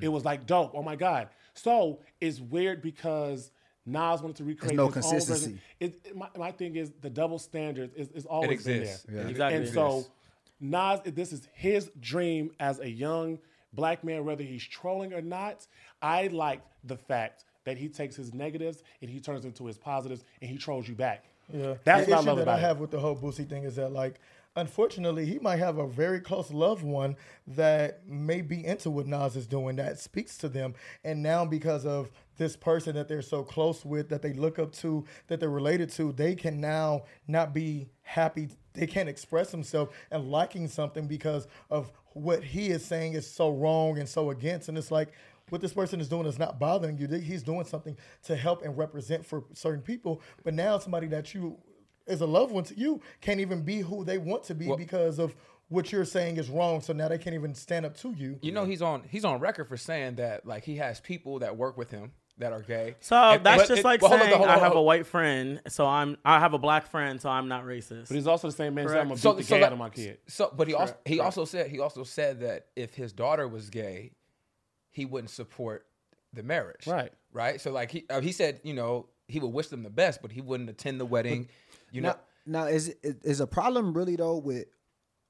It 0.00 0.08
was 0.08 0.24
like 0.24 0.46
dope. 0.46 0.72
Oh 0.74 0.82
my 0.82 0.96
god. 0.96 1.28
So 1.54 2.00
it's 2.20 2.40
weird 2.40 2.82
because 2.82 3.50
Nas 3.86 4.20
wanted 4.20 4.36
to 4.36 4.44
recreate 4.44 4.76
no 4.76 4.86
his 4.86 4.94
consistency. 4.94 5.44
version. 5.46 5.60
It, 5.80 6.00
it- 6.04 6.16
my, 6.16 6.28
my 6.36 6.50
thing 6.52 6.74
is 6.76 6.90
the 7.00 7.10
double 7.10 7.38
standards 7.38 7.94
is, 7.94 8.08
is 8.10 8.26
always 8.26 8.50
exists. 8.50 9.04
been 9.06 9.14
there. 9.14 9.24
Yeah. 9.24 9.30
Exactly. 9.30 9.56
And 9.58 9.66
It 9.66 9.72
so. 9.72 10.04
Nas, 10.60 11.00
this 11.04 11.32
is 11.32 11.46
his 11.52 11.90
dream 12.00 12.50
as 12.58 12.80
a 12.80 12.88
young 12.88 13.38
black 13.72 14.02
man, 14.02 14.24
whether 14.24 14.42
he's 14.42 14.64
trolling 14.66 15.12
or 15.12 15.20
not. 15.20 15.66
I 16.02 16.28
like 16.28 16.62
the 16.82 16.96
fact 16.96 17.44
that 17.66 17.76
he 17.76 17.88
takes 17.88 18.16
his 18.16 18.32
negatives 18.32 18.82
and 19.02 19.10
he 19.10 19.20
turns 19.20 19.44
into 19.44 19.66
his 19.66 19.76
positives 19.76 20.24
and 20.40 20.50
he 20.50 20.56
trolls 20.56 20.88
you 20.88 20.94
back. 20.94 21.26
Yeah, 21.52 21.74
That's 21.84 22.06
the 22.06 22.12
what 22.12 22.18
I 22.18 22.20
issue 22.20 22.28
love 22.28 22.36
that 22.38 22.42
about 22.44 22.54
I 22.54 22.58
it. 22.58 22.62
have 22.62 22.80
with 22.80 22.90
the 22.90 22.98
whole 22.98 23.14
Boosie 23.14 23.46
thing 23.46 23.64
is 23.64 23.76
that 23.76 23.92
like, 23.92 24.18
unfortunately, 24.56 25.26
he 25.26 25.38
might 25.38 25.58
have 25.58 25.78
a 25.78 25.86
very 25.86 26.20
close 26.20 26.50
loved 26.50 26.82
one 26.82 27.16
that 27.46 28.06
may 28.08 28.40
be 28.40 28.64
into 28.64 28.90
what 28.90 29.06
Nas 29.06 29.36
is 29.36 29.46
doing 29.46 29.76
that 29.76 29.98
speaks 30.00 30.38
to 30.38 30.48
them, 30.48 30.74
and 31.04 31.22
now 31.22 31.44
because 31.44 31.84
of 31.84 32.10
this 32.38 32.56
person 32.56 32.94
that 32.94 33.08
they're 33.08 33.22
so 33.22 33.42
close 33.42 33.84
with, 33.84 34.08
that 34.08 34.22
they 34.22 34.32
look 34.32 34.58
up 34.58 34.72
to, 34.72 35.04
that 35.28 35.40
they're 35.40 35.48
related 35.48 35.90
to, 35.90 36.12
they 36.12 36.34
can 36.34 36.60
now 36.60 37.02
not 37.28 37.54
be 37.54 37.88
happy. 38.02 38.48
They 38.74 38.86
can't 38.86 39.08
express 39.08 39.50
themselves 39.50 39.92
and 40.10 40.30
liking 40.30 40.68
something 40.68 41.06
because 41.06 41.46
of 41.70 41.90
what 42.12 42.42
he 42.42 42.68
is 42.68 42.84
saying 42.84 43.12
is 43.12 43.26
so 43.26 43.50
wrong 43.50 43.98
and 43.98 44.08
so 44.08 44.30
against, 44.30 44.68
and 44.68 44.76
it's 44.76 44.90
like 44.90 45.12
what 45.50 45.60
this 45.60 45.72
person 45.72 46.00
is 46.00 46.08
doing 46.08 46.26
is 46.26 46.38
not 46.38 46.58
bothering 46.58 46.98
you. 46.98 47.06
He's 47.18 47.42
doing 47.42 47.64
something 47.64 47.96
to 48.24 48.36
help 48.36 48.62
and 48.62 48.76
represent 48.76 49.24
for 49.24 49.44
certain 49.54 49.82
people. 49.82 50.20
But 50.44 50.54
now 50.54 50.78
somebody 50.78 51.06
that 51.08 51.34
you 51.34 51.58
is 52.06 52.20
a 52.20 52.26
loved 52.26 52.52
one 52.52 52.64
to 52.64 52.78
you 52.78 53.00
can't 53.20 53.40
even 53.40 53.62
be 53.62 53.80
who 53.80 54.04
they 54.04 54.18
want 54.18 54.44
to 54.44 54.54
be 54.54 54.72
because 54.76 55.18
of 55.18 55.34
what 55.68 55.90
you're 55.90 56.04
saying 56.04 56.36
is 56.36 56.48
wrong. 56.48 56.80
So 56.80 56.92
now 56.92 57.08
they 57.08 57.18
can't 57.18 57.34
even 57.34 57.54
stand 57.54 57.84
up 57.86 57.96
to 57.98 58.12
you. 58.12 58.38
You 58.42 58.52
know 58.52 58.64
he's 58.64 58.82
on 58.82 59.02
he's 59.08 59.24
on 59.24 59.40
record 59.40 59.68
for 59.68 59.76
saying 59.76 60.16
that 60.16 60.46
like 60.46 60.64
he 60.64 60.76
has 60.76 61.00
people 61.00 61.40
that 61.40 61.56
work 61.56 61.76
with 61.76 61.90
him 61.90 62.12
that 62.38 62.52
are 62.52 62.60
gay. 62.62 62.94
So 63.00 63.16
And- 63.16 63.44
that's 63.46 63.66
just 63.66 63.80
it- 63.80 63.84
like 63.84 64.02
well, 64.02 64.10
hold 64.10 64.20
on, 64.20 64.26
saying 64.26 64.36
hold 64.38 64.50
on, 64.50 64.56
I 64.56 64.60
have 64.60 64.76
a 64.76 64.82
white 64.82 65.06
friend, 65.06 65.60
so 65.68 65.86
I'm 65.86 66.16
I 66.24 66.38
have 66.38 66.54
a 66.54 66.58
black 66.58 66.86
friend, 66.88 67.20
so 67.20 67.28
I'm 67.30 67.48
not 67.48 67.64
racist. 67.64 68.08
But 68.08 68.14
he's 68.14 68.26
also 68.26 68.48
the 68.48 68.52
same 68.56 68.74
man 68.74 68.88
saying 68.88 69.00
I'm 69.00 69.08
gonna 69.08 69.18
So, 69.20 69.32
beat 69.32 69.38
the 69.38 69.44
so 69.44 69.54
gay 69.56 69.60
that- 69.60 69.66
out 69.66 69.72
of 69.72 69.78
my 69.78 69.88
kid. 69.90 70.18
So, 70.28 70.52
but 70.56 70.68
he 70.68 70.74
also 70.74 70.94
he 71.04 71.18
also 71.20 71.44
said 71.44 71.70
he 71.70 71.80
also 71.80 72.02
said 72.04 72.40
that 72.40 72.66
if 72.76 72.94
his 72.94 73.12
daughter 73.12 73.48
was 73.48 73.70
gay, 73.70 74.12
he 74.96 75.04
wouldn't 75.04 75.30
support 75.30 75.84
the 76.32 76.42
marriage. 76.42 76.86
Right. 76.86 77.12
Right. 77.30 77.60
So 77.60 77.70
like 77.70 77.90
he 77.90 78.06
uh, 78.08 78.22
he 78.22 78.32
said, 78.32 78.60
you 78.64 78.72
know, 78.72 79.08
he 79.28 79.38
would 79.38 79.52
wish 79.52 79.68
them 79.68 79.82
the 79.82 79.90
best, 79.90 80.22
but 80.22 80.32
he 80.32 80.40
wouldn't 80.40 80.70
attend 80.70 80.98
the 80.98 81.04
wedding. 81.04 81.48
You 81.92 82.00
know. 82.00 82.14
Now, 82.46 82.62
now 82.62 82.66
is 82.68 82.88
it 83.02 83.18
is 83.22 83.40
a 83.40 83.46
problem 83.46 83.92
really 83.92 84.16
though 84.16 84.38
with 84.38 84.64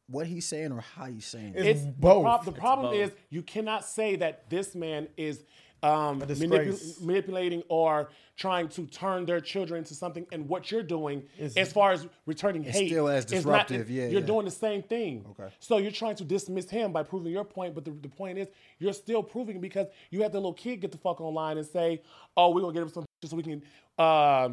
what 0.07 0.29
he's 0.29 0.46
saying 0.46 0.70
or 0.70 0.81
how 0.81 1.07
he's 1.07 1.26
saying 1.26 1.55
it? 1.57 1.66
It's 1.66 1.81
It's 1.81 1.88
both. 1.98 2.18
The, 2.18 2.22
prob- 2.22 2.44
the 2.44 2.52
problem 2.52 2.92
both. 2.92 3.00
is 3.00 3.11
you 3.29 3.42
cannot 3.42 3.85
say 3.85 4.14
that 4.16 4.48
this 4.50 4.76
man 4.76 5.09
is 5.16 5.42
um, 5.87 6.22
A 6.22 6.27
manipu- 6.27 7.01
manipulating 7.03 7.62
or 7.68 8.09
trying 8.37 8.68
to 8.68 8.87
turn 8.87 9.25
their 9.25 9.40
children 9.40 9.79
into 9.79 9.94
something. 9.94 10.27
And 10.33 10.49
what 10.49 10.70
you're 10.70 10.83
doing, 10.83 11.22
Is- 11.38 11.57
as 11.57 11.72
far 11.72 11.92
as 11.92 12.07
returning 12.27 12.64
It's 12.64 12.77
hate, 12.79 12.88
still 12.90 13.09
as 13.09 13.25
is 13.25 13.31
not- 13.33 13.68
disruptive, 13.68 13.90
yeah, 13.90 14.07
you're 14.09 14.20
yeah. 14.20 14.27
doing 14.27 14.44
the 14.44 14.51
same 14.51 14.83
thing. 14.83 15.25
Okay. 15.33 15.51
So 15.61 15.79
you're 15.79 15.90
trying 16.03 16.16
to 16.16 16.25
dismiss 16.25 16.68
him 16.68 16.92
by 16.92 17.03
proving 17.03 17.33
your 17.33 17.44
point, 17.44 17.75
but 17.75 17.85
the, 17.85 17.92
the 17.92 18.09
point 18.09 18.38
is 18.38 18.49
you're 18.79 18.92
still 18.92 19.22
proving 19.22 19.61
because 19.61 19.87
you 20.11 20.22
had 20.22 20.33
the 20.33 20.38
little 20.38 20.53
kid 20.64 20.81
get 20.81 20.92
the 20.92 20.99
fuck 20.99 21.20
online 21.20 21.57
and 21.59 21.66
say, 21.66 22.03
"Oh, 22.37 22.51
we're 22.53 22.61
gonna 22.62 22.75
get 22.75 22.83
him 22.83 22.88
some 22.90 23.05
shit 23.22 23.31
so 23.31 23.37
we 23.37 23.42
can." 23.42 23.62
Uh, 23.99 24.51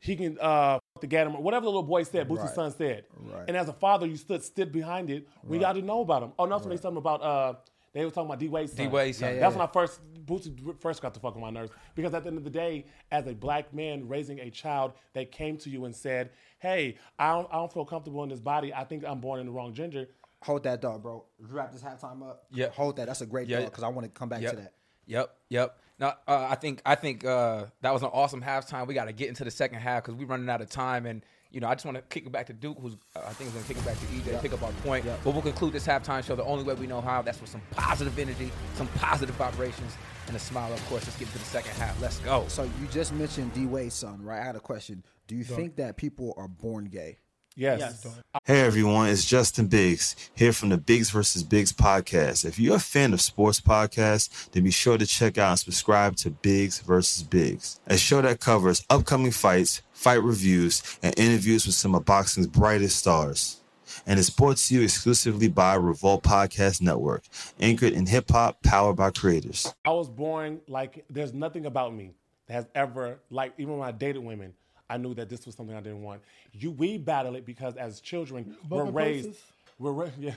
he 0.00 0.14
can 0.14 0.38
uh 0.40 0.74
fuck 0.94 1.00
the 1.00 1.06
Gator, 1.08 1.30
whatever 1.30 1.64
the 1.64 1.70
little 1.70 1.82
boy 1.82 2.04
said, 2.04 2.28
Boosie's 2.28 2.44
Right. 2.44 2.54
son 2.54 2.70
said. 2.70 3.04
Right. 3.16 3.46
And 3.48 3.56
as 3.56 3.68
a 3.68 3.72
father, 3.72 4.06
you 4.06 4.16
stood 4.16 4.44
stood 4.44 4.70
behind 4.70 5.10
it. 5.10 5.26
We 5.42 5.58
got 5.58 5.72
to 5.72 5.82
know 5.82 6.02
about 6.02 6.22
him. 6.22 6.32
Oh, 6.38 6.44
and 6.44 6.52
also 6.52 6.68
they 6.68 6.76
something 6.76 6.98
about 6.98 7.20
uh 7.20 7.54
they 7.92 8.04
were 8.04 8.10
talking 8.12 8.26
about 8.30 8.38
D 8.38 8.46
Wade's 8.48 8.72
son. 8.74 8.84
D-Wade's 8.86 9.18
son. 9.18 9.28
Yeah, 9.30 9.34
yeah, 9.34 9.40
That's 9.40 9.54
yeah. 9.54 9.58
when 9.58 9.68
I 9.68 9.72
first 9.72 10.00
Boosie 10.28 10.78
first 10.80 11.02
got 11.02 11.14
the 11.14 11.20
fuck 11.20 11.34
on 11.34 11.40
my 11.40 11.50
nerves 11.50 11.72
because 11.94 12.14
at 12.14 12.22
the 12.22 12.28
end 12.28 12.38
of 12.38 12.44
the 12.44 12.50
day, 12.50 12.86
as 13.10 13.26
a 13.26 13.34
black 13.34 13.72
man 13.74 14.06
raising 14.06 14.38
a 14.40 14.50
child, 14.50 14.92
they 15.14 15.24
came 15.24 15.56
to 15.58 15.70
you 15.70 15.84
and 15.86 15.94
said, 15.96 16.30
"Hey, 16.58 16.96
I 17.18 17.32
don't 17.32 17.48
I 17.50 17.56
don't 17.56 17.72
feel 17.72 17.84
comfortable 17.84 18.22
in 18.22 18.28
this 18.28 18.40
body. 18.40 18.72
I 18.74 18.84
think 18.84 19.04
I'm 19.04 19.20
born 19.20 19.40
in 19.40 19.46
the 19.46 19.52
wrong 19.52 19.72
gender." 19.74 20.06
Hold 20.42 20.62
that 20.64 20.80
dog, 20.80 21.02
bro. 21.02 21.24
Wrap 21.40 21.72
this 21.72 21.82
halftime 21.82 22.22
up. 22.28 22.44
Yeah. 22.52 22.68
Hold 22.68 22.96
that. 22.96 23.06
That's 23.06 23.22
a 23.22 23.26
great 23.26 23.48
Yeah. 23.48 23.60
dog 23.60 23.70
because 23.70 23.82
I 23.82 23.88
want 23.88 24.04
to 24.04 24.10
come 24.16 24.28
back 24.28 24.42
Yep. 24.42 24.50
to 24.52 24.56
that. 24.58 24.72
Yep, 25.06 25.34
yep. 25.48 25.78
Now, 25.98 26.14
uh, 26.28 26.46
I 26.50 26.54
think 26.54 26.80
I 26.86 26.94
think 26.94 27.24
uh, 27.24 27.64
that 27.80 27.92
was 27.92 28.02
an 28.02 28.10
awesome 28.12 28.42
halftime. 28.42 28.86
We 28.86 28.94
got 28.94 29.06
to 29.06 29.12
get 29.12 29.28
into 29.30 29.42
the 29.42 29.50
second 29.50 29.78
half 29.80 30.04
because 30.04 30.14
we're 30.14 30.26
running 30.26 30.48
out 30.48 30.60
of 30.60 30.68
time, 30.70 31.06
and 31.06 31.24
you 31.50 31.58
know 31.60 31.66
I 31.66 31.74
just 31.74 31.86
want 31.86 31.96
to 31.96 32.02
kick 32.02 32.24
it 32.26 32.30
back 32.30 32.46
to 32.46 32.52
Duke, 32.52 32.78
who's 32.80 32.94
uh, 33.16 33.20
I 33.26 33.32
think 33.32 33.48
is 33.48 33.54
going 33.54 33.64
to 33.64 33.68
kick 33.74 33.78
it 33.78 33.84
back 33.86 33.98
to 33.98 34.06
EJ, 34.06 34.40
pick 34.42 34.52
up 34.52 34.62
our 34.62 34.70
point. 34.84 35.06
But 35.24 35.32
we'll 35.32 35.42
conclude 35.42 35.72
this 35.72 35.86
halftime 35.86 36.22
show 36.22 36.36
the 36.36 36.44
only 36.44 36.62
way 36.62 36.74
we 36.74 36.86
know 36.86 37.00
how. 37.00 37.20
That's 37.22 37.40
with 37.40 37.50
some 37.50 37.62
positive 37.72 38.16
energy, 38.18 38.52
some 38.74 38.86
positive 38.88 39.34
vibrations, 39.36 39.96
and 40.28 40.36
a 40.36 40.40
smile. 40.40 40.72
Of 40.72 40.84
course, 40.86 41.04
let's 41.04 41.18
get 41.18 41.28
into 41.28 41.38
the 41.38 41.44
second 41.44 41.72
half. 41.72 42.00
Let's 42.00 42.18
go. 42.20 42.44
So 42.48 42.62
you 42.62 42.86
just 42.92 43.12
mentioned 43.14 43.52
D 43.54 43.66
Wade's 43.66 43.94
son, 43.94 44.22
right? 44.22 44.40
I 44.40 44.44
had 44.44 44.56
a 44.56 44.60
question. 44.60 45.02
Do 45.26 45.34
you 45.34 45.44
think 45.44 45.76
that 45.76 45.96
people 45.96 46.34
are 46.36 46.48
born 46.48 46.86
gay? 46.86 47.18
Yes. 47.54 47.80
Yes. 47.80 48.06
Hey 48.44 48.60
everyone, 48.60 49.08
it's 49.08 49.24
Justin 49.24 49.66
Biggs 49.66 50.14
here 50.32 50.52
from 50.52 50.68
the 50.68 50.78
Biggs 50.78 51.10
vs. 51.10 51.42
Biggs 51.42 51.72
podcast. 51.72 52.44
If 52.44 52.56
you're 52.56 52.76
a 52.76 52.80
fan 52.80 53.12
of 53.12 53.20
sports 53.20 53.60
podcasts, 53.60 54.48
then 54.52 54.62
be 54.62 54.70
sure 54.70 54.96
to 54.96 55.04
check 55.04 55.38
out 55.38 55.50
and 55.50 55.58
subscribe 55.58 56.14
to 56.18 56.30
Biggs 56.30 56.78
vs. 56.78 57.24
Biggs, 57.24 57.80
a 57.88 57.98
show 57.98 58.22
that 58.22 58.38
covers 58.38 58.86
upcoming 58.88 59.32
fights, 59.32 59.82
fight 59.90 60.22
reviews, 60.22 60.98
and 61.02 61.18
interviews 61.18 61.66
with 61.66 61.74
some 61.74 61.96
of 61.96 62.04
boxing's 62.04 62.46
brightest 62.46 62.96
stars. 62.96 63.60
And 64.06 64.18
it's 64.18 64.30
brought 64.30 64.56
to 64.58 64.74
you 64.74 64.82
exclusively 64.82 65.48
by 65.48 65.74
Revolt 65.74 66.22
Podcast 66.22 66.80
Network, 66.80 67.24
anchored 67.60 67.92
in 67.92 68.06
hip 68.06 68.30
hop, 68.30 68.62
powered 68.62 68.96
by 68.96 69.10
creators. 69.10 69.72
I 69.84 69.90
was 69.90 70.08
born 70.08 70.60
like 70.68 71.04
there's 71.10 71.32
nothing 71.32 71.66
about 71.66 71.94
me 71.94 72.14
that 72.46 72.54
has 72.54 72.66
ever 72.74 73.20
like 73.30 73.52
even 73.58 73.78
when 73.78 73.88
I 73.88 73.92
dated 73.92 74.22
women, 74.22 74.54
I 74.90 74.96
knew 74.96 75.14
that 75.14 75.28
this 75.28 75.46
was 75.46 75.54
something 75.54 75.76
I 75.76 75.80
didn't 75.80 76.02
want. 76.02 76.22
You 76.52 76.70
we 76.70 76.98
battle 76.98 77.36
it 77.36 77.44
because 77.44 77.76
as 77.76 78.00
children 78.00 78.56
we're 78.68 78.84
raised 78.84 79.26
places? 79.26 79.42
we're 79.78 79.92
ra- 79.92 80.10
yeah, 80.18 80.32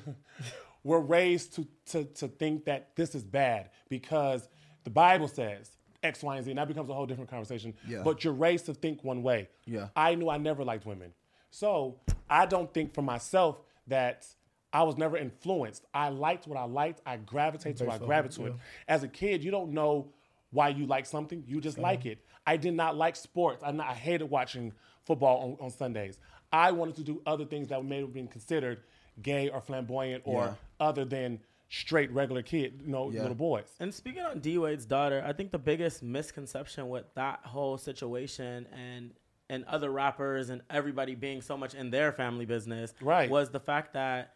we're 0.83 0.99
raised 0.99 1.55
to, 1.55 1.67
to 1.87 2.03
to 2.05 2.27
think 2.27 2.65
that 2.65 2.95
this 2.95 3.15
is 3.15 3.23
bad 3.23 3.69
because 3.89 4.47
the 4.83 4.89
Bible 4.89 5.27
says 5.27 5.71
X, 6.03 6.23
Y, 6.23 6.35
and 6.35 6.45
Z, 6.45 6.51
and 6.51 6.57
that 6.57 6.67
becomes 6.67 6.89
a 6.89 6.93
whole 6.93 7.05
different 7.05 7.29
conversation. 7.29 7.73
Yeah. 7.87 8.01
But 8.03 8.23
you're 8.23 8.33
raised 8.33 8.65
to 8.67 8.73
think 8.73 9.03
one 9.03 9.23
way. 9.23 9.49
Yeah. 9.65 9.89
I 9.95 10.15
knew 10.15 10.29
I 10.29 10.37
never 10.37 10.63
liked 10.63 10.85
women. 10.85 11.13
So 11.51 11.99
I 12.29 12.45
don't 12.47 12.73
think 12.73 12.93
for 12.93 13.01
myself 13.01 13.61
that 13.87 14.25
I 14.73 14.83
was 14.83 14.97
never 14.97 15.17
influenced. 15.17 15.85
I 15.93 16.09
liked 16.09 16.47
what 16.47 16.57
I 16.57 16.63
liked. 16.63 17.01
I 17.05 17.17
gravitate 17.17 17.77
to 17.77 17.83
what 17.83 17.89
I 17.91 17.95
Based 17.95 18.01
off 18.03 18.07
gravitate 18.07 18.37
to 18.37 18.45
it. 18.47 18.53
yeah. 18.55 18.93
As 18.95 19.03
a 19.03 19.07
kid, 19.07 19.43
you 19.43 19.51
don't 19.51 19.71
know 19.73 20.07
why 20.51 20.69
you 20.69 20.85
like 20.85 21.05
something. 21.05 21.43
You 21.45 21.59
just 21.61 21.77
like 21.77 22.05
it. 22.05 22.19
I 22.47 22.57
did 22.57 22.73
not 22.73 22.95
like 22.95 23.15
sports. 23.15 23.63
I, 23.65 23.71
not, 23.71 23.87
I 23.87 23.93
hated 23.93 24.29
watching 24.29 24.71
football 25.05 25.57
on, 25.59 25.65
on 25.65 25.71
Sundays. 25.71 26.17
I 26.53 26.71
wanted 26.71 26.95
to 26.97 27.03
do 27.03 27.21
other 27.25 27.45
things 27.45 27.67
that 27.67 27.83
may 27.83 27.99
have 28.01 28.13
been 28.13 28.27
considered 28.27 28.79
gay 29.21 29.49
or 29.49 29.61
flamboyant 29.61 30.23
or 30.25 30.43
Yeah. 30.45 30.53
other 30.79 31.05
than 31.05 31.39
straight 31.69 32.11
regular 32.11 32.41
kid, 32.41 32.81
you 32.83 32.91
know, 32.91 33.09
Yeah. 33.11 33.21
little 33.21 33.35
boys. 33.35 33.67
And 33.79 33.93
speaking 33.93 34.23
on 34.23 34.39
D 34.39 34.57
Wade's 34.57 34.85
daughter, 34.85 35.23
I 35.25 35.31
think 35.33 35.51
the 35.51 35.59
biggest 35.59 36.01
misconception 36.03 36.89
with 36.89 37.05
that 37.15 37.39
whole 37.43 37.77
situation 37.77 38.67
and 38.73 39.13
and 39.51 39.65
other 39.65 39.91
rappers 39.91 40.49
and 40.49 40.61
everybody 40.69 41.13
being 41.13 41.41
so 41.41 41.57
much 41.57 41.75
in 41.75 41.91
their 41.91 42.11
family 42.13 42.45
business 42.45 42.93
Right. 43.01 43.29
was 43.29 43.49
the 43.49 43.59
fact 43.59 43.93
that 43.93 44.33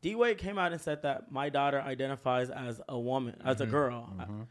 D 0.00 0.14
Wade 0.14 0.38
came 0.38 0.58
out 0.58 0.70
and 0.70 0.80
said 0.80 1.02
that 1.02 1.32
my 1.32 1.48
daughter 1.48 1.80
identifies 1.80 2.48
as 2.48 2.80
a 2.88 2.96
woman, 2.98 3.34
as 3.44 3.60
a 3.60 3.64
mm-hmm. 3.64 3.72
girl. 3.72 4.12
Mm-hmm. 4.16 4.42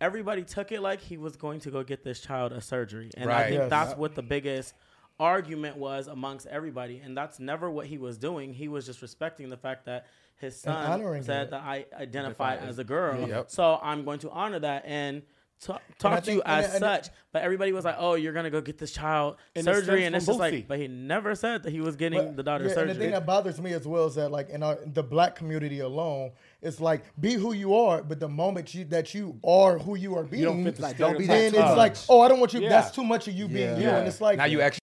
Everybody 0.00 0.44
took 0.44 0.70
it 0.70 0.80
like 0.80 1.00
he 1.00 1.16
was 1.16 1.36
going 1.36 1.58
to 1.60 1.70
go 1.72 1.82
get 1.82 2.04
this 2.04 2.20
child 2.20 2.52
a 2.52 2.60
surgery. 2.60 3.10
And 3.16 3.30
I 3.30 3.48
think 3.48 3.58
Yes. 3.62 3.70
that's 3.70 3.96
what 3.96 4.14
the 4.14 4.22
biggest 4.22 4.74
argument 5.18 5.76
was 5.78 6.06
amongst 6.06 6.46
everybody. 6.46 7.00
And 7.02 7.16
that's 7.16 7.40
never 7.40 7.68
what 7.70 7.86
he 7.86 7.98
was 7.98 8.18
doing. 8.18 8.54
He 8.54 8.68
was 8.68 8.86
just 8.86 9.02
respecting 9.02 9.48
the 9.48 9.56
fact 9.56 9.86
that 9.86 10.06
his 10.36 10.60
son 10.60 11.22
said 11.22 11.48
it. 11.48 11.50
that 11.50 11.60
I 11.60 11.86
identify 11.92 12.56
as 12.56 12.78
a 12.78 12.84
girl. 12.84 13.28
Yep. 13.28 13.50
So 13.50 13.80
I'm 13.82 14.04
going 14.04 14.20
to 14.20 14.30
honor 14.30 14.60
that 14.60 14.84
and 14.86 15.22
ta- 15.64 15.80
talk 15.98 16.12
I 16.12 16.20
to 16.20 16.30
you 16.30 16.36
think- 16.38 16.48
and- 16.48 16.64
as 16.66 16.72
and- 16.74 16.80
such. 16.80 17.08
But 17.32 17.42
everybody 17.42 17.72
was 17.72 17.84
like, 17.84 17.96
"Oh, 17.98 18.14
you're 18.14 18.32
gonna 18.32 18.50
go 18.50 18.60
get 18.60 18.78
this 18.78 18.92
child 18.92 19.36
And 19.56 19.64
surgery," 19.64 19.82
stems 20.02 20.06
and 20.06 20.14
it's 20.16 20.24
from 20.24 20.32
just 20.34 20.38
like, 20.40 20.68
but 20.68 20.78
he 20.78 20.86
never 20.86 21.34
said 21.34 21.64
that 21.64 21.70
he 21.72 21.80
was 21.80 21.96
getting 21.96 22.18
But- 22.20 22.36
the 22.36 22.42
daughter 22.44 22.64
yeah, 22.64 22.70
surgery. 22.74 22.90
And 22.92 23.00
the 23.00 23.04
thing 23.04 23.10
that 23.12 23.26
bothers 23.26 23.60
me 23.60 23.72
as 23.72 23.86
well 23.88 24.06
is 24.06 24.14
that, 24.14 24.30
like 24.30 24.50
in 24.50 24.62
our 24.62 24.78
the 24.86 25.02
black 25.02 25.34
community 25.34 25.80
alone, 25.80 26.30
it's 26.62 26.80
like 26.80 27.02
be 27.20 27.34
who 27.34 27.52
you 27.52 27.74
are, 27.74 28.02
but 28.04 28.20
the 28.20 28.28
moment 28.28 28.72
you 28.74 28.84
that 28.84 29.14
you 29.14 29.40
are 29.44 29.78
who 29.78 29.96
you 29.96 30.16
are 30.16 30.22
being, 30.24 30.42
You 30.42 30.48
don't 30.48 30.64
fit 30.64 30.76
the 30.76 30.82
Like, 30.82 30.96
don't 30.98 31.18
be 31.18 31.24
stereotype 31.24 31.52
that 31.52 31.56
then 31.58 31.62
it's 31.62 31.70
tough. 31.70 31.76
like, 31.78 31.96
oh, 32.08 32.20
I 32.20 32.28
don't 32.28 32.38
want 32.38 32.54
you. 32.54 32.60
Yeah. 32.60 32.68
That's 32.68 32.90
too 32.92 33.04
much 33.04 33.26
of 33.26 33.34
you 33.34 33.48
being 33.48 33.80
you, 33.80 33.88
and 33.88 34.06
it's 34.06 34.20
like 34.20 34.38
now 34.38 34.44
you 34.44 34.60
actually 34.60 34.80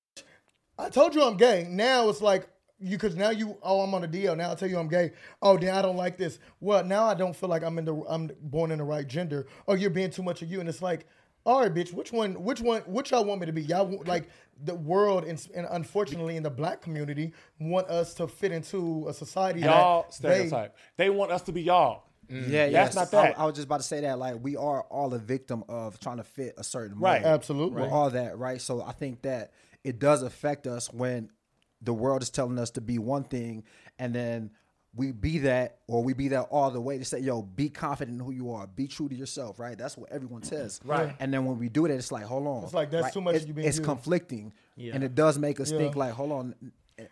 I 0.78 0.90
told 0.90 1.14
you 1.16 1.24
I'm 1.24 1.38
gay. 1.38 1.68
Now 1.70 2.10
it's 2.10 2.22
like 2.22 2.48
you 2.82 2.98
because 2.98 3.16
now 3.16 3.30
you 3.30 3.58
oh 3.64 3.82
I'm 3.82 3.94
on 3.94 4.04
a 4.04 4.08
deal. 4.08 4.36
Now 4.36 4.52
I 4.52 4.56
tell 4.56 4.70
you 4.70 4.78
I'm 4.78 4.88
gay. 4.88 5.12
Oh 5.42 5.58
then 5.58 5.74
I 5.76 5.82
don't 5.82 5.98
like 5.98 6.18
this. 6.18 6.40
Well 6.60 6.84
now 6.84 7.06
I 7.06 7.14
don't 7.14 7.36
feel 7.36 7.50
like 7.50 7.64
I'm 7.64 7.78
in 7.78 7.86
the 7.86 7.96
I'm 8.08 8.30
born 8.42 8.72
in 8.72 8.80
the 8.80 8.84
right 8.84 9.08
gender. 9.08 9.48
Oh 9.68 9.74
you're 9.74 9.90
being 9.90 10.10
too 10.12 10.24
much 10.24 10.42
of 10.42 10.52
you, 10.52 10.60
and 10.60 10.70
it's 10.70 10.82
like. 10.82 11.06
All 11.44 11.62
right, 11.62 11.74
bitch. 11.74 11.92
Which 11.92 12.12
one? 12.12 12.44
Which 12.44 12.62
one? 12.62 12.82
Which 12.82 13.10
y'all 13.10 13.26
want 13.26 13.40
me 13.40 13.48
to 13.48 13.52
be? 13.52 13.64
Y'all 13.64 14.00
like 14.06 14.30
the 14.64 14.76
world, 14.76 15.24
and, 15.24 15.44
and 15.56 15.68
unfortunately, 15.72 16.36
in 16.36 16.44
the 16.44 16.52
black 16.52 16.82
community, 16.82 17.34
want 17.60 17.88
us 17.88 18.14
to 18.14 18.28
fit 18.28 18.52
into 18.52 19.08
a 19.08 19.14
society 19.14 19.62
Y'all 19.62 20.04
that 20.04 20.22
they- 20.22 20.36
stereotype. 20.36 20.78
They, 20.98 21.10
want 21.10 21.32
us 21.32 21.42
to 21.44 21.52
be 21.52 21.64
y'all. 21.64 22.04
Yeah, 22.30 22.38
yeah. 22.38 22.70
That's 22.70 22.96
yes. 22.96 22.96
not 22.96 23.14
I- 23.14 23.28
that. 23.30 23.40
I, 23.40 23.46
was 23.46 23.56
just 23.56 23.66
about 23.66 23.78
to 23.78 23.88
say 23.88 24.02
that. 24.02 24.20
Like, 24.20 24.36
we 24.40 24.56
are 24.56 24.84
all 24.84 25.12
a 25.16 25.18
victim 25.18 25.64
of 25.68 26.00
trying 26.00 26.18
to 26.18 26.24
fit 26.24 26.54
a 26.60 26.64
certain 26.64 26.92
mold. 26.92 27.02
Right. 27.02 27.24
Absolutely. 27.24 27.82
We're 27.82 27.90
all 27.90 28.12
that, 28.12 28.38
right? 28.38 28.62
So 28.62 28.84
I 28.84 28.92
think 28.92 29.24
that 29.24 29.52
it 29.84 29.98
does 29.98 30.22
affect 30.22 30.68
us 30.68 30.94
when 30.94 31.32
the 31.82 31.94
world 31.94 32.22
is 32.22 32.30
telling 32.30 32.60
us 32.60 32.70
to 32.72 32.82
be 32.82 32.98
one 33.00 33.24
thing, 33.24 33.64
and 34.00 34.14
then 34.14 34.52
we 34.94 35.12
be 35.14 35.40
that, 35.40 35.78
or 35.88 36.04
we 36.04 36.14
be 36.14 36.28
that 36.30 36.42
all 36.52 36.70
the 36.70 36.82
way 36.82 36.98
to 36.98 37.06
say, 37.06 37.20
"Yo, 37.20 37.42
be 37.42 37.70
confident 37.70 38.20
in 38.20 38.26
who 38.26 38.32
you 38.32 38.52
are, 38.52 38.68
be 38.68 38.88
true 38.88 39.08
to 39.10 39.16
yourself." 39.16 39.58
Right? 39.60 39.78
That's 39.78 39.98
what 39.98 40.12
everyone 40.12 40.44
says. 40.44 40.80
Right. 40.84 41.16
And 41.20 41.34
then 41.34 41.46
when 41.46 41.58
we 41.58 41.70
do 41.70 41.88
that, 41.88 41.94
it's 41.94 42.12
like, 42.12 42.24
hold 42.26 42.46
on. 42.48 42.64
It's 42.64 42.74
like, 42.74 42.92
that's 42.92 43.04
right? 43.06 43.14
too 43.14 43.22
much 43.22 43.36
It's, 43.36 43.46
you 43.48 43.54
being 43.54 43.68
it's 43.68 43.80
conflicting, 43.80 44.54
Yeah. 44.76 44.94
and 44.96 45.04
it 45.04 45.16
does 45.16 45.38
make 45.40 45.60
us 45.60 45.72
Yeah. 45.72 45.78
think 45.78 45.96
like, 45.96 46.12
hold 46.14 46.32
on, 46.32 46.56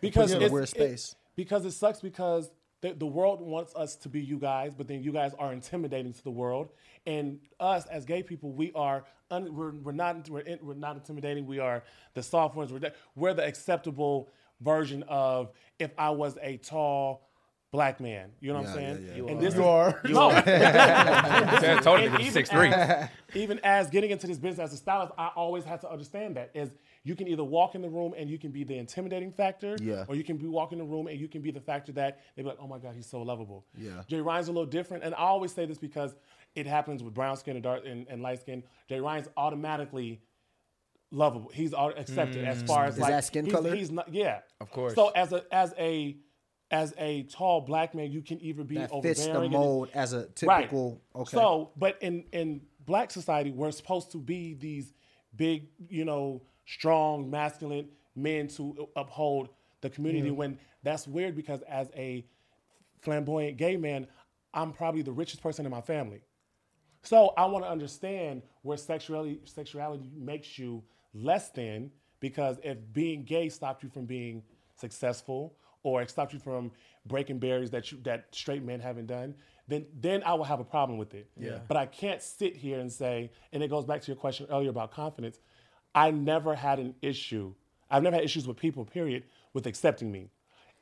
puts 0.00 0.16
us 0.18 0.30
in 0.32 0.36
a 0.36 0.40
it's- 0.40 0.52
weird 0.52 0.64
it- 0.64 0.68
space. 0.68 1.14
because 1.36 1.64
it 1.64 1.72
sucks 1.72 2.00
because 2.00 2.50
the, 2.82 2.92
the 2.94 3.06
world 3.06 3.40
wants 3.42 3.74
us 3.74 3.94
to 3.96 4.08
be 4.08 4.20
you 4.22 4.38
guys, 4.38 4.74
but 4.74 4.88
then 4.88 5.02
you 5.02 5.12
guys 5.12 5.34
are 5.38 5.52
intimidating 5.52 6.12
to 6.14 6.24
the 6.24 6.30
world, 6.30 6.70
and 7.06 7.38
us 7.58 7.86
as 7.86 8.04
gay 8.04 8.22
people, 8.22 8.52
we 8.52 8.72
are 8.74 9.04
un, 9.30 9.54
we're, 9.54 9.72
we're 9.72 9.92
not 9.92 10.28
we're, 10.28 10.40
in, 10.40 10.58
we're 10.62 10.74
not 10.74 10.96
intimidating. 10.96 11.46
We 11.46 11.58
are 11.58 11.82
the 12.14 12.22
soft 12.22 12.56
ones. 12.56 12.72
We're 12.72 12.78
the, 12.80 12.92
we're 13.14 13.34
the 13.34 13.44
acceptable 13.46 14.28
version 14.60 15.04
of 15.08 15.50
if 15.78 15.90
I 15.98 16.10
was 16.10 16.36
a 16.42 16.56
tall 16.58 17.26
black 17.72 18.00
man. 18.00 18.30
You 18.40 18.52
know 18.52 18.58
what 18.60 18.68
I'm 18.70 18.74
saying? 18.74 19.02
yeah, 19.04 19.10
yeah. 19.10 19.16
You 19.16 19.28
And 19.28 19.38
are. 19.38 19.40
this 19.42 19.54
You 19.54 19.60
is- 19.60 19.66
are. 19.66 20.00
No. 20.08 20.30
Yeah, 20.30 21.80
totally. 21.82 22.08
And 22.08 22.18
He's 22.18 22.36
even 22.36 22.44
6'3". 22.44 22.72
as- 22.72 23.08
even 23.34 23.60
as 23.62 23.90
getting 23.90 24.10
into 24.10 24.26
this 24.26 24.38
business 24.38 24.58
as 24.58 24.72
a 24.72 24.76
stylist, 24.76 25.12
I 25.16 25.28
always 25.36 25.62
had 25.64 25.80
to 25.82 25.90
understand 25.90 26.36
that 26.36 26.50
is 26.52 26.70
you 27.04 27.14
can 27.14 27.28
either 27.28 27.44
walk 27.44 27.76
in 27.76 27.80
the 27.82 27.88
room 27.88 28.12
and 28.18 28.28
you 28.28 28.38
can 28.38 28.50
be 28.50 28.64
the 28.64 28.76
intimidating 28.76 29.30
factor, 29.32 29.76
Yeah. 29.80 30.04
or 30.08 30.16
you 30.16 30.24
can 30.24 30.36
be 30.36 30.46
walk 30.48 30.72
in 30.72 30.78
the 30.78 30.84
room 30.84 31.06
and 31.06 31.18
you 31.20 31.28
can 31.28 31.42
be 31.42 31.52
the 31.52 31.60
factor 31.60 31.92
that 31.92 32.20
they 32.34 32.42
be 32.42 32.48
like, 32.48 32.58
oh 32.60 32.66
my 32.66 32.78
god, 32.78 32.94
he's 32.96 33.06
so 33.06 33.22
lovable. 33.22 33.64
Yeah. 33.78 34.02
Jay 34.08 34.20
Ryan's 34.20 34.48
a 34.48 34.52
little 34.52 34.66
different, 34.66 35.04
and 35.04 35.14
I 35.14 35.18
always 35.18 35.52
say 35.52 35.64
this 35.64 35.78
because 35.78 36.14
it 36.56 36.66
happens 36.66 37.04
with 37.04 37.14
brown 37.14 37.36
skin 37.36 37.54
and 37.54 37.62
dark 37.62 37.86
and, 37.86 38.06
and 38.08 38.20
light 38.20 38.40
skin. 38.40 38.64
Jay 38.88 38.98
Ryan's 39.00 39.28
automatically 39.36 40.20
lovable. 41.10 41.50
He's 41.52 41.74
au- 41.74 41.90
accepted 41.90 42.44
as 42.44 42.62
mm. 42.62 42.66
far 42.66 42.84
as 42.84 42.94
Is 42.94 43.00
like 43.00 43.10
that 43.10 43.24
skin 43.24 43.44
he's- 43.44 43.54
color? 43.54 43.74
He's 43.74 43.90
not. 43.90 44.12
Yeah, 44.12 44.40
Of 44.60 44.70
course. 44.70 44.94
So 44.94 45.08
as 45.08 45.32
a 45.32 45.44
as 45.52 45.74
a 45.78 46.16
as 46.70 46.94
a 46.98 47.24
tall 47.24 47.62
black 47.62 47.94
man, 47.94 48.12
you 48.12 48.22
can 48.22 48.40
either 48.40 48.62
be 48.62 48.76
That 48.76 48.92
overbearing 48.92 49.14
fits 49.14 49.26
the 49.26 49.40
and- 49.40 49.52
mold 49.52 49.90
as 49.94 50.12
a 50.12 50.26
typical. 50.26 51.02
Okay. 51.14 51.36
so, 51.36 51.72
but 51.76 51.98
in 52.00 52.24
in 52.32 52.62
black 52.86 53.10
society, 53.10 53.50
we're 53.50 53.72
supposed 53.72 54.12
to 54.12 54.18
be 54.18 54.54
these 54.54 54.92
big, 55.36 55.68
you 55.88 56.04
know, 56.04 56.42
strong, 56.66 57.30
masculine 57.30 57.88
men 58.14 58.48
to 58.48 58.88
uphold 58.96 59.48
the 59.80 59.90
community. 59.90 60.30
When 60.30 60.58
that's 60.82 61.06
weird 61.08 61.34
because 61.34 61.62
as 61.62 61.90
a 61.96 62.24
flamboyant 63.00 63.56
gay 63.56 63.76
man, 63.76 64.06
I'm 64.54 64.72
probably 64.72 65.02
the 65.02 65.12
richest 65.12 65.42
person 65.42 65.64
in 65.64 65.70
my 65.70 65.80
family. 65.80 66.22
So 67.02 67.32
I 67.36 67.46
want 67.46 67.64
to 67.64 67.70
understand 67.70 68.42
where 68.62 68.76
sexuality 68.76 69.40
sexuality 69.44 70.10
makes 70.14 70.58
you 70.58 70.82
less 71.14 71.50
than 71.50 71.90
because 72.20 72.58
if 72.62 72.78
being 72.92 73.24
gay 73.24 73.48
stopped 73.48 73.82
you 73.82 73.88
from 73.88 74.06
being 74.06 74.42
successful 74.76 75.56
or 75.82 76.02
it 76.02 76.10
stopped 76.10 76.32
you 76.32 76.38
from 76.38 76.70
breaking 77.06 77.38
barriers 77.38 77.70
that 77.70 77.90
you 77.90 77.98
that 78.02 78.26
straight 78.32 78.62
men 78.62 78.80
haven't 78.80 79.06
done, 79.06 79.34
then 79.68 79.86
then 79.98 80.22
I 80.24 80.34
will 80.34 80.44
have 80.44 80.60
a 80.60 80.64
problem 80.64 80.98
with 80.98 81.14
it. 81.14 81.28
Yeah. 81.38 81.58
But 81.66 81.76
I 81.76 81.86
can't 81.86 82.22
sit 82.22 82.56
here 82.56 82.80
and 82.80 82.92
say, 82.92 83.30
and 83.52 83.62
it 83.62 83.68
goes 83.68 83.84
back 83.84 84.02
to 84.02 84.06
your 84.08 84.16
question 84.16 84.46
earlier 84.50 84.70
about 84.70 84.92
confidence. 84.92 85.40
I 85.94 86.10
never 86.10 86.54
had 86.54 86.78
an 86.78 86.94
issue. 87.02 87.54
I've 87.90 88.02
never 88.02 88.16
had 88.16 88.24
issues 88.24 88.46
with 88.46 88.56
people, 88.56 88.84
period, 88.84 89.24
with 89.52 89.66
accepting 89.66 90.12
me. 90.12 90.30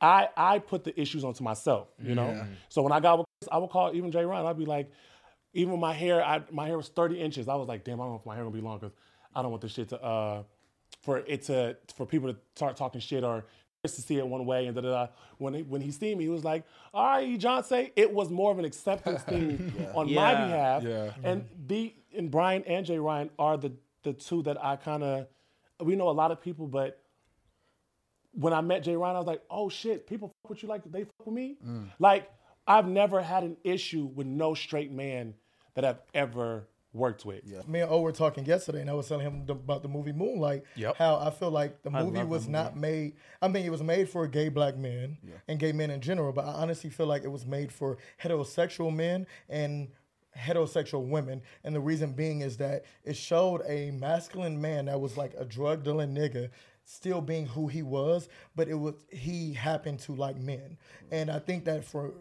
I 0.00 0.28
I 0.36 0.58
put 0.58 0.84
the 0.84 0.98
issues 1.00 1.24
onto 1.24 1.42
myself, 1.42 1.88
you 2.02 2.14
know. 2.14 2.46
So 2.68 2.82
when 2.82 2.92
I 2.92 3.00
got 3.00 3.18
with 3.18 3.26
Chris, 3.40 3.48
I 3.52 3.58
would 3.58 3.70
call 3.70 3.94
even 3.94 4.10
Jay 4.12 4.24
Ryan. 4.24 4.46
I'd 4.46 4.58
be 4.58 4.66
like, 4.66 4.90
even 5.54 5.72
with 5.72 5.80
my 5.80 5.92
hair, 5.92 6.24
I, 6.24 6.42
my 6.50 6.66
hair 6.66 6.76
was 6.76 6.88
30 6.88 7.20
inches. 7.20 7.48
I 7.48 7.54
was 7.56 7.68
like, 7.68 7.84
damn, 7.84 8.00
I 8.00 8.04
don't 8.04 8.12
know 8.12 8.18
if 8.18 8.26
my 8.26 8.34
hair 8.34 8.44
gonna 8.44 8.54
be 8.54 8.60
long 8.60 8.78
because 8.78 8.94
I 9.38 9.42
don't 9.42 9.52
want 9.52 9.62
this 9.62 9.72
shit 9.72 9.88
to 9.90 10.02
uh 10.02 10.42
for 11.02 11.18
it 11.18 11.42
to 11.44 11.76
for 11.94 12.04
people 12.06 12.32
to 12.32 12.38
start 12.56 12.76
talking 12.76 13.00
shit 13.00 13.22
or 13.22 13.44
Chris 13.82 13.94
to 13.94 14.02
see 14.02 14.16
it 14.16 14.26
one 14.26 14.44
way 14.44 14.66
and 14.66 14.74
da 14.74 14.82
da 14.82 14.90
da. 14.90 15.06
When 15.36 15.54
he, 15.54 15.62
when 15.62 15.80
he 15.80 15.92
seen 15.92 16.18
me, 16.18 16.24
he 16.24 16.30
was 16.30 16.44
like, 16.44 16.64
all 16.92 17.06
right, 17.06 17.38
John 17.38 17.62
say 17.62 17.92
it 17.94 18.12
was 18.12 18.30
more 18.30 18.50
of 18.50 18.58
an 18.58 18.64
acceptance 18.64 19.22
thing 19.22 19.72
on 19.94 20.12
my 20.12 20.34
behalf. 20.34 20.82
Yeah. 20.82 21.12
And 21.22 21.44
the 21.66 21.94
and 22.16 22.30
Brian 22.30 22.64
and 22.64 22.84
Jay 22.84 22.98
Ryan 22.98 23.30
are 23.38 23.56
the 23.56 23.72
the 24.02 24.12
two 24.12 24.42
that 24.42 24.62
I 24.62 24.74
kind 24.76 25.04
of 25.04 25.26
we 25.80 25.94
know 25.94 26.08
a 26.08 26.10
lot 26.10 26.32
of 26.32 26.40
people, 26.40 26.66
but 26.66 27.00
when 28.32 28.52
I 28.52 28.60
met 28.60 28.82
Jay 28.82 28.96
Ryan, 28.96 29.14
I 29.16 29.18
was 29.20 29.28
like, 29.28 29.42
oh 29.50 29.68
shit, 29.68 30.06
people 30.08 30.32
fuck 30.42 30.50
with 30.50 30.62
you 30.64 30.68
like 30.68 30.82
they 30.90 31.04
fuck 31.04 31.26
with 31.26 31.34
me. 31.34 31.58
Like 32.00 32.28
I've 32.66 32.88
never 32.88 33.22
had 33.22 33.44
an 33.44 33.56
issue 33.62 34.04
with 34.04 34.26
no 34.26 34.54
straight 34.54 34.90
man 34.90 35.34
that 35.74 35.84
I've 35.84 36.00
ever 36.12 36.66
worked 36.92 37.24
with. 37.24 37.42
Yeah. 37.44 37.60
Me 37.66 37.80
and 37.80 37.90
O 37.90 38.00
were 38.00 38.12
talking 38.12 38.44
yesterday, 38.44 38.80
and 38.80 38.90
I 38.90 38.94
was 38.94 39.08
telling 39.08 39.26
him 39.26 39.46
th- 39.46 39.58
about 39.58 39.82
the 39.82 39.88
movie 39.88 40.12
Moonlight. 40.12 40.64
Yep. 40.76 40.96
How 40.96 41.16
I 41.16 41.30
feel 41.30 41.50
like 41.50 41.82
the 41.82 41.90
movie 41.90 42.04
love 42.04 42.14
that 42.14 42.28
was 42.28 42.48
not 42.48 42.76
made. 42.76 43.14
I 43.42 43.48
mean, 43.48 43.64
it 43.64 43.70
was 43.70 43.82
made 43.82 44.08
for 44.08 44.26
gay 44.26 44.48
black 44.48 44.76
men 44.76 45.18
and 45.46 45.58
gay 45.58 45.72
men 45.72 45.90
in 45.90 46.00
general, 46.00 46.32
but 46.32 46.44
I 46.44 46.52
honestly 46.52 46.90
feel 46.90 47.06
like 47.06 47.24
it 47.24 47.30
was 47.30 47.46
made 47.46 47.72
for 47.72 47.98
heterosexual 48.22 48.94
men 48.94 49.26
and 49.48 49.88
heterosexual 50.36 51.08
women. 51.08 51.42
And 51.64 51.74
the 51.74 51.80
reason 51.80 52.12
being 52.12 52.40
is 52.40 52.56
that 52.58 52.84
it 53.04 53.16
showed 53.16 53.62
a 53.66 53.90
masculine 53.90 54.60
man 54.60 54.86
that 54.86 55.00
was 55.00 55.16
like 55.16 55.34
a 55.38 55.44
drug 55.44 55.84
dealing 55.84 56.14
nigga 56.14 56.50
still 56.84 57.20
being 57.20 57.44
who 57.44 57.68
he 57.68 57.82
was, 57.82 58.30
but 58.56 58.66
it 58.66 58.74
was 58.74 58.94
he 59.10 59.52
happened 59.52 60.00
to 60.00 60.14
like 60.14 60.36
men. 60.38 60.78
And 61.10 61.30
I 61.30 61.38
think 61.38 61.66
that 61.66 61.84
for 61.84 62.14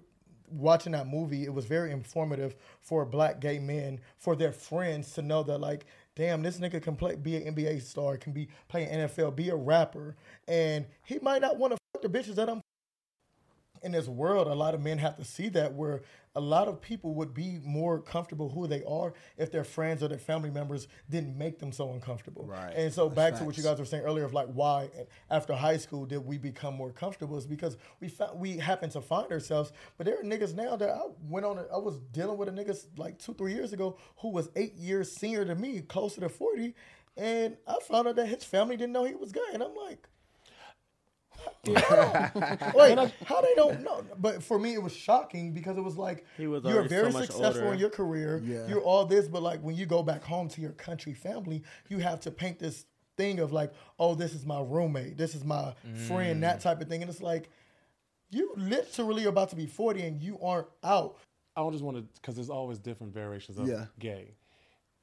watching 0.50 0.94
that 0.94 1.08
movie, 1.08 1.44
it 1.44 1.54
was 1.54 1.66
very 1.66 1.92
informative 1.92 2.56
for 2.82 3.06
black 3.06 3.40
gay 3.40 3.60
men, 3.60 4.00
for 4.18 4.36
their 4.36 4.52
friends 4.52 5.14
to 5.14 5.22
know 5.22 5.44
that 5.44 5.60
like, 5.60 5.86
damn, 6.16 6.42
this 6.42 6.60
nigga 6.60 6.82
can 6.82 6.96
play, 6.96 7.16
be 7.16 7.36
an 7.36 7.56
NBA 7.56 7.82
star, 7.82 8.18
can 8.18 8.34
be 8.34 8.48
playing 8.68 8.90
NFL, 8.90 9.36
be 9.36 9.50
a 9.50 9.56
rapper, 9.56 10.16
and 10.48 10.86
he 11.04 11.20
might 11.20 11.42
not 11.42 11.58
want 11.58 11.74
to 11.74 11.78
fuck 11.94 12.02
the 12.02 12.10
bitches 12.10 12.36
that 12.36 12.50
I'm. 12.50 12.62
In 13.84 13.92
this 13.92 14.08
world, 14.08 14.48
a 14.48 14.54
lot 14.54 14.74
of 14.74 14.82
men 14.82 14.98
have 14.98 15.16
to 15.18 15.24
see 15.24 15.50
that 15.50 15.74
where 15.74 16.02
a 16.36 16.40
lot 16.40 16.68
of 16.68 16.80
people 16.80 17.16
would 17.16 17.34
be 17.34 17.60
more 17.64 18.00
comfortable 18.00 18.50
who 18.50 18.68
they 18.68 18.84
are 18.84 19.14
if 19.38 19.52
their 19.52 19.64
friends 19.64 20.04
or 20.04 20.08
their 20.08 20.20
family 20.20 20.52
members 20.52 20.88
didn't 21.10 21.36
make 21.36 21.58
them 21.58 21.72
so 21.72 21.92
uncomfortable. 21.92 22.46
Right. 22.46 22.74
And 22.76 22.94
so 22.94 23.10
That's 23.10 23.16
back 23.16 23.40
to 23.40 23.44
what 23.44 23.58
you 23.58 23.64
guys 23.64 23.80
were 23.80 23.86
saying 23.86 24.04
earlier 24.04 24.24
of 24.24 24.36
like 24.36 24.48
why 24.48 24.90
after 25.32 25.56
high 25.56 25.78
school 25.78 26.06
did 26.06 26.20
we 26.20 26.38
become 26.38 26.76
more 26.76 26.92
comfortable 26.92 27.38
is 27.38 27.48
because 27.48 27.76
we 28.00 28.08
found, 28.08 28.40
we 28.40 28.58
happen 28.58 28.92
to 28.92 29.02
find 29.02 29.32
ourselves. 29.32 29.72
But 29.98 30.06
there 30.06 30.20
are 30.20 30.24
niggas 30.24 30.54
now 30.54 30.76
that 30.76 30.90
I 30.90 31.02
went 31.28 31.48
on. 31.48 31.58
I 31.74 31.78
was 31.78 32.00
dealing 32.12 32.38
with 32.38 32.50
a 32.50 32.52
niggas 32.52 32.86
like 32.98 33.18
two 33.18 33.34
three 33.34 33.54
years 33.54 33.74
ago 33.74 33.98
who 34.18 34.30
was 34.30 34.50
eight 34.56 34.76
years 34.76 35.12
senior 35.12 35.44
to 35.44 35.56
me, 35.56 35.82
closer 35.82 36.22
to 36.22 36.30
forty, 36.30 36.76
and 37.16 37.58
I 37.68 37.78
found 37.82 38.08
out 38.08 38.16
that 38.18 38.28
his 38.28 38.44
family 38.44 38.78
didn't 38.78 38.94
know 38.94 39.06
he 39.06 39.16
was 39.16 39.32
gay, 39.32 39.42
and 39.54 39.64
I'm 39.64 39.76
like. 39.76 40.08
Wait, 41.66 42.98
how 43.26 43.42
they 43.42 43.54
don't 43.56 43.84
know? 43.84 44.04
But 44.18 44.44
for 44.44 44.58
me, 44.60 44.74
it 44.74 44.82
was 44.82 44.94
shocking 44.96 45.54
because 45.54 45.78
it 45.78 45.84
was 45.84 45.98
like 45.98 46.26
He 46.38 46.48
was 46.48 46.64
you're 46.64 46.84
very 46.84 47.12
so 47.12 47.22
successful 47.22 47.64
older. 47.64 47.74
in 47.74 47.80
your 47.80 47.90
career. 47.90 48.42
Yeah. 48.44 48.68
You're 48.68 48.82
all 48.82 49.06
this, 49.06 49.28
but 49.28 49.42
like 49.44 49.62
when 49.62 49.76
you 49.76 49.86
go 49.86 50.04
back 50.04 50.24
home 50.24 50.48
to 50.50 50.62
your 50.62 50.72
country 50.74 51.14
family, 51.14 51.64
you 51.90 52.00
have 52.00 52.20
to 52.22 52.32
paint 52.32 52.60
this 52.60 52.86
thing 53.18 53.40
of 53.40 53.52
like, 53.52 53.74
oh, 54.00 54.16
this 54.16 54.34
is 54.34 54.46
my 54.46 54.62
roommate, 54.62 55.18
this 55.18 55.34
is 55.36 55.44
my 55.44 55.74
friend, 56.08 56.38
Mm. 56.38 56.42
that 56.42 56.62
type 56.62 56.82
of 56.82 56.88
thing, 56.88 57.02
and 57.02 57.10
it's 57.10 57.22
like 57.22 57.50
you 58.30 58.54
literally 58.58 59.26
are 59.26 59.30
about 59.30 59.50
to 59.50 59.56
be 59.56 59.66
40 59.66 60.02
and 60.02 60.22
you 60.22 60.38
aren't 60.42 60.68
out. 60.84 61.18
I 61.56 61.62
don't 61.62 61.72
just 61.72 61.84
want 61.84 61.98
to 61.98 62.04
because 62.22 62.36
there's 62.36 62.50
always 62.50 62.78
different 62.78 63.14
variations 63.14 63.58
of 63.58 63.68
Yeah. 63.68 63.86
gay. 64.00 64.36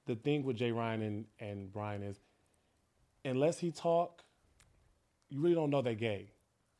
The 0.06 0.14
thing 0.14 0.44
with 0.44 0.56
Jay 0.56 0.70
Ryan 0.70 1.02
and, 1.02 1.24
and 1.40 1.72
Brian 1.72 2.02
is 2.02 2.20
unless 3.24 3.58
he 3.58 3.70
talk, 3.72 4.22
you 5.30 5.40
really 5.40 5.54
don't 5.54 5.70
know 5.70 5.80
they're 5.82 5.94
gay. 5.94 6.30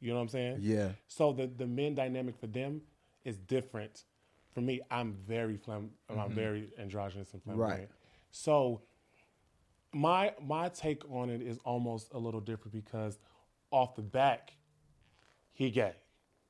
You 0.05 0.11
know 0.11 0.17
what 0.17 0.23
I'm 0.23 0.29
saying? 0.29 0.59
Yeah. 0.61 0.91
So 1.09 1.33
the 1.33 1.47
the 1.47 1.67
men 1.67 1.95
dynamic 1.95 2.39
for 2.39 2.47
them 2.47 2.83
is 3.25 3.39
different. 3.39 4.05
For 4.53 4.61
me, 4.61 4.83
I'm 4.91 5.15
very 5.27 5.57
flam- 5.57 5.93
I'm 6.11 6.17
mm-hmm. 6.17 6.35
very 6.35 6.69
androgynous 6.79 7.33
and 7.33 7.43
flamboyant. 7.43 7.81
Right. 7.81 7.89
So 8.31 8.83
my 9.95 10.35
my 10.47 10.69
take 10.69 11.11
on 11.11 11.31
it 11.31 11.41
is 11.41 11.59
almost 11.65 12.13
a 12.13 12.19
little 12.19 12.43
different 12.43 12.75
because 12.75 13.19
off 13.71 13.97
the 13.97 14.03
back, 14.03 14.53
he 15.55 15.71
gay. 15.71 15.95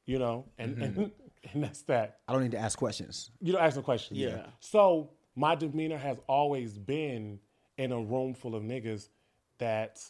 You 0.04 0.18
know, 0.18 0.46
and 0.58 0.76
mm-hmm. 0.76 1.00
and, 1.00 1.12
and 1.52 1.62
that's 1.62 1.82
that 1.82 2.18
I 2.26 2.32
don't 2.32 2.42
need 2.42 2.52
to 2.52 2.58
ask 2.58 2.76
questions. 2.76 3.30
you 3.40 3.52
don't 3.52 3.62
ask 3.62 3.76
no 3.76 3.82
questions. 3.82 4.18
Yeah. 4.18 4.46
So 4.58 5.10
my 5.36 5.54
demeanor 5.54 5.96
has 5.96 6.18
always 6.26 6.76
been 6.76 7.38
in 7.78 7.92
a 7.92 8.00
room 8.00 8.34
full 8.34 8.56
of 8.56 8.64
niggas 8.64 9.10
that 9.58 10.02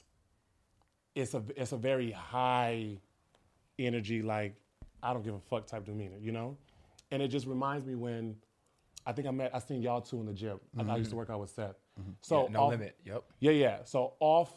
it's 1.15 1.35
a 1.35 1.43
it's 1.57 1.73
a 1.73 1.77
very 1.77 2.11
high 2.11 3.01
energy, 3.79 4.23
like 4.23 4.55
I 5.03 5.13
don't 5.13 5.23
give 5.23 5.35
a 5.35 5.41
fuck 5.41 5.67
type 5.67 5.85
demeanor, 5.85 6.17
you 6.21 6.33
know? 6.33 6.57
And 7.11 7.23
it 7.23 7.29
just 7.29 7.47
reminds 7.47 7.85
me 7.85 7.95
when 7.95 8.37
I 9.07 9.13
think 9.13 9.29
I 9.29 9.31
met 9.31 9.55
I 9.55 9.59
seen 9.59 9.83
y'all 9.83 10.01
two 10.01 10.21
in 10.21 10.27
the 10.27 10.33
gym. 10.33 10.59
I, 10.79 10.83
I 10.83 10.97
used 10.97 11.11
to 11.11 11.11
mm-hmm. 11.11 11.19
work 11.19 11.31
out 11.31 11.41
with 11.41 11.51
Seth. 11.51 11.77
Mm-hmm. 12.01 12.11
So 12.23 12.45
Yeah, 12.45 12.53
no 12.53 12.61
off- 12.61 12.71
limit. 12.71 12.97
Yep. 13.05 13.25
yeah, 13.41 13.51
yeah. 13.53 13.79
So 13.85 14.15
off 14.21 14.51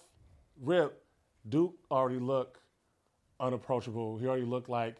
rip, 0.62 1.04
Duke 1.50 1.76
already 1.92 2.20
looked 2.20 2.60
unapproachable. 3.40 4.18
He 4.18 4.26
already 4.26 4.46
looked 4.46 4.70
like 4.70 4.96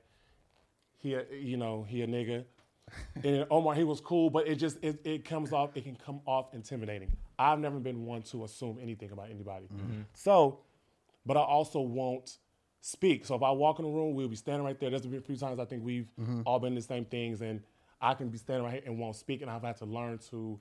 he, 0.98 1.16
a- 1.16 1.26
you 1.32 1.58
know, 1.58 1.86
he 1.88 2.02
a 2.02 2.08
nigga. 2.08 2.44
and 3.24 3.46
Omar, 3.52 3.76
he 3.76 3.84
was 3.84 4.00
cool, 4.00 4.30
but 4.30 4.48
it 4.48 4.56
just 4.56 4.78
it, 4.82 5.00
it 5.04 5.26
comes 5.26 5.52
off. 5.52 5.76
It 5.76 5.84
can 5.84 5.98
come 5.98 6.22
off 6.26 6.54
intimidating. 6.54 7.12
I've 7.38 7.60
never 7.60 7.80
been 7.80 8.06
one 8.06 8.22
to 8.24 8.46
assume 8.46 8.80
anything 8.82 9.12
about 9.12 9.30
anybody. 9.30 9.66
Mm-hmm. 9.66 10.02
So, 10.14 10.60
but 11.26 11.36
I 11.36 11.42
also 11.42 11.82
won't 11.82 12.38
speak. 12.82 13.26
So 13.26 13.36
if 13.36 13.44
I 13.44 13.52
walk 13.52 13.80
in 13.80 13.86
the 13.86 13.92
room, 13.92 14.14
we'll 14.14 14.28
be 14.28 14.36
standing 14.36 14.64
right 14.64 14.80
there. 14.80 14.90
There's 14.90 15.04
been 15.04 15.18
a 15.18 15.22
few 15.22 15.36
times 15.36 15.60
I 15.60 15.66
think 15.66 15.84
we've 15.84 16.10
mm-hmm. 16.20 16.42
all 16.46 16.60
been 16.60 16.76
the 16.76 16.82
same 16.82 17.06
things, 17.06 17.42
and 17.42 17.62
I 18.02 18.14
can 18.14 18.30
be 18.30 18.38
standing 18.38 18.64
right 18.64 18.74
here 18.74 18.84
and 18.86 19.00
won't 19.00 19.16
speak, 19.16 19.42
and 19.42 19.50
I've 19.50 19.64
had 19.64 19.78
to 19.78 19.86
learn 19.86 20.20
to 20.30 20.60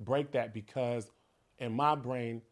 break 0.00 0.32
that 0.32 0.54
because 0.54 1.10
in 1.58 1.72
my 1.72 1.94
brain, 1.94 2.42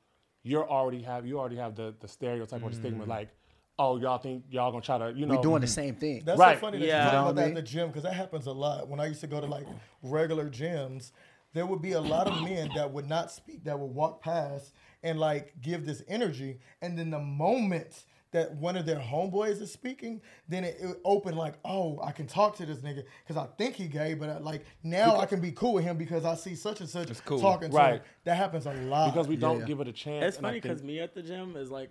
you're 0.43 0.69
already 0.69 1.03
have 1.03 1.27
you 1.27 1.39
already 1.39 1.57
have 1.57 1.75
the 1.75 1.95
the 2.01 2.09
stereotype 2.09 2.62
or 2.62 2.71
the 2.71 2.77
stigma 2.77 3.05
mm. 3.05 3.09
like, 3.09 3.31
oh 3.79 3.99
y'all 3.99 4.19
think 4.19 4.45
y'all 4.51 4.71
gonna 4.71 4.83
try 4.83 4.99
to 4.99 5.12
you 5.19 5.27
know 5.27 5.37
We're 5.37 5.43
doing 5.43 5.61
the 5.61 5.67
same 5.67 5.95
thing. 5.97 6.23
That's 6.25 6.39
Right. 6.39 6.57
so 6.57 6.61
funny 6.61 6.79
that 6.79 6.87
Yeah. 6.87 7.05
you 7.07 7.11
talk 7.11 7.12
You 7.12 7.19
about 7.21 7.35
that 7.37 7.41
at 7.43 7.47
mean? 7.47 7.55
the 7.55 7.62
gym 7.62 7.89
because 7.89 8.03
that 8.03 8.15
happens 8.15 8.47
a 8.47 8.53
lot. 8.53 8.89
When 8.89 9.01
I 9.01 9.07
used 9.07 9.21
to 9.23 9.27
go 9.27 9.41
to 9.41 9.47
like 9.47 9.67
regular 10.03 10.49
gyms, 10.51 11.12
there 11.55 11.67
would 11.67 11.81
be 11.81 11.93
a 11.93 12.01
lot 12.01 12.27
of 12.27 12.43
men 12.43 12.71
that 12.75 12.93
would 12.93 13.09
not 13.09 13.31
speak, 13.31 13.65
that 13.65 13.79
would 13.79 13.95
walk 13.95 14.23
past 14.23 14.75
and 15.03 15.19
like 15.19 15.55
give 15.61 15.87
this 15.87 16.03
energy, 16.09 16.59
and 16.83 16.99
then 16.99 17.11
the 17.11 17.19
moment 17.19 18.05
that 18.35 18.53
one 18.57 18.76
of 18.76 18.85
their 18.85 18.99
homeboys 18.99 19.62
is 19.62 19.70
speaking, 19.70 20.20
then 20.49 20.64
it, 20.64 20.76
it 20.80 20.97
opened 21.05 21.39
like, 21.39 21.55
oh, 21.64 22.01
I 22.03 22.11
can 22.11 22.26
talk 22.26 22.57
to 22.57 22.66
this 22.66 22.78
nigga 22.78 23.05
because 23.24 23.37
I 23.41 23.47
think 23.57 23.76
he 23.76 23.87
gay, 23.87 24.14
but 24.14 24.28
I, 24.28 24.39
like 24.39 24.64
now 24.82 25.16
I 25.18 25.26
can 25.26 25.41
be 25.41 25.53
cool 25.53 25.74
with 25.74 25.85
him 25.85 25.97
because 25.97 26.24
I 26.24 26.35
see 26.35 26.57
such 26.57 26.80
and 26.80 26.89
such 26.89 27.24
cool. 27.24 27.41
talking 27.41 27.70
to 27.70 27.76
Right. 27.76 27.95
him. 27.95 28.01
That 28.24 28.37
happens 28.37 28.66
a 28.66 28.74
lot 28.74 29.12
because 29.14 29.28
we 29.28 29.37
don't 29.37 29.61
yeah. 29.61 29.66
give 29.66 29.80
it 29.80 29.87
a 29.87 29.93
chance. 29.93 30.24
It's 30.24 30.37
funny 30.39 30.61
because 30.61 30.78
think- 30.80 30.89
me 30.89 30.99
at 30.99 31.14
the 31.14 31.22
gym 31.22 31.55
is 31.57 31.70
like, 31.70 31.91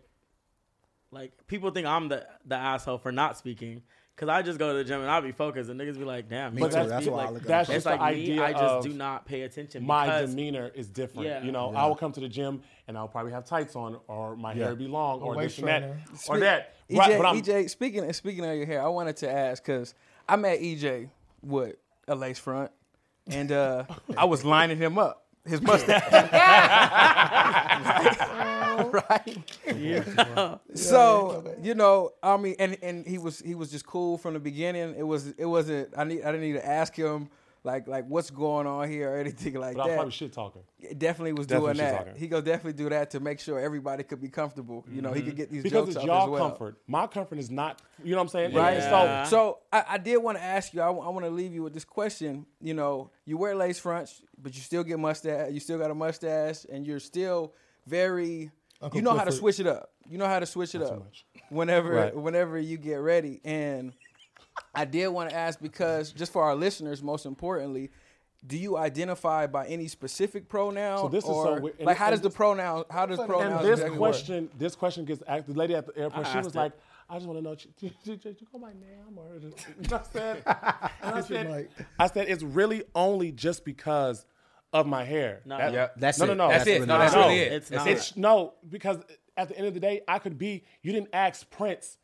like 1.11 1.31
people 1.47 1.71
think 1.71 1.87
I'm 1.87 2.09
the 2.09 2.27
the 2.45 2.55
asshole 2.55 2.97
for 2.97 3.13
not 3.13 3.37
speaking. 3.37 3.81
Cause 4.15 4.29
I 4.29 4.43
just 4.43 4.59
go 4.59 4.71
to 4.71 4.77
the 4.77 4.83
gym 4.83 5.01
and 5.01 5.09
I'll 5.09 5.23
be 5.23 5.31
focused, 5.31 5.71
and 5.71 5.79
niggas 5.79 5.97
be 5.97 6.05
like, 6.05 6.29
"Damn, 6.29 6.53
Me 6.53 6.61
you 6.61 6.67
too. 6.67 6.73
just 6.75 6.89
That's 6.89 7.05
be 7.05 7.11
why 7.11 7.25
I 7.25 7.29
look 7.31 7.41
at 7.41 7.47
that's. 7.47 7.67
It's 7.69 7.77
just 7.77 7.85
like 7.87 7.99
the 7.99 8.05
me. 8.05 8.11
idea 8.39 8.43
I 8.45 8.51
just 8.51 8.63
of 8.63 8.83
do 8.83 8.93
not 8.93 9.25
pay 9.25 9.41
attention. 9.41 9.83
my 9.87 10.05
because 10.05 10.29
demeanor 10.29 10.71
is 10.75 10.87
different. 10.87 11.27
Yeah. 11.27 11.41
You 11.43 11.51
know, 11.51 11.73
I 11.75 11.87
will 11.87 11.95
come 11.95 12.11
to 12.11 12.19
the 12.19 12.29
gym 12.29 12.61
and 12.87 12.95
I'll 12.95 13.07
probably 13.07 13.31
have 13.31 13.45
tights 13.45 13.75
on, 13.75 13.99
or 14.07 14.35
my 14.35 14.53
hair 14.53 14.75
be 14.75 14.87
long, 14.87 15.21
or 15.21 15.35
waist 15.35 15.55
this 15.55 15.59
and 15.59 15.67
that, 15.67 15.79
trainer. 15.79 15.97
or 16.29 16.39
that. 16.41 16.75
EJ, 16.91 16.97
Right, 16.99 17.17
but 17.17 17.25
I'm, 17.25 17.41
EJ, 17.41 17.69
speaking 17.71 18.13
speaking 18.13 18.45
of 18.45 18.55
your 18.55 18.67
hair, 18.67 18.83
I 18.83 18.87
wanted 18.89 19.17
to 19.17 19.31
ask 19.31 19.63
because 19.65 19.95
I 20.29 20.35
met 20.35 20.59
EJ 20.59 21.09
with 21.41 21.75
a 22.07 22.13
lace 22.13 22.37
front, 22.37 22.69
and 23.27 23.51
uh, 23.51 23.85
I 24.17 24.25
was 24.25 24.45
lining 24.45 24.77
him 24.77 24.99
up. 24.99 25.25
His 25.45 25.59
mustache, 25.61 26.03
right? 29.09 29.57
Yeah. 29.75 30.57
So 30.75 31.55
you 31.61 31.75
know, 31.75 32.11
I 32.21 32.37
mean, 32.37 32.55
and 32.59 32.77
and 32.81 33.05
he 33.05 33.17
was 33.17 33.39
he 33.39 33.55
was 33.55 33.71
just 33.71 33.85
cool 33.85 34.17
from 34.17 34.33
the 34.33 34.39
beginning. 34.39 34.95
It 34.97 35.03
was 35.03 35.27
it 35.37 35.45
wasn't. 35.45 35.89
I 35.97 36.03
need 36.03 36.23
I 36.23 36.31
didn't 36.31 36.41
need 36.41 36.53
to 36.53 36.65
ask 36.65 36.95
him 36.95 37.29
like 37.63 37.87
like 37.87 38.05
what's 38.07 38.29
going 38.29 38.67
on 38.67 38.89
here 38.89 39.13
or 39.13 39.17
anything 39.17 39.53
like 39.53 39.75
that. 39.75 39.77
But 39.77 39.81
I 39.81 39.85
was 39.85 39.91
that. 39.91 39.95
probably 39.95 40.11
shit 40.11 40.33
talking. 40.33 40.61
Definitely 40.97 41.33
was 41.33 41.47
Definitely 41.47 41.73
doing 41.75 41.77
that. 41.77 41.97
talking. 41.97 42.15
He 42.17 42.27
go 42.27 42.41
definitely 42.41 42.73
do 42.73 42.89
that 42.89 43.11
to 43.11 43.19
make 43.19 43.39
sure 43.39 43.59
everybody 43.59 44.03
could 44.03 44.21
be 44.21 44.29
comfortable. 44.29 44.85
You 44.91 45.01
know, 45.01 45.13
he 45.13 45.21
could 45.21 45.31
mm-hmm. 45.31 45.37
get 45.37 45.49
these 45.49 45.63
Because 45.63 45.85
jokes 45.85 45.89
it's 45.89 45.97
off 45.97 46.05
y'all 46.05 46.23
as 46.23 46.29
well. 46.29 46.49
comfort. 46.49 46.77
My 46.87 47.07
comfort 47.07 47.39
is 47.39 47.49
not. 47.49 47.81
You 48.03 48.11
know 48.11 48.17
what 48.17 48.23
I'm 48.23 48.29
saying? 48.29 48.53
Right. 48.53 48.77
Yeah. 48.77 49.23
So, 49.23 49.29
so 49.29 49.59
I, 49.71 49.85
I 49.89 49.97
did 49.97 50.17
want 50.17 50.37
to 50.37 50.43
ask 50.43 50.73
you. 50.73 50.81
I, 50.81 50.89
want 50.89 51.25
to 51.25 51.31
leave 51.31 51.53
you 51.53 51.63
with 51.63 51.73
this 51.73 51.85
question. 51.85 52.45
You 52.61 52.73
know, 52.73 53.11
you 53.25 53.37
wear 53.37 53.55
lace 53.55 53.79
fronts, 53.79 54.21
but 54.41 54.53
you 54.55 54.61
still 54.61 54.83
get 54.83 54.99
mustache. 54.99 55.51
You 55.51 55.59
still 55.59 55.77
got 55.77 55.91
a 55.91 55.95
mustache, 55.95 56.65
and 56.71 56.85
you're 56.85 56.99
still 56.99 57.53
very. 57.87 58.51
Uncle 58.83 58.97
you 58.97 59.03
know 59.03 59.17
how 59.17 59.23
to 59.23 59.31
switch 59.31 59.59
it 59.59 59.67
up. 59.67 59.91
You 60.09 60.17
know 60.17 60.27
how 60.27 60.39
to 60.39 60.45
switch 60.45 60.75
it 60.75 60.79
Not 60.79 60.91
up 60.91 61.11
whenever 61.49 61.89
Right. 61.93 62.15
whenever 62.15 62.59
you 62.59 62.77
get 62.77 62.95
ready. 62.95 63.39
And 63.43 63.93
I 64.75 64.85
did 64.85 65.07
want 65.07 65.29
to 65.29 65.35
ask 65.35 65.59
because 65.59 66.11
just 66.11 66.31
for 66.31 66.43
our 66.43 66.55
listeners, 66.55 67.01
most 67.01 67.25
importantly. 67.25 67.89
Do 68.45 68.57
you 68.57 68.75
identify 68.75 69.47
by 69.47 69.67
any 69.67 69.87
specific 69.87 70.49
pronoun, 70.49 70.97
So 70.97 71.07
this 71.07 71.23
is 71.23 71.29
so 71.29 71.53
and 71.55 71.85
like 71.85 71.95
how 71.95 72.09
does 72.09 72.19
the 72.19 72.29
pronoun? 72.29 72.83
How 72.91 73.05
does 73.05 73.17
pronouns? 73.17 73.61
And 73.61 73.65
this 73.65 73.79
exactly 73.79 73.97
work? 73.97 74.11
question, 74.11 74.49
this 74.57 74.75
question 74.75 75.05
gets 75.05 75.23
asked. 75.25 75.47
The 75.47 75.53
lady 75.53 75.73
at 75.75 75.85
the 75.85 75.97
airport, 75.97 76.25
I 76.25 76.29
she 76.29 76.37
uh-huh. 76.39 76.43
was 76.43 76.53
it. 76.53 76.59
like, 76.59 76.73
"I 77.09 77.13
just 77.15 77.25
want 77.25 77.39
to 77.39 77.41
know, 77.41 77.55
did, 77.55 77.93
did, 78.03 78.21
did 78.21 78.41
you 78.41 78.47
go 78.51 78.59
by 78.59 78.73
name 78.73 79.17
or?" 79.17 79.39
did-" 79.39 79.93
I 79.93 80.01
said, 80.11 80.43
and 80.45 81.15
I 81.15 81.21
said, 81.21 81.69
I 81.97 82.07
said, 82.07 82.27
it's 82.27 82.43
really 82.43 82.83
only 82.93 83.31
just 83.31 83.63
because 83.63 84.25
of 84.73 84.87
my 84.87 85.03
hair. 85.03 85.41
No. 85.45 85.57
That- 85.57 85.73
Yeah. 85.73 85.87
That's 85.95 86.19
no, 86.19 86.25
it. 86.25 86.27
no, 86.29 86.33
no, 86.33 86.49
That's 86.49 86.67
it. 86.67 86.73
really 86.73 86.85
No, 86.87 86.97
that's 86.97 87.13
No. 87.13 87.21
really 87.21 87.39
it. 87.39 87.51
It's 87.53 87.69
That's 87.69 87.85
not. 87.85 87.91
It's 87.91 88.17
no, 88.17 88.53
because 88.69 88.97
at 89.37 89.47
the 89.49 89.57
end 89.57 89.67
of 89.67 89.73
the 89.73 89.79
day, 89.79 90.01
I 90.07 90.19
could 90.19 90.37
be. 90.37 90.63
You 90.81 90.91
didn't 90.91 91.09
ask 91.13 91.49
Prince. 91.49 91.97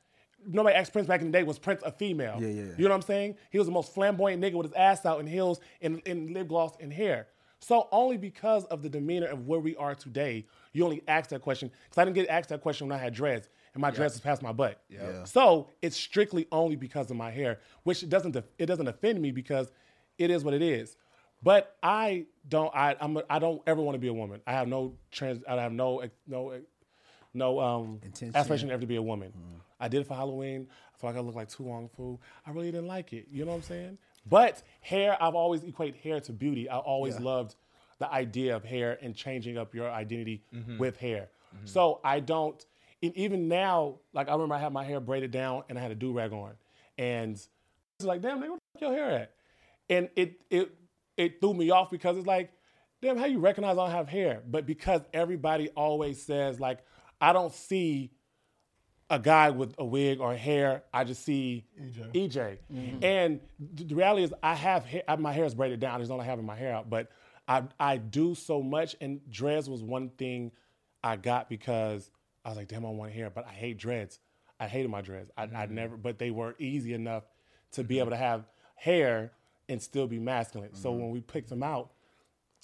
Nobody 0.48 0.76
asked 0.76 0.94
Prince 0.94 1.08
back 1.08 1.20
in 1.22 1.28
the 1.32 1.38
day. 1.38 1.44
Was 1.44 1.60
Prince 1.60 1.82
a 1.84 1.92
female? 1.92 2.38
Yeah, 2.40 2.48
yeah, 2.48 2.54
yeah. 2.64 2.72
You 2.78 2.84
know 2.86 2.92
what 2.92 2.96
I'm 2.96 3.02
saying? 3.02 3.36
He 3.52 3.58
was 3.58 3.68
the 3.68 3.74
most 3.74 3.94
flamboyant 3.94 4.42
nigga 4.42 4.54
with 4.54 4.68
his 4.68 4.74
ass 4.76 5.06
out 5.06 5.20
in 5.20 5.28
heels 5.28 5.60
and, 5.82 6.02
and 6.06 6.32
lip 6.32 6.48
gloss 6.48 6.76
and 6.80 6.94
hair. 6.94 7.28
So 7.60 7.90
only 7.92 8.16
because 8.16 8.64
of 8.66 8.82
the 8.82 8.90
demeanor 8.90 9.28
of 9.28 9.46
where 9.48 9.60
we 9.60 9.76
are 9.76 9.94
today, 9.94 10.46
you 10.72 10.86
only 10.86 11.04
asked 11.10 11.32
that 11.32 11.42
question. 11.42 11.70
Because 11.84 11.98
I 12.02 12.06
didn't 12.06 12.16
get 12.16 12.30
asked 12.30 12.50
that 12.50 12.62
question 12.62 12.88
when 12.88 12.98
I 12.98 13.02
had 13.02 13.14
dreads, 13.14 13.50
and 13.74 13.82
my 13.82 13.92
dreads 13.92 14.14
was 14.14 14.22
past 14.22 14.42
my 14.42 14.54
butt. 14.54 14.82
Yeah. 14.90 15.26
So 15.26 15.70
it's 15.82 15.98
strictly 15.98 16.48
only 16.54 16.78
because 16.78 17.12
of 17.12 17.18
my 17.18 17.32
hair, 17.32 17.60
which 17.84 18.08
doesn't 18.08 18.36
it 18.58 18.66
doesn't 18.66 18.88
offend 18.88 19.22
me 19.22 19.32
because 19.32 19.72
it 20.18 20.32
is 20.32 20.46
what 20.46 20.54
it 20.54 20.62
is. 20.62 20.96
But 21.44 21.76
I 21.82 22.26
don't 22.48 22.74
I 22.76 22.96
I'm 23.00 23.18
a, 23.18 23.24
I 23.30 23.40
don't 23.40 23.62
ever 23.68 23.82
want 23.82 23.96
to 23.96 24.00
be 24.00 24.08
a 24.08 24.14
woman. 24.14 24.42
I 24.46 24.52
have 24.54 24.68
no 24.68 24.94
trans 25.12 25.42
I 25.48 25.56
have 25.56 25.72
no 25.72 26.04
no 26.28 26.60
no 27.34 27.60
um 27.60 28.00
Intention. 28.04 28.36
aspiration 28.36 28.72
ever 28.72 28.82
to 28.82 28.88
be 28.88 28.96
a 28.98 29.02
woman. 29.02 29.34
I 29.80 29.88
did 29.88 30.02
it 30.02 30.08
for 30.08 30.16
Halloween. 30.16 30.68
I 30.94 30.98
feel 31.00 31.10
like 31.12 31.18
I 31.18 31.22
look 31.22 31.36
like 31.36 31.48
To 31.50 31.64
Wong 31.64 31.90
Foo. 31.96 32.20
I 32.46 32.52
really 32.52 32.72
didn't 32.72 32.88
like 32.88 33.14
it. 33.14 33.28
You 33.32 33.46
know 33.46 33.52
what 33.52 33.58
I'm 33.58 33.64
saying? 33.64 33.98
But 34.30 34.62
hair, 34.82 35.18
I've 35.22 35.36
always 35.36 35.64
equate 35.64 35.96
hair 35.96 36.20
to 36.20 36.34
beauty. 36.34 36.68
I 36.68 36.78
always 36.78 37.16
Yeah. 37.16 37.22
loved 37.24 37.56
the 38.00 38.12
idea 38.12 38.56
of 38.56 38.64
hair 38.66 38.98
and 39.02 39.16
changing 39.16 39.58
up 39.58 39.74
your 39.74 39.90
identity 39.90 40.44
Mm-hmm. 40.54 40.78
with 40.78 40.98
hair. 40.98 41.30
So 41.66 42.00
I 42.04 42.20
don't. 42.20 42.64
And 43.02 43.16
even 43.16 43.48
now, 43.48 43.96
like 44.14 44.28
I 44.28 44.34
remember, 44.34 44.56
I 44.56 44.60
had 44.60 44.74
my 44.74 44.84
hair 44.84 45.00
braided 45.00 45.32
down 45.32 45.64
and 45.70 45.80
I 45.80 45.82
had 45.82 45.92
a 45.92 45.96
do 45.96 46.12
rag 46.12 46.34
on, 46.34 46.52
and 46.98 47.32
it's 47.36 47.48
like, 48.02 48.22
damn, 48.22 48.40
nigga, 48.40 48.50
where 48.50 48.58
the 48.58 48.80
fuck 48.80 48.82
your 48.82 48.94
hair 48.94 49.12
at? 49.12 49.32
And 49.90 50.10
it 50.18 50.42
it 50.50 50.72
it 51.20 51.42
threw 51.42 51.54
me 51.54 51.70
off 51.70 51.92
because 51.92 52.18
it's 52.18 52.26
like, 52.26 52.52
damn, 53.02 53.18
how 53.18 53.26
you 53.26 53.40
recognize 53.40 53.78
I 53.78 53.86
don't 53.86 53.92
have 53.92 54.08
hair? 54.08 54.42
But 54.48 54.66
because 54.66 55.02
everybody 55.14 55.68
always 55.70 56.22
says 56.22 56.60
like, 56.60 56.80
I 57.20 57.34
don't 57.34 57.54
see 57.54 58.12
a 59.10 59.20
guy 59.20 59.50
with 59.50 59.76
a 59.78 59.86
wig 59.86 60.22
or 60.22 60.34
hair. 60.36 60.84
I 60.94 61.04
just 61.04 61.26
see 61.26 61.66
EJ. 61.80 62.14
EJ. 62.14 62.58
Mm-hmm. 62.72 63.04
And 63.04 63.40
the 63.60 63.94
reality 63.96 64.24
is, 64.24 64.34
I 64.42 64.56
have 64.56 64.86
hair, 64.86 65.04
I- 65.08 65.18
my 65.18 65.34
hair 65.34 65.46
is 65.46 65.56
braided 65.56 65.82
down. 65.82 65.96
I 65.96 65.98
just 65.98 66.10
don't 66.10 66.20
like 66.20 66.28
having 66.28 66.46
my 66.46 66.56
hair 66.56 66.74
out. 66.74 66.90
But 66.90 67.10
I 67.48 67.64
I 67.80 67.98
do 67.98 68.36
so 68.36 68.62
much, 68.62 68.96
and 69.02 69.20
dreads 69.30 69.70
was 69.70 69.84
one 69.84 70.10
thing 70.10 70.52
I 71.04 71.18
got 71.18 71.50
because 71.50 72.10
I 72.46 72.50
was 72.50 72.58
like, 72.58 72.68
damn, 72.68 72.86
I 72.86 72.90
want 72.90 73.12
hair, 73.12 73.30
but 73.30 73.46
I 73.46 73.52
hate 73.52 73.78
dreads. 73.78 74.20
I 74.60 74.68
hated 74.68 74.90
my 74.90 75.02
dreads. 75.02 75.32
I, 75.36 75.44
I 75.44 75.48
mm-hmm. 75.48 75.74
never, 75.74 75.98
but 75.98 76.20
they 76.20 76.32
were 76.32 76.56
easy 76.60 76.94
enough 76.94 77.24
to 77.74 77.84
be 77.84 77.96
mm-hmm. 77.96 78.02
able 78.02 78.12
to 78.12 78.18
have 78.18 78.46
hair 78.76 79.32
and 79.70 79.82
still 79.82 80.08
be 80.08 80.20
masculine. 80.20 80.74
So 80.76 80.92
when 80.92 81.12
we 81.12 81.22
picked 81.22 81.50
them 81.50 81.64
out, 81.64 81.92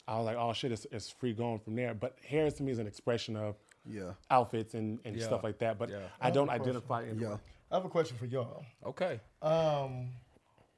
I 0.08 0.18
was 0.18 0.26
like, 0.26 0.38
oh 0.38 0.51
shit, 0.53 0.72
it's, 0.72 0.86
it's 0.91 1.10
free 1.10 1.34
going 1.34 1.60
from 1.60 1.76
there. 1.76 1.93
But 1.93 2.18
hair 2.28 2.49
to 2.51 2.64
me 2.64 2.72
is 2.72 2.80
an 2.80 2.88
expression 2.88 3.36
of 3.38 3.56
Yeah. 3.86 4.14
outfits 4.30 4.74
and, 4.74 4.99
and 5.06 5.16
Yeah. 5.16 5.26
stuff 5.26 5.43
like 5.43 5.60
that. 5.60 5.78
But 5.80 5.89
Yeah. 5.89 5.99
I 6.20 6.32
don't 6.32 6.49
identify 6.49 7.03
in 7.03 7.20
Yeah. 7.20 7.38
I 7.72 7.76
have 7.76 7.86
a 7.86 7.89
question 7.89 8.18
for 8.18 8.26
y'all. 8.26 8.66
Okay. 8.86 9.20
Um, 9.41 10.10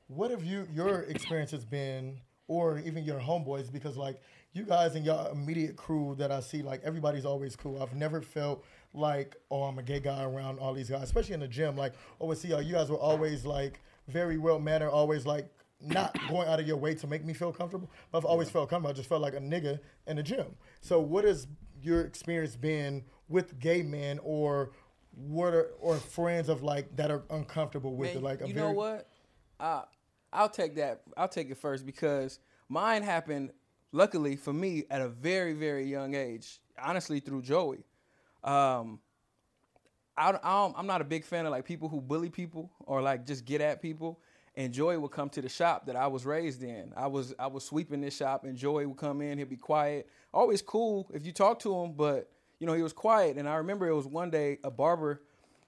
what 0.08 0.32
have 0.32 0.44
you 0.44 0.68
your 0.74 1.02
experiences 1.02 1.66
been, 1.66 2.20
or 2.48 2.80
even 2.80 3.04
your 3.04 3.20
homeboys? 3.20 3.72
Because 3.72 3.98
like 3.98 4.22
you 4.54 4.64
guys 4.64 4.96
and 4.96 5.06
your 5.06 5.30
immediate 5.32 5.76
crew 5.76 6.16
that 6.18 6.32
I 6.32 6.40
see, 6.40 6.62
like 6.62 6.82
everybody's 6.84 7.26
always 7.26 7.56
cool. 7.56 7.82
I've 7.82 7.94
never 7.96 8.22
felt 8.22 8.64
like, 8.94 9.36
oh, 9.52 9.64
I'm 9.64 9.78
a 9.78 9.84
gay 9.84 10.00
guy 10.00 10.24
around 10.24 10.60
all 10.60 10.74
these 10.74 10.90
guys, 10.90 11.04
especially 11.04 11.34
in 11.34 11.42
the 11.42 11.48
gym. 11.48 11.76
Like, 11.76 11.94
oh, 12.22 12.34
see 12.34 12.48
y'all. 12.50 12.62
You 12.62 12.74
guys 12.74 12.90
were 12.90 12.98
always 12.98 13.46
like 13.46 13.82
very 14.08 14.38
well 14.38 14.60
mannered, 14.60 14.90
always 14.90 15.26
like 15.26 15.50
not 15.80 16.18
going 16.28 16.48
out 16.48 16.60
of 16.60 16.68
your 16.68 16.78
way 16.78 16.96
to 16.96 17.08
make 17.08 17.24
me 17.24 17.34
feel 17.34 17.52
comfortable. 17.52 17.90
But 18.12 18.20
I've 18.20 18.26
always 18.26 18.50
felt 18.50 18.70
comfortable. 18.70 18.90
I 18.90 18.94
just 18.94 19.10
felt 19.10 19.22
like 19.22 19.34
a 19.34 19.40
nigga 19.40 19.80
in 20.08 20.18
the 20.18 20.24
gym. 20.24 20.56
So, 20.82 21.00
what 21.00 21.24
has 21.26 21.48
your 21.82 22.02
experience 22.02 22.56
been 22.56 23.04
with 23.30 23.60
gay 23.60 23.84
men, 23.84 24.20
or 24.24 24.72
what 25.12 25.54
are 25.54 25.72
or 25.80 25.98
friends 25.98 26.50
of 26.50 26.64
like 26.64 26.96
that 26.96 27.12
are 27.12 27.24
uncomfortable 27.30 27.96
with 27.96 28.10
Man, 28.10 28.18
it? 28.18 28.24
Like, 28.24 28.42
a 28.42 28.48
you 28.48 28.54
very, 28.54 28.68
know 28.68 28.74
what? 28.74 29.10
Uh, 29.60 29.84
I'll 30.34 30.50
take 30.50 30.76
that. 30.76 31.02
I'll 31.16 31.28
take 31.28 31.50
it 31.50 31.58
first 31.58 31.86
because 31.86 32.40
mine 32.70 33.04
happened, 33.04 33.52
luckily 33.92 34.36
for 34.36 34.54
me, 34.54 34.84
at 34.90 35.02
a 35.02 35.10
very, 35.10 35.54
very 35.54 35.86
young 35.86 36.16
age. 36.16 36.60
Honestly, 36.82 37.20
through 37.20 37.42
Joey. 37.42 37.86
Um, 38.44 39.00
I, 40.16 40.30
I 40.30 40.32
don't, 40.32 40.76
I'm 40.78 40.88
not 40.88 41.02
a 41.02 41.06
big 41.06 41.24
fan 41.24 41.46
of 41.46 41.52
like 41.52 41.66
people 41.66 41.90
who 41.90 42.02
bully 42.02 42.30
people 42.30 42.72
or 42.80 43.02
like 43.02 43.26
just 43.26 43.46
get 43.46 43.62
at 43.62 43.82
people. 43.82 44.20
And 44.58 44.74
Joy 44.74 44.98
would 44.98 45.12
come 45.12 45.30
to 45.30 45.42
the 45.42 45.48
shop 45.50 45.86
that 45.86 45.96
I 45.96 46.08
was 46.08 46.26
raised 46.26 46.64
in. 46.64 46.92
I 46.98 47.08
was 47.08 47.34
I 47.38 47.48
was 47.48 47.64
sweeping 47.64 48.02
this 48.02 48.18
shop, 48.18 48.44
and 48.44 48.58
Joy 48.58 48.88
would 48.88 48.98
come 48.98 49.22
in. 49.22 49.38
He'd 49.38 49.50
be 49.50 49.56
quiet, 49.56 50.10
always 50.34 50.62
cool 50.62 51.10
if 51.14 51.26
you 51.26 51.32
talk 51.32 51.60
to 51.60 51.74
him, 51.76 51.94
but 51.94 52.32
you 52.60 52.66
know 52.68 52.74
he 52.74 52.82
was 52.82 52.92
quiet. 52.92 53.38
And 53.38 53.48
I 53.48 53.56
remember 53.58 53.88
it 53.88 53.96
was 53.96 54.08
one 54.08 54.32
day 54.32 54.58
a 54.64 54.72
barber 54.72 55.22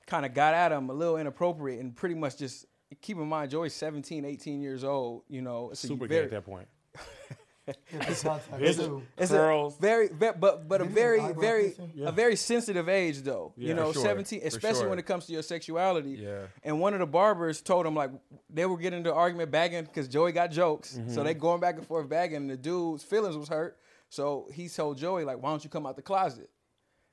kind 0.07 0.25
of 0.25 0.33
got 0.33 0.55
at 0.55 0.71
him 0.71 0.89
a 0.89 0.93
little 0.93 1.17
inappropriate 1.17 1.79
and 1.79 1.95
pretty 1.95 2.15
much 2.15 2.37
just 2.37 2.65
keep 2.99 3.17
in 3.17 3.27
mind 3.27 3.51
Joy's 3.51 3.75
17, 3.75 4.25
18 4.25 4.59
years 4.59 4.83
old. 4.83 5.21
You 5.29 5.43
know, 5.43 5.69
a 5.71 5.75
super 5.75 6.07
very, 6.07 6.21
gay 6.21 6.25
at 6.25 6.31
that 6.31 6.45
point. 6.45 6.67
It's 7.91 8.23
It's 8.59 8.79
a, 8.79 9.01
it's 9.17 9.31
a 9.31 9.69
very, 9.79 10.07
ve- 10.09 10.31
but 10.39 10.67
but 10.67 10.81
a 10.81 10.85
very 10.85 11.19
very 11.33 11.63
piercing? 11.69 11.91
a 12.05 12.11
very 12.11 12.35
sensitive 12.35 12.87
age 12.89 13.21
though. 13.21 13.53
Yeah, 13.57 13.69
you 13.69 13.73
know, 13.73 13.91
sure, 13.93 14.01
seventeen, 14.01 14.41
especially 14.43 14.81
sure. 14.81 14.89
when 14.89 14.99
it 14.99 15.05
comes 15.05 15.25
to 15.27 15.33
your 15.33 15.41
sexuality. 15.43 16.11
Yeah. 16.21 16.47
And 16.63 16.79
one 16.79 16.93
of 16.93 16.99
the 16.99 17.05
barbers 17.05 17.61
told 17.61 17.85
him 17.85 17.95
like 17.95 18.11
they 18.49 18.65
were 18.65 18.77
getting 18.77 18.97
into 18.99 19.13
argument 19.13 19.51
bagging 19.51 19.83
because 19.85 20.07
Joey 20.07 20.31
got 20.31 20.51
jokes, 20.51 20.95
Mm-hmm. 20.97 21.13
so 21.13 21.23
they 21.23 21.33
going 21.33 21.59
back 21.61 21.77
and 21.77 21.85
forth 21.87 22.07
bagging. 22.09 22.37
And 22.37 22.49
the 22.49 22.57
dude's 22.57 23.03
feelings 23.03 23.37
was 23.37 23.47
hurt, 23.49 23.77
so 24.09 24.47
he 24.53 24.67
told 24.69 24.97
Joey 24.97 25.23
like, 25.25 25.41
"Why 25.41 25.49
don't 25.51 25.63
you 25.63 25.69
come 25.69 25.85
out 25.85 25.95
the 25.95 26.01
closet?" 26.01 26.49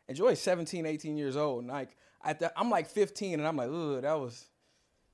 And 0.08 0.16
Joey's 0.16 0.40
17, 0.40 0.86
18 0.86 1.16
years 1.16 1.36
old, 1.36 1.60
and 1.64 1.68
like 1.72 1.96
at 2.24 2.38
the, 2.40 2.52
I'm 2.58 2.70
like 2.70 2.86
15, 2.88 3.38
and 3.40 3.46
I'm 3.46 3.56
like, 3.56 3.68
"Ugh, 3.70 4.02
that 4.02 4.18
was 4.18 4.46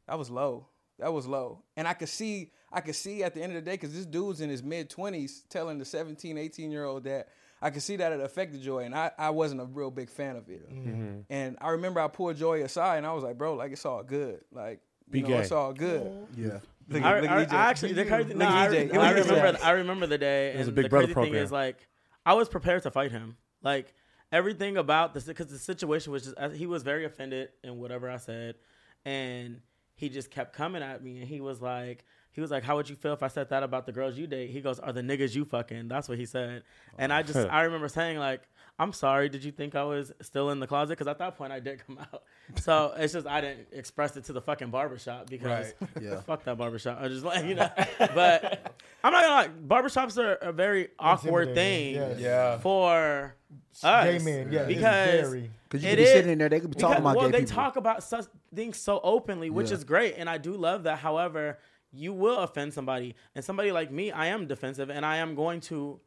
that 0.07 0.19
was 0.19 0.31
low. 0.31 0.67
That 0.99 1.13
was 1.13 1.27
low. 1.27 1.63
And 1.77 1.89
I 1.89 1.95
could 1.95 2.09
see, 2.09 2.51
I 2.73 2.81
could 2.81 2.95
see 2.95 3.23
at 3.23 3.35
the 3.35 3.43
end 3.43 3.53
of 3.55 3.65
the 3.65 3.71
day, 3.71 3.75
because 3.75 3.95
this 3.95 4.07
dude's 4.07 4.41
in 4.41 4.49
his 4.49 4.63
mid 4.63 4.89
20s 4.91 5.43
telling 5.49 5.79
the 5.79 5.85
17, 5.85 6.39
18 6.39 6.71
year 6.71 6.85
old 6.85 7.05
that 7.05 7.29
I 7.61 7.71
could 7.71 7.83
see 7.83 7.97
that 7.97 8.13
it 8.13 8.21
affected 8.21 8.61
Joy. 8.63 8.85
And 8.85 8.95
I, 8.95 9.11
I 9.17 9.31
wasn't 9.31 9.61
a 9.61 9.65
real 9.65 9.91
big 9.91 10.11
fan 10.11 10.37
of 10.37 10.49
it. 10.49 10.69
Mm-hmm. 10.73 11.21
And 11.31 11.57
I 11.61 11.71
remember 11.71 12.01
I 12.01 12.09
pulled 12.09 12.37
Joy 12.37 12.63
aside 12.63 12.97
and 12.99 13.07
I 13.07 13.13
was 13.13 13.23
like, 13.23 13.39
bro, 13.39 13.55
like 13.55 13.73
it's 13.73 13.87
all 13.87 14.03
good. 14.03 14.41
Like, 14.51 14.81
Be 15.11 15.19
you 15.21 15.25
know, 15.25 15.29
gay. 15.31 15.39
it's 15.39 15.53
all 15.53 15.73
good. 15.73 16.11
Yeah. 16.37 16.59
Look, 16.89 17.03
I, 17.03 17.21
look 17.21 17.31
I. 17.31 17.57
I 17.57 17.71
actually 17.71 17.93
the 17.93 18.05
crazy, 18.05 18.35
no, 18.35 18.47
I, 18.47 18.67
EJ. 18.67 18.97
I 18.97 19.11
remember 19.13 19.59
I 19.63 19.71
remember 19.71 20.07
the 20.07 20.19
day 20.19 20.49
It 20.49 20.59
was 20.59 20.69
and 20.69 20.77
a 20.77 20.81
Big 20.81 20.85
the 20.85 20.89
Brother 20.89 21.07
crazy 21.07 21.15
program. 21.15 21.35
thing 21.35 21.43
is 21.43 21.53
like 21.53 21.89
I 22.27 22.35
was 22.35 22.49
prepared 22.49 22.83
to 22.83 22.91
fight 22.91 23.13
him 23.13 23.37
like 23.63 23.95
everything 24.33 24.77
about 24.77 25.15
this 25.15 25.25
because 25.25 25.47
the 25.47 25.59
situation 25.59 26.13
was 26.13 26.25
just 26.25 26.55
he 26.55 26.67
was 26.67 26.83
very 26.83 27.05
offended 27.05 27.51
in 27.63 27.79
whatever 27.79 28.11
I 28.11 28.17
said 28.17 28.57
and 29.05 29.61
he 29.95 30.09
just 30.09 30.31
kept 30.31 30.55
coming 30.55 30.83
at 30.83 31.03
me 31.03 31.19
and 31.21 31.29
he 31.29 31.41
was 31.41 31.61
like 31.63 32.05
he 32.33 32.41
was 32.41 32.51
like 32.51 32.63
how 32.65 32.77
would 32.77 32.89
you 32.89 32.97
feel 32.97 33.13
if 33.13 33.23
I 33.23 33.29
said 33.29 33.49
that 33.51 33.63
about 33.63 33.87
the 33.87 33.93
girls 33.93 34.17
you 34.19 34.27
date 34.27 34.51
he 34.51 34.61
goes 34.61 34.79
are 34.81 34.93
the 34.93 35.03
niggas 35.03 35.35
you 35.35 35.45
fucking 35.45 35.89
that's 35.89 36.09
what 36.09 36.19
he 36.19 36.27
said 36.27 36.63
and 36.99 37.13
I 37.13 37.23
just 37.23 37.39
I 37.51 37.63
remember 37.63 37.89
saying 37.89 38.19
like 38.19 38.43
I'm 38.79 38.93
sorry 38.93 39.29
did 39.29 39.45
you 39.45 39.53
think 39.53 39.75
I 39.75 39.85
was 39.85 40.13
still 40.23 40.51
in 40.51 40.59
the 40.59 40.67
closet 40.67 40.93
because 40.93 41.07
at 41.07 41.19
that 41.19 41.37
point 41.37 41.53
I 41.53 41.61
did 41.61 41.87
come 41.87 41.99
out 41.99 42.23
so 42.57 42.93
it's 42.97 43.13
just 43.13 43.27
I 43.27 43.41
didn't 43.41 43.69
express 43.73 44.17
it 44.17 44.25
to 44.25 44.33
the 44.33 44.41
fucking 44.41 44.71
barbershop 44.71 45.29
because 45.31 45.73
Right. 45.81 45.91
Yeah. 46.03 46.21
fuck 46.27 46.45
that 46.45 46.57
barbershop. 46.59 46.99
I 47.01 47.09
just 47.09 47.25
like 47.25 47.45
you 47.45 47.55
know, 47.55 47.69
but 47.99 48.75
I'm 49.05 49.13
not 49.13 49.23
gonna 49.23 49.35
lie. 49.35 49.49
Barbershops 49.83 50.19
are 50.19 50.35
a 50.37 50.53
very 50.53 50.89
awkward 50.99 51.55
thing 51.55 51.95
yes. 51.95 52.19
Yeah. 52.19 52.59
for 52.59 53.35
us. 53.83 54.05
Gay 54.05 54.19
men, 54.25 54.53
yeah, 54.53 54.61
it's 54.63 54.69
because 54.69 55.31
Because 55.69 55.85
you 55.85 55.89
it 55.89 55.93
could 55.93 55.97
be 55.97 56.03
is- 56.03 56.11
sitting 56.11 56.31
in 56.33 56.39
there, 56.39 56.49
they 56.49 56.61
could 56.61 56.71
be 56.71 56.79
talking 56.81 56.97
because- 56.97 57.13
about 57.13 57.17
well, 57.17 57.27
gay 57.31 57.33
they 57.39 57.45
people. 57.45 57.55
talk 57.63 57.77
about 57.77 58.03
such 58.03 58.25
things 58.55 58.77
so 58.79 59.01
openly, 59.03 59.51
which 59.51 59.69
Yeah. 59.69 59.77
is 59.77 59.85
great, 59.85 60.15
and 60.19 60.29
I 60.29 60.39
do 60.39 60.55
love 60.57 60.83
that. 60.85 60.99
However, 60.99 61.59
you 61.93 62.13
will 62.13 62.39
offend 62.39 62.73
somebody, 62.75 63.15
and 63.35 63.45
somebody 63.45 63.73
like 63.73 63.91
me, 63.91 64.11
I 64.11 64.27
am 64.27 64.47
defensive, 64.47 64.91
and 64.91 65.05
I 65.05 65.17
am 65.19 65.35
going 65.35 65.61
to 65.63 66.01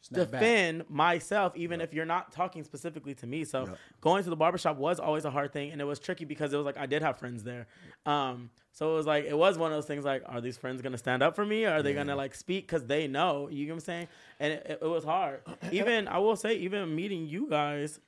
Snap 0.00 0.30
back. 0.30 0.40
defend 0.40 0.84
myself 0.88 1.56
even 1.56 1.80
if 1.80 1.92
you're 1.92 2.06
not 2.06 2.30
talking 2.30 2.62
specifically 2.62 3.14
to 3.16 3.26
me. 3.26 3.44
So 3.44 3.68
going 4.00 4.22
to 4.24 4.30
the 4.30 4.36
barbershop 4.36 4.76
was 4.76 5.00
always 5.00 5.24
a 5.24 5.30
hard 5.30 5.52
thing 5.52 5.72
and 5.72 5.80
it 5.80 5.84
was 5.84 5.98
tricky 5.98 6.24
because 6.24 6.52
it 6.52 6.56
was 6.56 6.64
like 6.64 6.78
i 6.78 6.86
did 6.86 7.02
have 7.02 7.18
friends 7.18 7.42
there. 7.42 7.66
Um 8.06 8.50
so 8.72 8.92
it 8.92 8.94
was 8.94 9.06
like 9.06 9.24
it 9.24 9.36
was 9.36 9.58
one 9.58 9.72
of 9.72 9.76
those 9.76 9.86
things 9.86 10.04
like 10.04 10.22
are 10.26 10.40
these 10.40 10.56
friends 10.56 10.80
gonna 10.82 10.98
stand 10.98 11.22
up 11.22 11.34
for 11.34 11.44
me? 11.44 11.64
Or 11.64 11.70
are 11.70 11.82
they 11.82 11.94
gonna 11.94 12.14
like 12.14 12.34
speak? 12.36 12.66
Because 12.68 12.86
they 12.86 13.08
know 13.08 13.48
you 13.50 13.66
get 13.66 13.72
what 13.72 13.76
i'm 13.76 13.80
saying? 13.80 14.08
And 14.38 14.52
it, 14.52 14.66
it, 14.66 14.78
it 14.82 14.86
was 14.86 15.02
hard. 15.02 15.40
Even 15.72 16.06
i 16.06 16.18
will 16.18 16.36
say 16.36 16.54
even 16.54 16.94
meeting 16.94 17.26
you 17.26 17.50
guys 17.50 17.98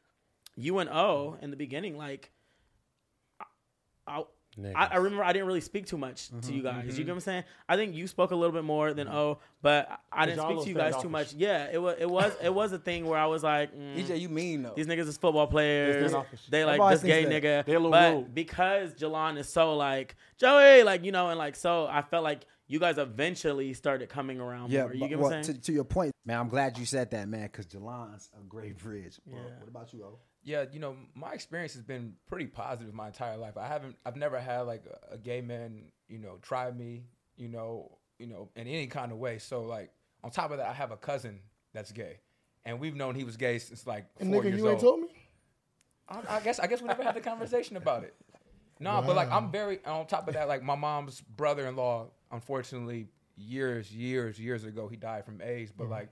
you 0.56 0.78
and 0.78 0.88
o 0.88 1.36
in 1.42 1.50
the 1.50 1.56
beginning 1.56 1.98
like 1.98 2.30
I, 3.40 3.44
I, 4.06 4.22
I 4.74 4.96
remember 4.96 5.24
I 5.24 5.32
didn't 5.32 5.46
really 5.46 5.60
speak 5.60 5.86
too 5.86 5.96
much 5.96 6.28
to 6.28 6.34
mm-hmm, 6.34 6.52
you 6.52 6.62
guys. 6.62 6.84
You 6.84 6.90
mm-hmm. 6.90 6.96
get 6.98 7.06
what 7.08 7.14
I'm 7.14 7.20
saying? 7.20 7.44
I 7.68 7.76
think 7.76 7.94
you 7.94 8.06
spoke 8.06 8.32
a 8.32 8.36
little 8.36 8.52
bit 8.52 8.64
more 8.64 8.92
than 8.92 9.06
mm-hmm. 9.06 9.16
O, 9.16 9.38
but 9.62 9.88
I- 9.90 10.22
I 10.22 10.26
didn't 10.26 10.40
speak 10.40 10.62
to 10.64 10.68
you 10.68 10.74
guys 10.74 11.00
too 11.00 11.08
much. 11.08 11.32
Yeah, 11.34 11.68
it 11.72 11.78
was 11.78 11.96
it 11.98 12.10
was 12.10 12.32
it 12.42 12.52
was 12.52 12.72
a 12.72 12.78
thing 12.78 13.06
where 13.06 13.18
I 13.18 13.26
was 13.26 13.42
like, 13.42 13.74
mm, 13.76 13.96
EJ, 13.96 14.20
you 14.20 14.28
mean 14.28 14.62
though? 14.62 14.74
these 14.74 14.86
niggas 14.86 15.08
is 15.08 15.16
football 15.16 15.46
players. 15.46 16.12
They 16.48 16.64
like 16.64 16.74
Everybody 16.74 16.96
this 16.96 17.04
gay 17.04 17.24
thinks 17.24 17.46
nigga. 17.46 17.64
They 17.64 17.74
a 17.74 17.78
little 17.78 17.90
but 17.90 18.14
rude. 18.14 18.34
because 18.34 18.94
Jalon 18.94 19.38
is 19.38 19.48
so 19.48 19.76
like 19.76 20.16
Joey, 20.38 20.82
like 20.82 21.04
you 21.04 21.12
know, 21.12 21.28
and 21.28 21.38
like 21.38 21.56
so, 21.56 21.86
I 21.86 22.02
felt 22.02 22.24
like 22.24 22.44
you 22.66 22.78
guys 22.78 22.98
eventually 22.98 23.74
started 23.74 24.08
coming 24.08 24.40
around 24.40 24.70
Yeah, 24.70 24.82
more. 24.82 24.94
You 24.94 25.00
but- 25.00 25.08
get 25.08 25.18
well, 25.18 25.30
what 25.30 25.36
I'm 25.38 25.44
saying? 25.44 25.56
to, 25.56 25.62
to 25.62 25.72
your 25.72 25.84
point, 25.84 26.12
man. 26.24 26.38
I'm 26.38 26.48
glad 26.48 26.78
you 26.78 26.86
said 26.86 27.10
that, 27.10 27.28
man, 27.28 27.42
because 27.42 27.66
Jalon's 27.66 28.30
a 28.38 28.44
great 28.44 28.78
bridge. 28.78 29.18
Bro. 29.26 29.38
Yeah. 29.38 29.58
What 29.58 29.68
about 29.68 29.92
you, 29.92 30.04
O? 30.04 30.18
Yeah, 30.42 30.64
you 30.72 30.80
know, 30.80 30.96
my 31.14 31.32
experience 31.32 31.74
has 31.74 31.82
been 31.82 32.14
pretty 32.26 32.46
positive 32.46 32.94
my 32.94 33.08
entire 33.08 33.36
life. 33.36 33.56
I 33.58 33.66
haven't, 33.66 33.96
I've 34.06 34.16
never 34.16 34.40
had 34.40 34.60
like 34.62 34.84
a, 35.10 35.14
a 35.14 35.18
gay 35.18 35.40
man, 35.42 35.82
you 36.08 36.18
know, 36.18 36.38
try 36.40 36.70
me, 36.70 37.04
you 37.36 37.48
know, 37.48 37.98
you 38.18 38.26
know, 38.26 38.48
in 38.56 38.66
any 38.66 38.86
kind 38.86 39.12
of 39.12 39.18
way. 39.18 39.38
So 39.38 39.62
like, 39.62 39.90
on 40.24 40.30
top 40.30 40.50
of 40.50 40.58
that, 40.58 40.66
I 40.66 40.72
have 40.72 40.90
a 40.92 40.96
cousin 40.96 41.40
that's 41.74 41.92
gay, 41.92 42.18
and 42.64 42.78
we've 42.80 42.94
known 42.96 43.14
he 43.14 43.24
was 43.24 43.36
gay 43.36 43.58
since 43.58 43.86
like 43.86 44.06
And 44.18 44.30
four 44.32 44.42
nigga, 44.42 44.44
years 44.46 44.58
you 44.58 44.64
ain't 44.68 44.72
old. 44.74 44.80
told 44.82 45.00
me. 45.00 45.08
I, 46.08 46.36
I 46.36 46.40
guess, 46.40 46.58
I 46.58 46.66
guess 46.66 46.80
we 46.82 46.88
never 46.88 47.02
had 47.02 47.14
the 47.14 47.20
conversation 47.20 47.76
about 47.76 48.04
it. 48.04 48.14
No, 48.82 49.02
but 49.06 49.14
like 49.14 49.30
I'm 49.30 49.50
very 49.52 49.84
on 49.84 50.06
top 50.06 50.26
of 50.26 50.32
that. 50.32 50.48
Like 50.48 50.62
my 50.62 50.74
mom's 50.74 51.20
brother-in-law, 51.20 52.06
unfortunately, 52.32 53.08
years, 53.36 53.92
years, 53.94 54.40
years 54.40 54.64
ago, 54.64 54.88
he 54.88 54.96
died 54.96 55.26
from 55.26 55.42
AIDS. 55.42 55.70
But 55.70 55.90
like, 55.90 56.08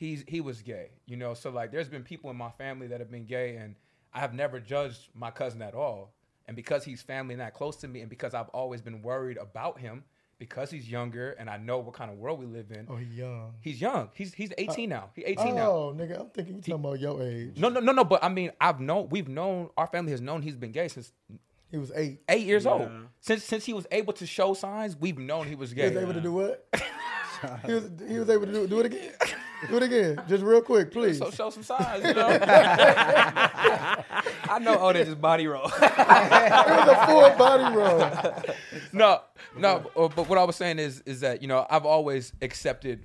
he's 0.00 0.24
he 0.26 0.40
was 0.40 0.62
gay, 0.62 0.88
you 1.06 1.16
know. 1.16 1.34
So 1.34 1.50
like, 1.50 1.70
there's 1.70 1.88
been 1.88 2.02
people 2.02 2.30
in 2.30 2.36
my 2.36 2.50
family 2.50 2.88
that 2.88 2.98
have 2.98 3.10
been 3.10 3.26
gay, 3.26 3.56
and 3.56 3.76
I 4.12 4.20
have 4.20 4.32
never 4.34 4.58
judged 4.58 5.10
my 5.14 5.30
cousin 5.30 5.62
at 5.62 5.74
all. 5.74 6.14
And 6.46 6.56
because 6.56 6.82
he's 6.82 7.00
family 7.02 7.34
and 7.34 7.40
that 7.40 7.54
close 7.54 7.76
to 7.76 7.88
me, 7.88 8.00
and 8.00 8.10
because 8.10 8.34
I've 8.34 8.48
always 8.48 8.80
been 8.80 9.02
worried 9.02 9.36
about 9.36 9.78
him, 9.78 10.02
because 10.38 10.70
he's 10.70 10.90
younger, 10.90 11.32
and 11.32 11.48
I 11.48 11.58
know 11.58 11.78
what 11.78 11.94
kind 11.94 12.10
of 12.10 12.16
world 12.16 12.40
we 12.40 12.46
live 12.46 12.72
in. 12.72 12.86
Oh, 12.88 12.96
he 12.96 13.04
young. 13.04 13.52
He's 13.60 13.80
young. 13.80 14.08
He's 14.14 14.32
he's 14.34 14.50
uh, 14.52 14.54
18 14.58 14.88
now. 14.88 15.10
He's 15.14 15.26
18 15.26 15.54
now. 15.54 15.70
Oh, 15.70 15.94
nigga, 15.96 16.18
I'm 16.18 16.30
thinking 16.30 16.56
you 16.56 16.62
talking 16.62 16.74
about 16.74 16.98
your 16.98 17.22
age. 17.22 17.58
No, 17.58 17.68
no, 17.68 17.78
no, 17.78 17.92
no. 17.92 18.02
But 18.04 18.24
I 18.24 18.30
mean, 18.30 18.50
I've 18.60 18.80
known, 18.80 19.10
we've 19.10 19.28
known, 19.28 19.68
our 19.76 19.86
family 19.86 20.12
has 20.12 20.22
known 20.22 20.40
he's 20.42 20.56
been 20.56 20.72
gay 20.72 20.88
since 20.88 21.12
He 21.70 21.76
was 21.76 21.92
eight. 21.94 22.22
eight 22.28 22.46
years 22.46 22.66
old. 22.66 22.88
Since 23.20 23.44
since 23.44 23.66
he 23.66 23.74
was 23.74 23.86
able 23.92 24.14
to 24.14 24.26
show 24.26 24.54
signs, 24.54 24.96
we've 24.96 25.18
known 25.18 25.46
he 25.46 25.54
was 25.54 25.74
gay. 25.74 25.90
He 25.90 25.94
was 25.94 26.02
able 26.02 26.14
to 26.14 26.20
do 26.22 26.32
what? 26.32 26.66
he 27.66 27.74
was 27.74 27.90
he 28.08 28.18
was 28.18 28.30
able 28.30 28.46
to 28.46 28.52
do, 28.52 28.66
do 28.66 28.80
it 28.80 28.86
again. 28.86 29.12
Do 29.68 29.76
it 29.76 29.82
again, 29.82 30.22
just 30.28 30.42
real 30.42 30.62
quick, 30.62 30.90
please. 30.90 31.18
So 31.18 31.30
show 31.30 31.50
some 31.50 31.62
signs, 31.62 32.04
you 32.04 32.14
know. 32.14 32.28
I 34.48 34.58
know 34.60 34.78
Otis 34.78 35.08
is 35.08 35.14
body 35.14 35.46
roll. 35.46 35.66
it 35.68 35.70
was 35.70 36.88
a 36.88 37.06
full 37.06 37.30
body 37.38 37.76
roll. 37.76 37.98
no, 38.92 39.20
no. 39.56 39.90
But, 39.94 40.16
but 40.16 40.28
what 40.28 40.38
I 40.38 40.44
was 40.44 40.56
saying 40.56 40.78
is, 40.78 41.02
is 41.06 41.20
that 41.20 41.42
you 41.42 41.48
know 41.48 41.66
I've 41.68 41.84
always 41.86 42.32
accepted 42.42 43.04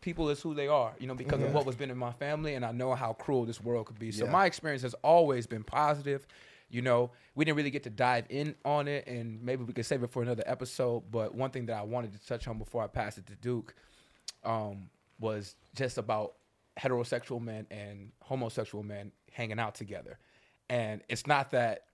people 0.00 0.28
as 0.28 0.40
who 0.40 0.52
they 0.54 0.68
are, 0.68 0.92
you 0.98 1.06
know, 1.06 1.14
because 1.14 1.42
of 1.42 1.52
what 1.54 1.64
was 1.64 1.76
been 1.76 1.90
in 1.90 1.96
my 1.96 2.12
family, 2.12 2.54
and 2.54 2.64
I 2.64 2.72
know 2.72 2.94
how 2.94 3.14
cruel 3.14 3.44
this 3.46 3.60
world 3.62 3.86
could 3.86 3.98
be. 3.98 4.12
So 4.12 4.26
Yeah. 4.26 4.30
my 4.30 4.44
experience 4.46 4.82
has 4.82 4.94
always 5.02 5.46
been 5.46 5.64
positive. 5.64 6.26
You 6.68 6.82
know, 6.82 7.10
we 7.34 7.44
didn't 7.44 7.56
really 7.56 7.70
get 7.70 7.84
to 7.84 7.90
dive 7.90 8.26
in 8.28 8.54
on 8.64 8.86
it, 8.88 9.06
and 9.06 9.42
maybe 9.42 9.64
we 9.64 9.72
could 9.72 9.86
save 9.86 10.02
it 10.02 10.10
for 10.10 10.22
another 10.22 10.42
episode. 10.44 11.04
But 11.10 11.34
one 11.34 11.50
thing 11.50 11.66
that 11.66 11.78
I 11.78 11.82
wanted 11.82 12.12
to 12.12 12.26
touch 12.26 12.46
on 12.48 12.58
before 12.58 12.82
I 12.82 12.86
pass 12.88 13.16
it 13.16 13.26
to 13.28 13.34
Duke 13.36 13.74
um, 14.44 14.90
was 15.24 15.56
just 15.74 15.98
about 15.98 16.34
heterosexual 16.78 17.40
men 17.40 17.66
and 17.70 18.12
homosexual 18.20 18.84
men 18.84 19.10
hanging 19.32 19.58
out 19.58 19.74
together. 19.74 20.18
And 20.68 21.00
it's 21.08 21.26
not 21.26 21.50
that 21.52 21.84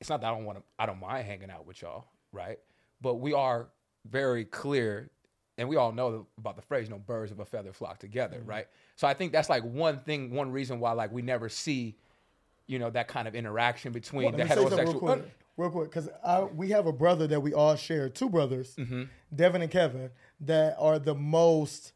it's 0.00 0.10
not 0.10 0.20
that 0.20 0.28
I 0.28 0.34
don't 0.34 0.44
want 0.44 0.58
to 0.58 0.64
I 0.78 0.86
don't 0.86 1.00
mind 1.00 1.26
hanging 1.26 1.50
out 1.50 1.66
with 1.66 1.82
y'all, 1.82 2.06
right? 2.32 2.58
But 3.00 3.16
we 3.16 3.32
are 3.32 3.68
very 4.08 4.44
clear 4.44 5.10
and 5.58 5.68
we 5.68 5.76
all 5.76 5.92
know 5.92 6.26
about 6.38 6.56
the 6.56 6.62
phrase, 6.62 6.88
you 6.88 6.94
know, 6.94 6.98
birds 6.98 7.30
of 7.30 7.38
a 7.38 7.44
feather 7.44 7.72
flock 7.72 7.98
together, 7.98 8.38
Mm-hmm. 8.38 8.48
right? 8.50 8.66
So 8.96 9.06
I 9.06 9.14
think 9.14 9.32
that's 9.32 9.50
like 9.50 9.62
one 9.64 9.98
thing, 9.98 10.32
one 10.32 10.50
reason 10.50 10.80
why 10.80 10.92
like 10.92 11.12
we 11.12 11.22
never 11.22 11.48
see, 11.48 11.96
you 12.66 12.78
know, 12.78 12.90
that 12.90 13.08
kind 13.08 13.28
of 13.28 13.34
interaction 13.34 13.92
between 13.92 14.32
Let 14.34 14.48
the 14.48 14.54
heterosexual. 14.54 15.22
Real 15.56 15.70
quick, 15.70 15.90
because 15.90 16.08
we 16.54 16.70
have 16.70 16.86
a 16.86 16.92
brother 16.92 17.26
that 17.26 17.40
we 17.40 17.52
all 17.52 17.76
share, 17.76 18.08
two 18.08 18.30
brothers, 18.30 18.74
Mm-hmm. 18.76 19.02
Devin 19.34 19.62
and 19.62 19.70
Kevin, 19.70 20.10
that 20.40 20.76
are 20.78 20.98
the 20.98 21.14
most. 21.14 21.92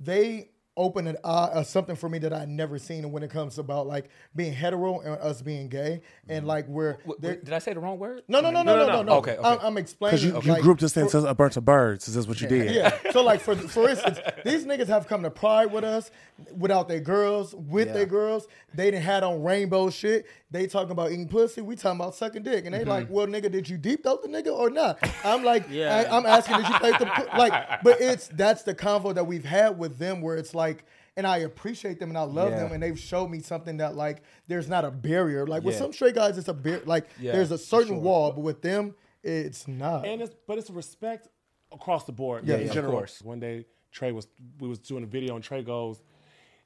They 0.00 0.50
open 0.78 1.06
an 1.06 1.16
eye 1.24 1.50
or 1.56 1.64
something 1.64 1.96
for 1.96 2.08
me 2.08 2.18
that 2.20 2.32
I 2.32 2.46
never 2.46 2.78
seen 2.78 3.10
when 3.12 3.22
it 3.22 3.30
comes 3.30 3.58
about 3.58 3.86
like 3.86 4.08
being 4.34 4.52
hetero 4.54 5.00
and 5.00 5.10
us 5.20 5.42
being 5.42 5.68
gay, 5.68 6.00
and 6.28 6.46
like 6.46 6.66
we're 6.68 6.96
Wait, 7.04 7.20
they're- 7.20 7.30
wait, 7.32 7.44
did 7.44 7.52
I 7.52 7.58
say 7.58 7.74
the 7.74 7.80
wrong 7.80 7.98
word? 7.98 8.22
no 8.28 8.40
no 8.40 8.50
no 8.50 8.62
no 8.62 8.76
no 8.76 8.86
no 8.86 9.02
no. 9.02 9.12
Okay, 9.18 9.36
okay. 9.36 9.46
I'm, 9.46 9.58
I'm 9.60 9.76
explaining 9.78 10.16
Because 10.16 10.24
you, 10.24 10.40
you 10.48 10.52
like, 10.54 10.62
grouped 10.62 10.82
us 10.82 10.96
into 10.96 11.18
a 11.26 11.34
bunch 11.34 11.56
of 11.58 11.64
birds. 11.66 12.08
Is 12.08 12.14
this 12.14 12.26
what 12.26 12.40
you 12.40 12.48
did? 12.48 12.74
yeah. 12.74 12.96
So 13.12 13.22
like 13.22 13.40
for 13.40 13.54
for 13.56 13.88
instance, 13.90 14.18
these 14.44 14.64
niggas 14.64 14.86
have 14.86 15.06
come 15.08 15.22
to 15.24 15.30
Pride 15.30 15.72
with 15.72 15.84
us 15.84 16.10
without 16.56 16.86
their 16.88 17.00
girls, 17.00 17.54
with 17.54 17.88
Yeah. 17.88 17.94
their 17.94 18.06
girls. 18.06 18.46
They 18.74 18.90
didn't 18.90 19.02
had 19.04 19.22
on 19.24 19.42
rainbow 19.42 19.90
shit. 19.90 20.26
They 20.50 20.66
talking 20.66 20.92
about 20.92 21.10
eating 21.10 21.28
pussy. 21.28 21.60
We 21.60 21.74
talking 21.76 22.00
about 22.00 22.14
sucking 22.14 22.42
dick. 22.44 22.64
And 22.64 22.72
they 22.74 22.78
Mm-hmm. 22.80 22.88
like, 22.88 23.10
well, 23.10 23.26
nigga, 23.26 23.50
did 23.50 23.68
you 23.68 23.76
deep 23.76 24.02
throat 24.04 24.22
the 24.22 24.28
nigga 24.28 24.54
or 24.56 24.70
not? 24.70 24.98
I'm 25.24 25.42
like, 25.42 25.66
Yeah. 25.70 26.04
I, 26.10 26.16
am 26.16 26.24
asking, 26.26 26.58
did 26.58 26.68
you 26.68 26.74
play 26.78 26.90
the 26.92 27.26
like? 27.36 27.82
But 27.82 28.00
it's 28.00 28.28
that's 28.28 28.62
the 28.62 28.74
convo 28.74 29.14
that 29.14 29.24
we've 29.26 29.44
had 29.44 29.78
with 29.78 29.98
them 29.98 30.20
where 30.20 30.36
it's 30.36 30.54
like. 30.54 30.67
And 31.16 31.26
I 31.26 31.38
appreciate 31.38 31.98
them 31.98 32.10
and 32.10 32.18
I 32.18 32.22
love 32.22 32.50
Yeah. 32.50 32.58
them 32.64 32.72
and 32.72 32.80
they've 32.82 32.98
showed 32.98 33.28
me 33.28 33.40
something 33.40 33.78
that 33.78 33.96
like 33.96 34.22
there's 34.46 34.68
not 34.68 34.84
a 34.84 34.90
barrier. 34.90 35.46
Like 35.46 35.64
with 35.64 35.74
Yeah. 35.74 35.80
some 35.80 35.92
straight 35.92 36.14
guys, 36.14 36.38
it's 36.38 36.46
a 36.48 36.54
bar- 36.54 36.82
like 36.84 37.06
Yeah, 37.20 37.32
there's 37.32 37.50
a 37.50 37.58
certain 37.58 37.94
sure. 37.94 38.00
wall, 38.00 38.32
but 38.32 38.42
with 38.42 38.62
them, 38.62 38.94
it's 39.24 39.66
not. 39.66 40.06
and 40.06 40.22
it's 40.22 40.34
but 40.46 40.58
it's 40.58 40.70
respect 40.70 41.26
across 41.72 42.04
the 42.04 42.12
board. 42.12 42.46
Yeah, 42.46 42.54
in 42.56 42.60
yeah, 42.62 42.66
of 42.68 42.74
general. 42.74 42.92
course. 42.92 43.20
One 43.22 43.40
day 43.40 43.66
Trey 43.90 44.12
was 44.12 44.28
we 44.60 44.68
was 44.68 44.78
doing 44.78 45.02
a 45.02 45.06
video 45.06 45.34
and 45.34 45.42
Trey 45.42 45.62
goes, 45.64 46.00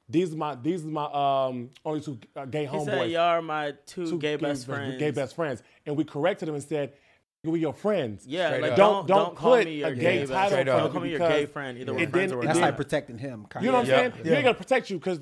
"These 0.07 0.33
are 0.33 0.37
my 0.37 0.53
these 0.55 0.83
are 0.85 0.87
my 0.89 1.05
um 1.05 1.71
only 1.83 2.01
two 2.01 2.19
uh, 2.35 2.45
gay 2.45 2.65
He 2.65 2.67
homeboys, 2.77 2.85
said, 2.85 3.09
"Y'all 3.11 3.21
are 3.21 3.41
my 3.41 3.73
two, 3.87 4.07
two 4.07 4.19
gay 4.19 4.35
best 4.35 4.41
best- 4.43 4.65
friends." 4.67 4.97
gay 4.99 5.09
best 5.11 5.35
friends," 5.35 5.63
and 5.87 5.97
we 5.97 6.03
corrected 6.03 6.47
him 6.47 6.53
and 6.55 6.63
said, 6.63 6.93
"We 7.43 7.59
your 7.59 7.73
friends." 7.73 8.25
Yeah, 8.25 8.47
Straight 8.47 8.61
like 8.61 8.71
up. 8.71 8.77
don't 8.77 8.93
Don't- 8.93 9.07
don't, 9.07 9.25
don't 9.25 9.35
call 9.35 9.57
me 9.63 9.79
your 9.79 9.89
a 9.89 9.95
gay, 9.95 10.01
gay 10.19 10.25
title 10.25 10.49
friend. 10.51 10.65
Don't 10.67 10.91
call 10.91 11.01
me 11.01 11.09
your 11.09 11.19
gay 11.19 11.45
friend. 11.45 11.77
Either 11.77 11.93
we're 11.93 12.07
friends 12.09 12.31
or 12.31 12.37
we're 12.37 12.45
That's 12.45 12.59
not. 12.59 12.65
like 12.65 12.77
protecting 12.77 13.17
him. 13.17 13.45
Kind 13.49 13.65
You 13.65 13.71
know 13.71 13.79
what 13.79 13.85
I'm 13.85 13.89
Yeah. 13.91 14.11
saying? 14.13 14.25
You 14.25 14.33
ain't 14.33 14.43
gonna 14.45 14.53
protect 14.57 14.89
you 14.89 14.97
because, 14.97 15.19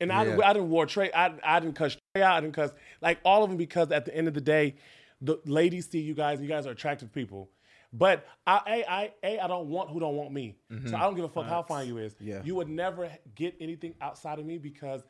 and 0.00 0.12
I, 0.12 0.24
Yeah. 0.24 0.38
I 0.44 0.52
didn't 0.52 0.70
war 0.70 0.86
Trey. 0.86 1.10
I, 1.12 1.32
I 1.44 1.60
didn't 1.60 1.74
cuss 1.76 1.96
Trey 2.14 2.22
out. 2.22 2.36
I 2.36 2.40
didn't 2.40 2.54
cuss 2.54 2.72
like 3.00 3.18
all 3.24 3.44
of 3.44 3.50
them 3.50 3.56
because 3.56 3.90
at 3.92 4.04
the 4.04 4.14
end 4.16 4.28
of 4.28 4.34
the 4.34 4.40
day, 4.40 4.76
the 5.20 5.38
ladies 5.46 5.88
see 5.88 6.00
you 6.00 6.14
guys. 6.14 6.38
and 6.38 6.48
You 6.48 6.54
guys 6.54 6.66
are 6.66 6.70
attractive 6.70 7.12
people. 7.12 7.50
But 7.92 8.26
I, 8.46 8.60
a, 8.66 8.90
I, 8.90 9.12
a, 9.22 9.38
I 9.40 9.46
don't 9.46 9.68
want 9.68 9.88
who 9.90 9.98
don't 9.98 10.14
want 10.14 10.30
me. 10.32 10.56
So 10.70 10.76
mm-hmm. 10.76 10.94
I 10.94 11.00
don't 11.00 11.14
give 11.14 11.24
a 11.24 11.28
fuck 11.28 11.46
how 11.46 11.62
fine 11.62 11.88
you 11.88 11.96
is. 11.98 12.14
Yeah. 12.20 12.42
You 12.44 12.54
would 12.56 12.68
never 12.68 13.10
get 13.34 13.54
anything 13.60 13.94
outside 14.02 14.38
of 14.38 14.44
me 14.44 14.58
because 14.58 15.02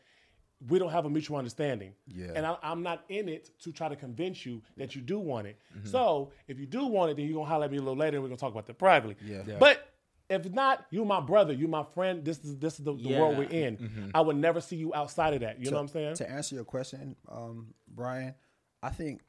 we 0.68 0.78
don't 0.78 0.90
have 0.90 1.04
a 1.04 1.10
mutual 1.10 1.36
understanding. 1.36 1.92
Yeah. 2.06 2.32
And 2.34 2.44
I, 2.44 2.56
I'm 2.62 2.82
not 2.82 3.04
in 3.08 3.28
it 3.28 3.50
to 3.60 3.72
try 3.72 3.88
to 3.88 3.96
convince 3.96 4.44
you 4.44 4.60
that 4.76 4.96
you 4.96 5.00
do 5.02 5.18
want 5.18 5.46
it. 5.46 5.58
So 5.84 6.30
if 6.48 6.58
you 6.58 6.66
do 6.66 6.86
want 6.86 7.10
it, 7.12 7.16
then 7.16 7.26
you're 7.26 7.34
gonna 7.34 7.48
holler 7.48 7.66
at 7.66 7.70
me 7.70 7.76
a 7.78 7.80
little 7.80 7.96
later 7.96 8.16
and 8.16 8.22
we're 8.24 8.28
gonna 8.28 8.38
talk 8.38 8.52
about 8.52 8.66
that 8.66 8.78
privately. 8.78 9.16
Yeah. 9.24 9.42
Yeah. 9.46 9.56
But 9.60 9.88
if 10.28 10.50
not, 10.52 10.84
you're 10.90 11.06
my 11.06 11.20
brother, 11.20 11.52
you're 11.54 11.68
my 11.68 11.84
friend. 11.94 12.24
This 12.24 12.44
is 12.44 12.58
this 12.58 12.78
is 12.78 12.84
the, 12.84 12.92
the 12.94 13.16
world 13.16 13.38
we're 13.38 13.48
in. 13.48 14.10
I 14.14 14.20
would 14.20 14.36
never 14.36 14.60
see 14.60 14.76
you 14.76 14.92
outside 14.94 15.32
of 15.34 15.40
that. 15.40 15.58
You 15.58 15.70
know 15.70 15.76
what 15.76 15.82
I'm 15.82 15.88
saying? 15.88 16.16
To 16.16 16.30
answer 16.30 16.54
your 16.56 16.64
question, 16.64 17.14
um, 17.30 17.74
Brian, 17.88 18.34
I 18.82 18.90
think 18.90 19.22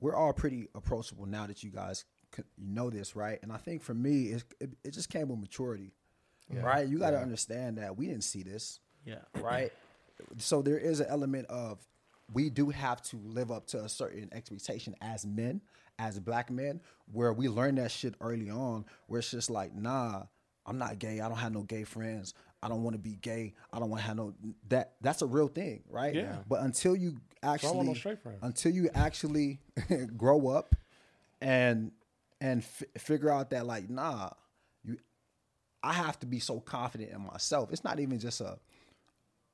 we're 0.00 0.16
all 0.16 0.32
pretty 0.32 0.68
approachable 0.74 1.26
now 1.26 1.46
that 1.46 1.62
you 1.62 1.70
guys 1.70 2.06
know 2.56 2.88
this, 2.90 3.14
right? 3.14 3.38
And 3.42 3.52
I 3.52 3.58
think 3.58 3.82
for 3.82 3.92
me, 3.94 4.28
it, 4.28 4.44
it, 4.58 4.70
it 4.84 4.90
just 4.92 5.10
came 5.10 5.28
with 5.28 5.38
maturity, 5.38 5.92
right? 6.50 6.88
You 6.88 6.98
got 6.98 7.10
to 7.10 7.18
understand 7.18 7.78
that 7.78 7.96
we 7.98 8.06
didn't 8.06 8.24
see 8.24 8.42
this, 8.42 8.80
Yeah. 9.04 9.16
right? 9.40 9.70
So 10.38 10.62
there 10.62 10.78
is 10.78 11.00
an 11.00 11.06
element 11.08 11.46
of 11.48 11.78
we 12.32 12.50
do 12.50 12.70
have 12.70 13.02
to 13.02 13.16
live 13.16 13.50
up 13.50 13.66
to 13.68 13.84
a 13.84 13.88
certain 13.88 14.28
expectation 14.32 14.94
as 15.00 15.26
men, 15.26 15.60
as 15.98 16.18
black 16.18 16.50
men, 16.50 16.80
where 17.12 17.32
we 17.32 17.48
learn 17.48 17.76
that 17.76 17.90
shit 17.90 18.14
early 18.20 18.50
on, 18.50 18.84
where 19.06 19.18
it's 19.18 19.30
just 19.30 19.50
like, 19.50 19.74
nah, 19.74 20.22
I'm 20.66 20.78
not 20.78 20.98
gay. 20.98 21.20
I 21.20 21.28
don't 21.28 21.38
have 21.38 21.52
no 21.52 21.62
gay 21.62 21.84
friends. 21.84 22.34
I 22.62 22.68
don't 22.68 22.82
want 22.82 22.94
to 22.94 22.98
be 23.00 23.16
gay. 23.16 23.54
I 23.72 23.78
don't 23.78 23.88
want 23.88 24.02
to 24.02 24.06
have 24.06 24.16
no 24.16 24.34
that. 24.68 24.92
That's 25.00 25.22
a 25.22 25.26
real 25.26 25.48
thing, 25.48 25.82
right? 25.88 26.14
Yeah. 26.14 26.36
But 26.46 26.60
until 26.60 26.94
you 26.94 27.16
I 27.42 27.56
don't 27.56 27.86
no 27.86 27.92
actually, 27.92 27.94
straight 27.94 28.18
until 28.42 28.72
you 28.72 28.90
actually 28.94 29.60
grow 30.16 30.48
up 30.48 30.76
and 31.40 31.90
and 32.40 32.62
f- 32.62 33.02
figure 33.02 33.30
out 33.30 33.50
that 33.50 33.66
like 33.66 33.88
nah, 33.88 34.30
you, 34.84 34.98
I 35.82 35.94
have 35.94 36.18
to 36.20 36.26
be 36.26 36.38
so 36.38 36.60
confident 36.60 37.12
in 37.12 37.22
myself. 37.22 37.72
It's 37.72 37.84
not 37.84 37.98
even 37.98 38.18
just 38.18 38.42
a, 38.42 38.58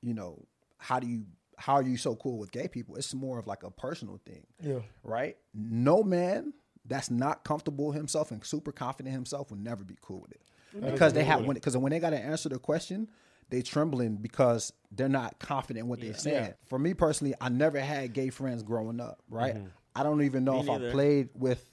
you 0.01 0.13
know, 0.13 0.45
how 0.77 0.99
do 0.99 1.07
you 1.07 1.25
how 1.57 1.73
are 1.73 1.83
you 1.83 1.97
so 1.97 2.15
cool 2.15 2.37
with 2.37 2.51
gay 2.51 2.67
people? 2.67 2.95
It's 2.95 3.13
more 3.13 3.39
of 3.39 3.47
like 3.47 3.63
a 3.63 3.71
personal 3.71 4.19
thing. 4.25 4.45
Yeah. 4.61 4.79
Right. 5.03 5.37
No 5.53 6.03
man 6.03 6.53
that's 6.85 7.09
not 7.09 7.43
comfortable 7.43 7.91
himself 7.91 8.31
and 8.31 8.45
super 8.45 8.71
confident 8.71 9.13
himself 9.13 9.49
will 9.49 9.57
never 9.57 9.83
be 9.83 9.97
cool 10.01 10.21
with 10.21 10.31
it. 10.31 10.41
Because 10.79 11.13
they 11.13 11.23
have 11.23 11.45
when 11.45 11.55
because 11.55 11.75
when 11.75 11.91
they 11.91 11.99
got 11.99 12.11
to 12.11 12.19
answer 12.19 12.49
the 12.49 12.59
question 12.59 13.07
they 13.49 13.61
trembling 13.61 14.17
because 14.17 14.73
they're 14.91 15.07
not 15.07 15.39
confident 15.39 15.85
in 15.85 15.89
what 15.89 16.01
they're 16.01 16.13
saying. 16.13 16.53
For 16.65 16.77
me 16.77 16.93
personally 16.93 17.33
i 17.41 17.49
never 17.49 17.79
had 17.79 18.13
gay 18.13 18.29
friends 18.29 18.63
growing 18.63 18.99
up 18.99 19.21
right? 19.29 19.55
I 19.95 20.03
don't 20.03 20.21
even 20.23 20.43
know 20.43 20.59
if 20.59 20.69
i 20.69 20.91
played 20.91 21.29
with 21.33 21.67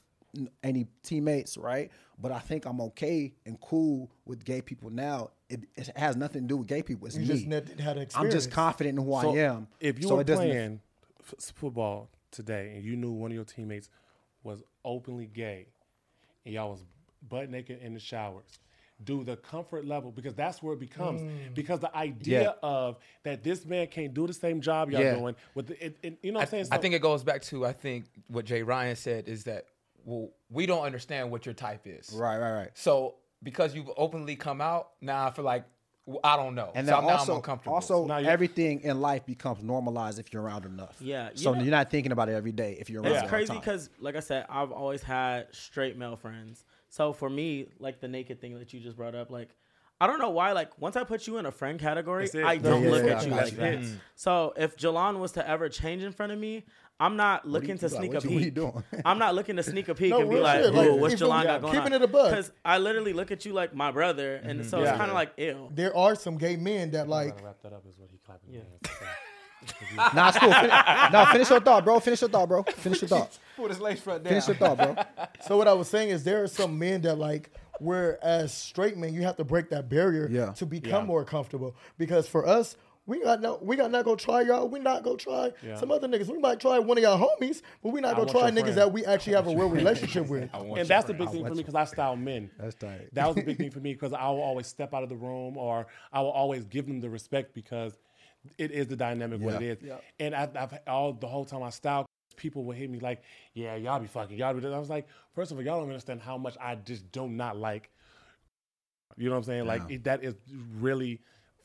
any 0.62 0.86
teammates 1.02 1.56
right? 1.56 1.90
But 2.18 2.32
i 2.32 2.38
think 2.38 2.64
i'm 2.64 2.80
okay 2.80 3.34
and 3.44 3.60
cool 3.60 4.10
with 4.24 4.44
gay 4.44 4.62
people 4.62 4.90
now 4.90 5.30
it, 5.54 5.60
it 5.88 5.96
has 5.96 6.16
nothing 6.16 6.42
to 6.42 6.48
do 6.48 6.56
with 6.58 6.66
gay 6.68 6.82
people 6.82 7.06
it's 7.06 7.16
You 7.16 7.22
me 7.22 7.26
just 7.28 7.46
ne- 7.46 7.82
had 7.82 7.96
an 7.98 8.06
i'm 8.14 8.30
just 8.30 8.50
confident 8.50 8.98
in 8.98 9.04
who 9.04 9.12
So 9.20 9.34
i 9.34 9.38
am 9.38 9.68
If 9.80 10.00
you 10.00 10.08
so 10.08 10.16
were 10.16 10.24
playing 10.24 10.80
f- 11.20 11.34
football 11.54 12.10
today 12.30 12.72
and 12.74 12.84
you 12.84 12.96
knew 12.96 13.12
one 13.12 13.30
of 13.30 13.34
your 13.34 13.44
teammates 13.44 13.88
was 14.42 14.62
openly 14.84 15.26
gay 15.26 15.66
and 16.44 16.54
y'all 16.54 16.70
was 16.70 16.84
butt 17.28 17.48
naked 17.50 17.80
in 17.80 17.94
the 17.94 18.00
showers, 18.00 18.58
do 19.02 19.24
the 19.24 19.36
comfort 19.36 19.86
level 19.86 20.10
because 20.12 20.34
that's 20.34 20.62
where 20.62 20.74
it 20.74 20.80
becomes 20.80 21.20
mm. 21.22 21.54
because 21.54 21.80
the 21.80 21.94
idea 21.96 22.42
Yeah. 22.42 22.50
of 22.62 22.98
that 23.22 23.42
this 23.42 23.64
man 23.64 23.86
can't 23.88 24.12
do 24.14 24.26
the 24.26 24.32
same 24.34 24.60
job 24.60 24.90
y'all 24.90 25.00
Yeah. 25.02 25.14
doing 25.16 25.34
with 25.54 25.68
the, 25.68 25.86
it, 25.86 25.96
it- 26.02 26.18
you 26.22 26.32
know 26.32 26.38
what 26.38 26.42
I, 26.42 26.44
I'm 26.44 26.50
saying? 26.50 26.66
I 26.70 26.78
think 26.78 26.94
it 26.94 27.00
goes 27.02 27.24
back 27.24 27.42
to 27.42 27.64
I 27.66 27.72
think 27.72 28.04
what 28.28 28.44
Jay 28.44 28.62
Ryan 28.62 28.96
said 28.96 29.26
is 29.28 29.44
that 29.44 29.66
well 30.04 30.28
we 30.50 30.66
don't 30.66 30.82
understand 30.84 31.30
what 31.30 31.46
your 31.46 31.54
type 31.54 31.86
is. 31.86 32.10
right 32.14 32.38
right 32.38 32.52
right 32.52 32.70
So 32.74 33.14
because 33.44 33.74
you've 33.74 33.90
openly 33.96 34.34
come 34.36 34.60
out, 34.60 34.90
now 35.00 35.26
I 35.26 35.30
feel 35.30 35.44
like 35.44 35.64
well, 36.06 36.20
I 36.22 36.36
don't 36.36 36.54
know. 36.54 36.70
And 36.74 36.86
so 36.86 36.96
then 36.96 37.04
now 37.06 37.10
also, 37.16 37.32
I'm 37.32 37.36
uncomfortable. 37.36 37.74
also 37.74 38.04
Now 38.06 38.18
everything 38.18 38.80
in 38.82 39.00
life 39.00 39.24
becomes 39.24 39.62
normalized 39.62 40.18
if 40.18 40.32
you're 40.34 40.42
around 40.42 40.66
enough. 40.66 40.96
Yeah, 41.00 41.30
you 41.30 41.38
So 41.38 41.52
know- 41.54 41.62
you're 41.62 41.70
not 41.70 41.90
thinking 41.90 42.12
about 42.12 42.28
it 42.28 42.32
every 42.34 42.52
day 42.52 42.76
if 42.78 42.90
you're 42.90 43.02
around. 43.02 43.12
It's 43.14 43.28
crazy 43.28 43.54
because, 43.54 43.88
like 44.00 44.14
I 44.16 44.20
said, 44.20 44.44
I've 44.50 44.70
always 44.70 45.02
had 45.02 45.46
straight 45.54 45.96
male 45.96 46.16
friends. 46.16 46.64
So 46.90 47.12
for 47.14 47.30
me, 47.30 47.68
like 47.78 48.00
the 48.00 48.08
naked 48.08 48.38
thing 48.40 48.58
that 48.58 48.72
you 48.74 48.80
just 48.80 48.96
brought 48.98 49.14
up, 49.14 49.30
like 49.30 49.48
I 50.00 50.06
don't 50.06 50.18
know 50.18 50.30
why. 50.30 50.52
Like 50.52 50.78
once 50.78 50.96
I 50.96 51.04
put 51.04 51.26
you 51.26 51.38
in 51.38 51.46
a 51.46 51.52
friend 51.52 51.78
category, 51.80 52.28
I 52.44 52.58
don't 52.58 52.82
Yeah, 52.82 52.90
look 52.90 53.06
yeah, 53.06 53.16
at 53.16 53.24
you 53.26 53.30
like 53.30 53.52
yeah. 53.52 53.58
that. 53.70 53.78
Mm. 53.80 53.96
So 54.16 54.52
if 54.56 54.76
Jalon 54.76 55.18
was 55.20 55.32
to 55.32 55.48
ever 55.48 55.68
change 55.70 56.02
in 56.02 56.12
front 56.12 56.32
of 56.32 56.38
me, 56.38 56.64
I'm 57.00 57.16
not 57.16 57.46
looking 57.46 57.76
to 57.78 57.86
you 57.88 57.92
like, 57.92 58.00
sneak 58.00 58.10
a 58.14 58.28
you- 58.28 58.34
what 58.34 58.38
you 58.38 58.38
peek. 58.46 58.54
doing? 58.54 58.84
I'm 59.04 59.18
not 59.18 59.34
looking 59.34 59.56
to 59.56 59.62
sneak 59.62 59.88
a 59.88 59.94
peek 59.96 60.10
No, 60.10 60.20
and 60.20 60.28
be 60.30 60.34
real 60.36 60.44
like, 60.44 60.62
shit. 60.62 60.72
"Ooh, 60.74 60.76
Like, 60.76 61.00
what's 61.00 61.14
even- 61.14 61.28
got 61.28 61.44
going 61.44 61.60
keeping 61.62 61.66
on?" 61.66 61.84
Keeping 61.84 61.92
it 61.94 62.02
a. 62.02 62.06
Because 62.30 62.52
I 62.64 62.78
literally 62.78 63.12
look 63.12 63.30
at 63.32 63.44
you 63.44 63.52
like 63.52 63.74
my 63.74 63.90
brother, 63.90 64.36
and 64.36 64.60
mm-hmm. 64.60 64.68
so 64.68 64.80
Yeah. 64.82 64.90
it's 64.90 64.98
kind 64.98 65.10
of 65.10 65.14
like 65.14 65.32
ew. 65.36 65.68
there 65.74 65.96
are 65.96 66.14
some 66.14 66.38
gay 66.38 66.56
men 66.56 66.92
that 66.92 67.08
like 67.08 67.30
Gotta 67.34 67.44
wrap 67.44 67.62
that 67.62 67.72
up 67.72 67.84
is 67.88 67.98
what 67.98 68.10
he 68.10 68.18
clapping 68.24 68.52
his 68.52 68.62
hands. 68.98 70.14
Nah, 70.14 70.28
it's 70.28 70.38
cool. 70.38 70.52
Fin- 70.52 71.12
no, 71.12 71.24
finish 71.32 71.48
your 71.50 71.60
thought, 71.60 71.84
bro. 71.84 71.98
Finish 71.98 72.20
your 72.20 72.28
thought, 72.30 72.48
bro. 72.48 72.62
Finish 72.64 73.00
your 73.02 73.08
thought. 73.08 73.38
Put 73.56 73.70
his 73.70 73.80
lace 73.80 74.00
front 74.00 74.22
down. 74.24 74.30
Finish 74.30 74.46
your 74.48 74.56
thought, 74.56 74.76
bro. 74.76 74.96
So 75.46 75.56
what 75.56 75.66
I 75.68 75.72
was 75.72 75.88
saying 75.88 76.10
is 76.10 76.22
there 76.22 76.42
are 76.42 76.48
some 76.48 76.78
men 76.78 77.00
that 77.02 77.18
like 77.18 77.50
where 77.80 78.22
as 78.22 78.52
straight 78.52 78.96
men 78.96 79.14
you 79.14 79.22
have 79.22 79.36
to 79.36 79.44
break 79.44 79.70
that 79.70 79.88
barrier 79.88 80.28
Yeah. 80.30 80.52
to 80.52 80.66
become 80.66 81.06
more 81.06 81.24
comfortable. 81.24 81.74
Because 81.98 82.28
for 82.28 82.46
us, 82.46 82.76
we 83.06 83.20
got 83.22 83.40
no 83.40 83.58
we 83.60 83.76
got 83.76 83.90
not 83.90 84.04
gonna 84.04 84.16
try 84.16 84.40
y'all. 84.42 84.66
We 84.68 84.78
not 84.78 85.02
gonna 85.02 85.16
try 85.18 85.52
some 85.76 85.90
other 85.90 86.08
niggas. 86.08 86.28
We 86.28 86.38
might 86.38 86.58
try 86.60 86.78
one 86.78 86.96
of 86.96 87.02
y'all 87.04 87.18
homies, 87.40 87.60
but 87.82 87.90
we 87.92 88.00
not 88.00 88.16
gonna 88.16 88.30
try 88.30 88.50
niggas 88.50 88.60
friend. 88.60 88.76
that 88.78 88.92
we 88.92 89.04
actually 89.04 89.34
have 89.34 89.46
a 89.46 89.54
real 89.54 89.68
relationship 89.80 90.28
with. 90.28 90.48
and 90.54 90.86
that's 90.88 91.06
the 91.06 91.14
big 91.14 91.28
thing 91.30 91.44
for 91.46 91.50
me 91.54 91.62
because 91.62 91.74
I 91.74 91.84
style 91.84 92.16
men. 92.16 92.50
That's 92.58 92.74
tight. 92.74 93.08
That 93.12 93.26
was 93.26 93.36
the 93.36 93.42
big 93.42 93.58
thing 93.58 93.70
for 93.70 93.80
me 93.80 93.92
because 93.92 94.12
I 94.12 94.28
will 94.28 94.40
always 94.42 94.66
step 94.66 94.94
out 94.94 95.02
of 95.02 95.08
the 95.08 95.16
room 95.16 95.56
or 95.56 95.86
I 96.12 96.20
will 96.22 96.30
always 96.30 96.64
give 96.64 96.86
them 96.86 97.00
the 97.00 97.10
respect 97.10 97.54
because 97.54 97.98
it 98.58 98.70
is 98.70 98.86
the 98.86 98.96
dynamic 98.96 99.40
what 99.40 99.60
Yeah. 99.60 99.68
it 99.68 99.82
is. 99.82 99.92
And 100.20 100.34
I, 100.34 100.48
I've 100.54 100.78
all 100.86 101.12
the 101.12 101.26
whole 101.26 101.44
time 101.44 101.62
I 101.62 101.70
style, 101.70 102.06
people 102.36 102.64
would 102.64 102.76
hit 102.76 102.90
me 102.90 103.00
like, 103.00 103.22
"Yeah, 103.52 103.76
y'all 103.76 104.00
be 104.00 104.06
fucking, 104.06 104.36
y'all 104.38 104.54
be." 104.54 104.60
this." 104.60 104.72
I 104.72 104.78
was 104.78 104.90
like, 104.90 105.06
first 105.34 105.50
of 105.50 105.56
all, 105.58 105.62
y'all 105.62 105.80
don't 105.80 105.88
understand 105.90 106.20
how 106.22 106.38
much 106.38 106.56
I 106.60 106.74
just 106.76 107.10
do 107.12 107.28
not 107.28 107.56
like. 107.58 107.90
You 109.16 109.26
know 109.26 109.32
what 109.32 109.38
I'm 109.38 109.44
saying? 109.44 109.66
Like 109.66 109.82
it, 109.90 110.04
that 110.04 110.24
is 110.24 110.34
really 110.80 111.20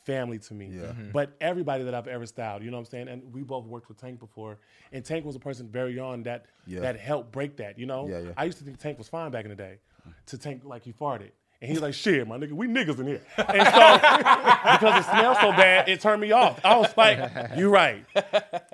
family 0.09 0.39
to 0.39 0.53
me. 0.53 0.69
Yeah. 0.73 0.93
But 1.13 1.35
everybody 1.39 1.83
that 1.83 1.93
I've 1.93 2.07
ever 2.07 2.25
styled, 2.25 2.63
you 2.63 2.71
know 2.71 2.77
what 2.77 2.87
I'm 2.87 2.91
saying? 2.91 3.07
And 3.07 3.33
we 3.33 3.43
both 3.43 3.65
worked 3.65 3.87
with 3.89 3.97
Tank 3.99 4.19
before, 4.19 4.57
and 4.91 5.03
Tank 5.05 5.25
was 5.25 5.35
a 5.35 5.39
person 5.39 5.67
very 5.69 5.93
young 5.95 6.23
that 6.23 6.45
Yeah. 6.65 6.79
that 6.81 6.99
helped 6.99 7.31
break 7.31 7.57
that. 7.57 7.77
You 7.77 7.85
know, 7.85 8.07
Yeah, 8.07 8.19
yeah. 8.19 8.31
I 8.37 8.45
used 8.45 8.57
to 8.59 8.63
think 8.63 8.79
Tank 8.79 8.97
was 8.97 9.07
fine 9.07 9.31
back 9.31 9.45
in 9.45 9.49
the 9.49 9.55
day. 9.55 9.79
To 10.27 10.37
Tank 10.37 10.63
like 10.65 10.83
he 10.83 10.91
farted. 10.93 11.31
And 11.61 11.69
he's 11.69 11.81
like, 11.81 11.93
shit, 11.93 12.25
my 12.25 12.37
nigga, 12.37 12.53
we 12.53 12.67
niggas 12.67 12.99
in 12.99 13.05
here. 13.07 13.21
And 13.37 13.47
so, 13.47 13.93
because 14.71 15.05
it 15.05 15.09
smells 15.09 15.37
so 15.41 15.51
bad, 15.51 15.89
it 15.89 15.99
turned 15.99 16.21
me 16.21 16.31
off. 16.31 16.59
I 16.63 16.77
was 16.77 16.95
like, 16.95 17.19
you 17.57 17.69
right. 17.69 18.05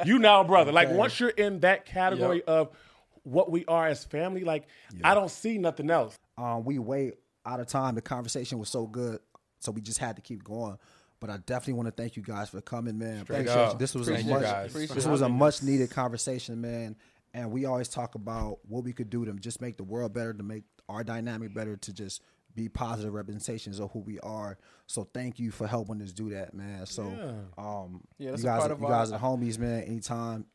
You 0.05 0.19
now, 0.19 0.43
brother. 0.43 0.71
Like, 0.71 0.91
once 0.91 1.19
you're 1.19 1.29
in 1.29 1.61
that 1.61 1.85
category 1.85 2.43
of 2.43 2.69
what 3.23 3.49
we 3.51 3.65
are 3.65 3.87
as 3.87 4.03
family, 4.05 4.43
like, 4.43 4.67
I 5.03 5.15
don't 5.15 5.31
see 5.31 5.57
nothing 5.57 5.89
else. 5.89 6.15
Um, 6.37 6.63
we 6.63 6.77
way 6.77 7.13
out 7.43 7.59
of 7.59 7.65
time. 7.67 7.95
The 7.95 8.01
conversation 8.03 8.59
was 8.59 8.69
so 8.69 8.85
good, 8.85 9.19
so 9.59 9.71
we 9.71 9.81
just 9.81 9.97
had 9.97 10.15
to 10.17 10.21
keep 10.21 10.43
going. 10.43 10.77
But 11.25 11.33
I 11.33 11.37
definitely 11.37 11.73
want 11.73 11.87
to 11.87 11.91
thank 12.03 12.15
you 12.15 12.21
guys 12.21 12.49
for 12.49 12.61
coming, 12.61 12.99
man. 12.99 13.21
Appreciate 13.21 13.47
up. 13.47 13.79
This 13.79 13.95
was 13.95 14.07
Appreciate 14.07 14.29
a 14.31 14.39
much, 14.39 14.73
this 14.89 15.07
was 15.07 15.21
a 15.21 15.29
much 15.29 15.63
needed 15.63 15.89
conversation, 15.89 16.61
man. 16.61 16.95
And 17.33 17.51
we 17.51 17.65
always 17.65 17.87
talk 17.87 18.13
about 18.13 18.59
what 18.67 18.83
we 18.83 18.93
could 18.93 19.09
do 19.09 19.25
to 19.25 19.33
just 19.33 19.59
make 19.59 19.75
the 19.77 19.83
world 19.83 20.13
better, 20.13 20.33
to 20.33 20.43
make 20.43 20.65
our 20.87 21.03
dynamic 21.03 21.51
better, 21.51 21.77
to 21.77 21.93
just 21.93 22.21
be 22.53 22.69
positive 22.69 23.11
representations 23.11 23.79
of 23.79 23.91
who 23.91 23.99
we 24.01 24.19
are. 24.19 24.59
So 24.85 25.09
thank 25.15 25.39
you 25.39 25.49
for 25.49 25.65
helping 25.65 25.99
us 26.03 26.11
do 26.11 26.29
that, 26.29 26.53
man. 26.53 26.85
So 26.85 27.05
um, 27.57 28.01
Yeah, 28.19 28.35
you 28.35 28.43
guys, 28.43 28.59
part 28.59 28.69
are, 28.69 28.73
of 28.75 28.79
you 28.81 28.85
our- 28.85 28.91
guys 28.91 29.11
are 29.11 29.19
homies, 29.19 29.57
man. 29.57 29.81
Anytime. 29.83 30.45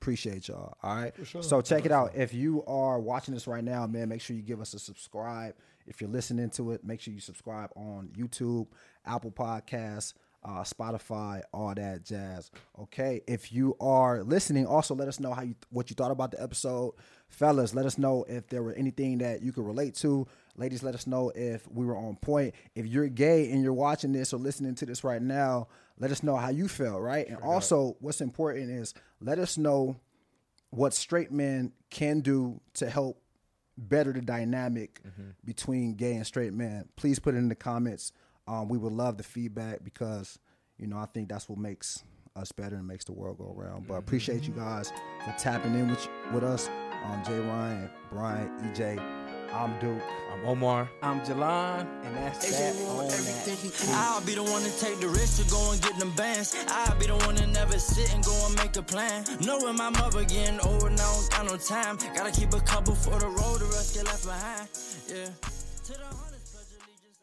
Appreciate 0.00 0.48
y'all. 0.48 0.76
All 0.82 0.94
right. 0.94 1.12
So 1.40 1.60
check 1.60 1.84
it 1.84 1.92
out. 1.92 2.14
If 2.14 2.32
you 2.32 2.64
are 2.66 3.00
watching 3.00 3.34
this 3.34 3.46
right 3.46 3.64
now, 3.64 3.86
man, 3.86 4.08
make 4.08 4.20
sure 4.20 4.36
you 4.36 4.42
give 4.42 4.60
us 4.60 4.72
a 4.74 4.78
subscribe. 4.78 5.54
If 5.86 6.00
you're 6.00 6.10
listening 6.10 6.50
to 6.50 6.72
it, 6.72 6.84
make 6.84 7.00
sure 7.00 7.12
you 7.12 7.20
subscribe 7.20 7.70
on 7.74 8.10
YouTube, 8.16 8.68
Apple 9.04 9.32
Podcasts, 9.32 10.14
uh, 10.44 10.62
Spotify, 10.62 11.42
all 11.52 11.74
that 11.74 12.04
jazz. 12.04 12.50
Okay. 12.80 13.22
If 13.26 13.52
you 13.52 13.76
are 13.80 14.22
listening, 14.22 14.66
also 14.66 14.94
let 14.94 15.08
us 15.08 15.18
know 15.18 15.32
how 15.32 15.42
you 15.42 15.56
what 15.70 15.90
you 15.90 15.94
thought 15.94 16.12
about 16.12 16.30
the 16.30 16.40
episode. 16.40 16.94
Fellas, 17.28 17.74
let 17.74 17.84
us 17.84 17.98
know 17.98 18.24
if 18.28 18.46
there 18.48 18.62
were 18.62 18.74
anything 18.74 19.18
that 19.18 19.42
you 19.42 19.52
could 19.52 19.66
relate 19.66 19.94
to. 19.96 20.26
Ladies, 20.58 20.82
let 20.82 20.94
us 20.94 21.06
know 21.06 21.30
if 21.36 21.66
we 21.70 21.86
were 21.86 21.96
on 21.96 22.16
point. 22.16 22.54
If 22.74 22.86
you're 22.86 23.08
gay 23.08 23.50
and 23.50 23.62
you're 23.62 23.72
watching 23.72 24.12
this 24.12 24.32
or 24.32 24.38
listening 24.38 24.74
to 24.76 24.86
this 24.86 25.04
right 25.04 25.22
now, 25.22 25.68
let 25.98 26.10
us 26.10 26.22
know 26.24 26.36
how 26.36 26.50
you 26.50 26.66
feel, 26.66 27.00
right? 27.00 27.26
And 27.28 27.38
also, 27.38 27.96
what's 28.00 28.20
important 28.20 28.70
is 28.70 28.92
let 29.20 29.38
us 29.38 29.56
know 29.56 29.96
what 30.70 30.94
straight 30.94 31.30
men 31.30 31.72
can 31.90 32.20
do 32.20 32.60
to 32.74 32.90
help 32.90 33.22
better 33.76 34.12
the 34.12 34.20
dynamic 34.20 35.00
between 35.44 35.94
gay 35.94 36.14
and 36.16 36.26
straight 36.26 36.52
men. 36.52 36.88
Please 36.96 37.20
put 37.20 37.34
it 37.34 37.38
in 37.38 37.48
the 37.48 37.54
comments. 37.54 38.12
Um, 38.48 38.68
we 38.68 38.78
would 38.78 38.92
love 38.92 39.16
the 39.16 39.22
feedback 39.22 39.84
because 39.84 40.38
you 40.76 40.86
know 40.88 40.98
I 40.98 41.06
think 41.06 41.28
that's 41.28 41.48
what 41.48 41.58
makes 41.58 42.02
us 42.34 42.50
better 42.52 42.76
and 42.76 42.86
makes 42.86 43.04
the 43.04 43.12
world 43.12 43.38
go 43.38 43.54
around. 43.56 43.86
But 43.86 43.94
appreciate 43.94 44.44
you 44.44 44.54
guys 44.54 44.92
for 45.24 45.34
tapping 45.38 45.74
in 45.74 45.88
with 45.88 46.08
with 46.32 46.42
us. 46.42 46.68
Um, 47.04 47.22
Jay 47.24 47.38
Ryan, 47.38 47.90
Brian, 48.10 48.48
EJ, 48.60 48.98
I'm 49.52 49.78
Duke. 49.80 50.02
I'm 50.32 50.46
Omar. 50.46 50.90
I'm 51.02 51.20
Jalon, 51.20 51.86
and 52.04 52.16
that's 52.16 52.50
that 52.50 52.74
on 52.86 53.08
that. 53.08 53.88
I'll 53.94 54.20
be 54.20 54.34
the 54.34 54.42
one 54.42 54.62
to 54.62 54.78
take 54.78 55.00
the 55.00 55.08
risk 55.08 55.42
to 55.42 55.50
go 55.50 55.72
and 55.72 55.80
get 55.80 55.98
them 55.98 56.12
bands. 56.12 56.54
I'll 56.68 56.98
be 56.98 57.06
the 57.06 57.16
one 57.16 57.34
to 57.36 57.46
never 57.46 57.78
sit 57.78 58.14
and 58.14 58.22
go 58.24 58.46
and 58.46 58.56
make 58.56 58.76
a 58.76 58.82
plan. 58.82 59.24
Knowing 59.40 59.76
my 59.76 59.90
mother 59.90 60.24
getting 60.24 60.60
older 60.60 60.90
now, 60.90 61.12
don't 61.12 61.30
got 61.30 61.46
no 61.46 61.56
time. 61.56 61.96
Gotta 62.14 62.30
keep 62.30 62.52
a 62.52 62.60
couple 62.60 62.94
for 62.94 63.18
the 63.18 63.26
road, 63.26 63.60
the 63.60 63.66
rest 63.66 63.94
get 63.94 64.04
left 64.04 64.24
behind. 64.24 64.68
Yeah. 65.08 65.24
To 65.24 65.92
the 65.92 66.04
hundreds, 66.04 66.52
pledge 66.52 66.72
allegiance. 66.76 67.18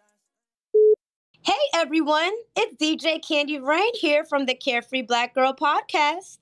Hey 1.41 1.53
everyone, 1.75 2.33
it's 2.55 2.75
DJ 2.81 3.25
Candy 3.25 3.59
Rain 3.59 3.91
here 3.93 4.23
from 4.25 4.45
the 4.45 4.55
Carefree 4.55 5.03
Black 5.03 5.35
Girl 5.35 5.53
Podcast. 5.53 6.39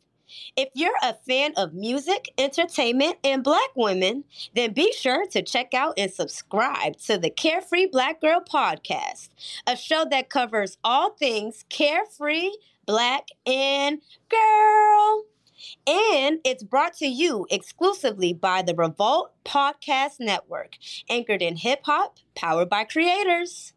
If 0.56 0.70
you're 0.74 0.92
a 1.02 1.14
fan 1.14 1.54
of 1.58 1.74
music, 1.74 2.32
entertainment, 2.38 3.18
and 3.24 3.44
black 3.44 3.70
women, 3.76 4.24
then 4.56 4.74
be 4.74 4.92
sure 4.94 5.26
to 5.28 5.42
check 5.42 5.74
out 5.74 5.94
and 5.98 6.12
subscribe 6.12 6.98
to 7.02 7.18
the 7.18 7.30
Carefree 7.30 7.88
Black 7.88 8.22
Girl 8.22 8.42
Podcast, 8.42 9.30
a 9.68 9.76
show 9.76 10.06
that 10.10 10.30
covers 10.30 10.78
all 10.84 11.12
things 11.12 11.66
carefree, 11.70 12.52
black, 12.86 13.30
and 13.46 14.02
girl. 14.30 15.24
And 15.88 16.40
it's 16.44 16.64
brought 16.64 16.96
to 16.98 17.08
you 17.08 17.48
exclusively 17.50 18.34
by 18.34 18.62
the 18.62 18.76
Revolt 18.76 19.32
Podcast 19.46 20.20
Network, 20.20 20.76
anchored 21.10 21.42
in 21.42 21.58
hip 21.58 21.82
hop, 21.84 22.18
powered 22.36 22.70
by 22.70 22.84
creators. 22.84 23.74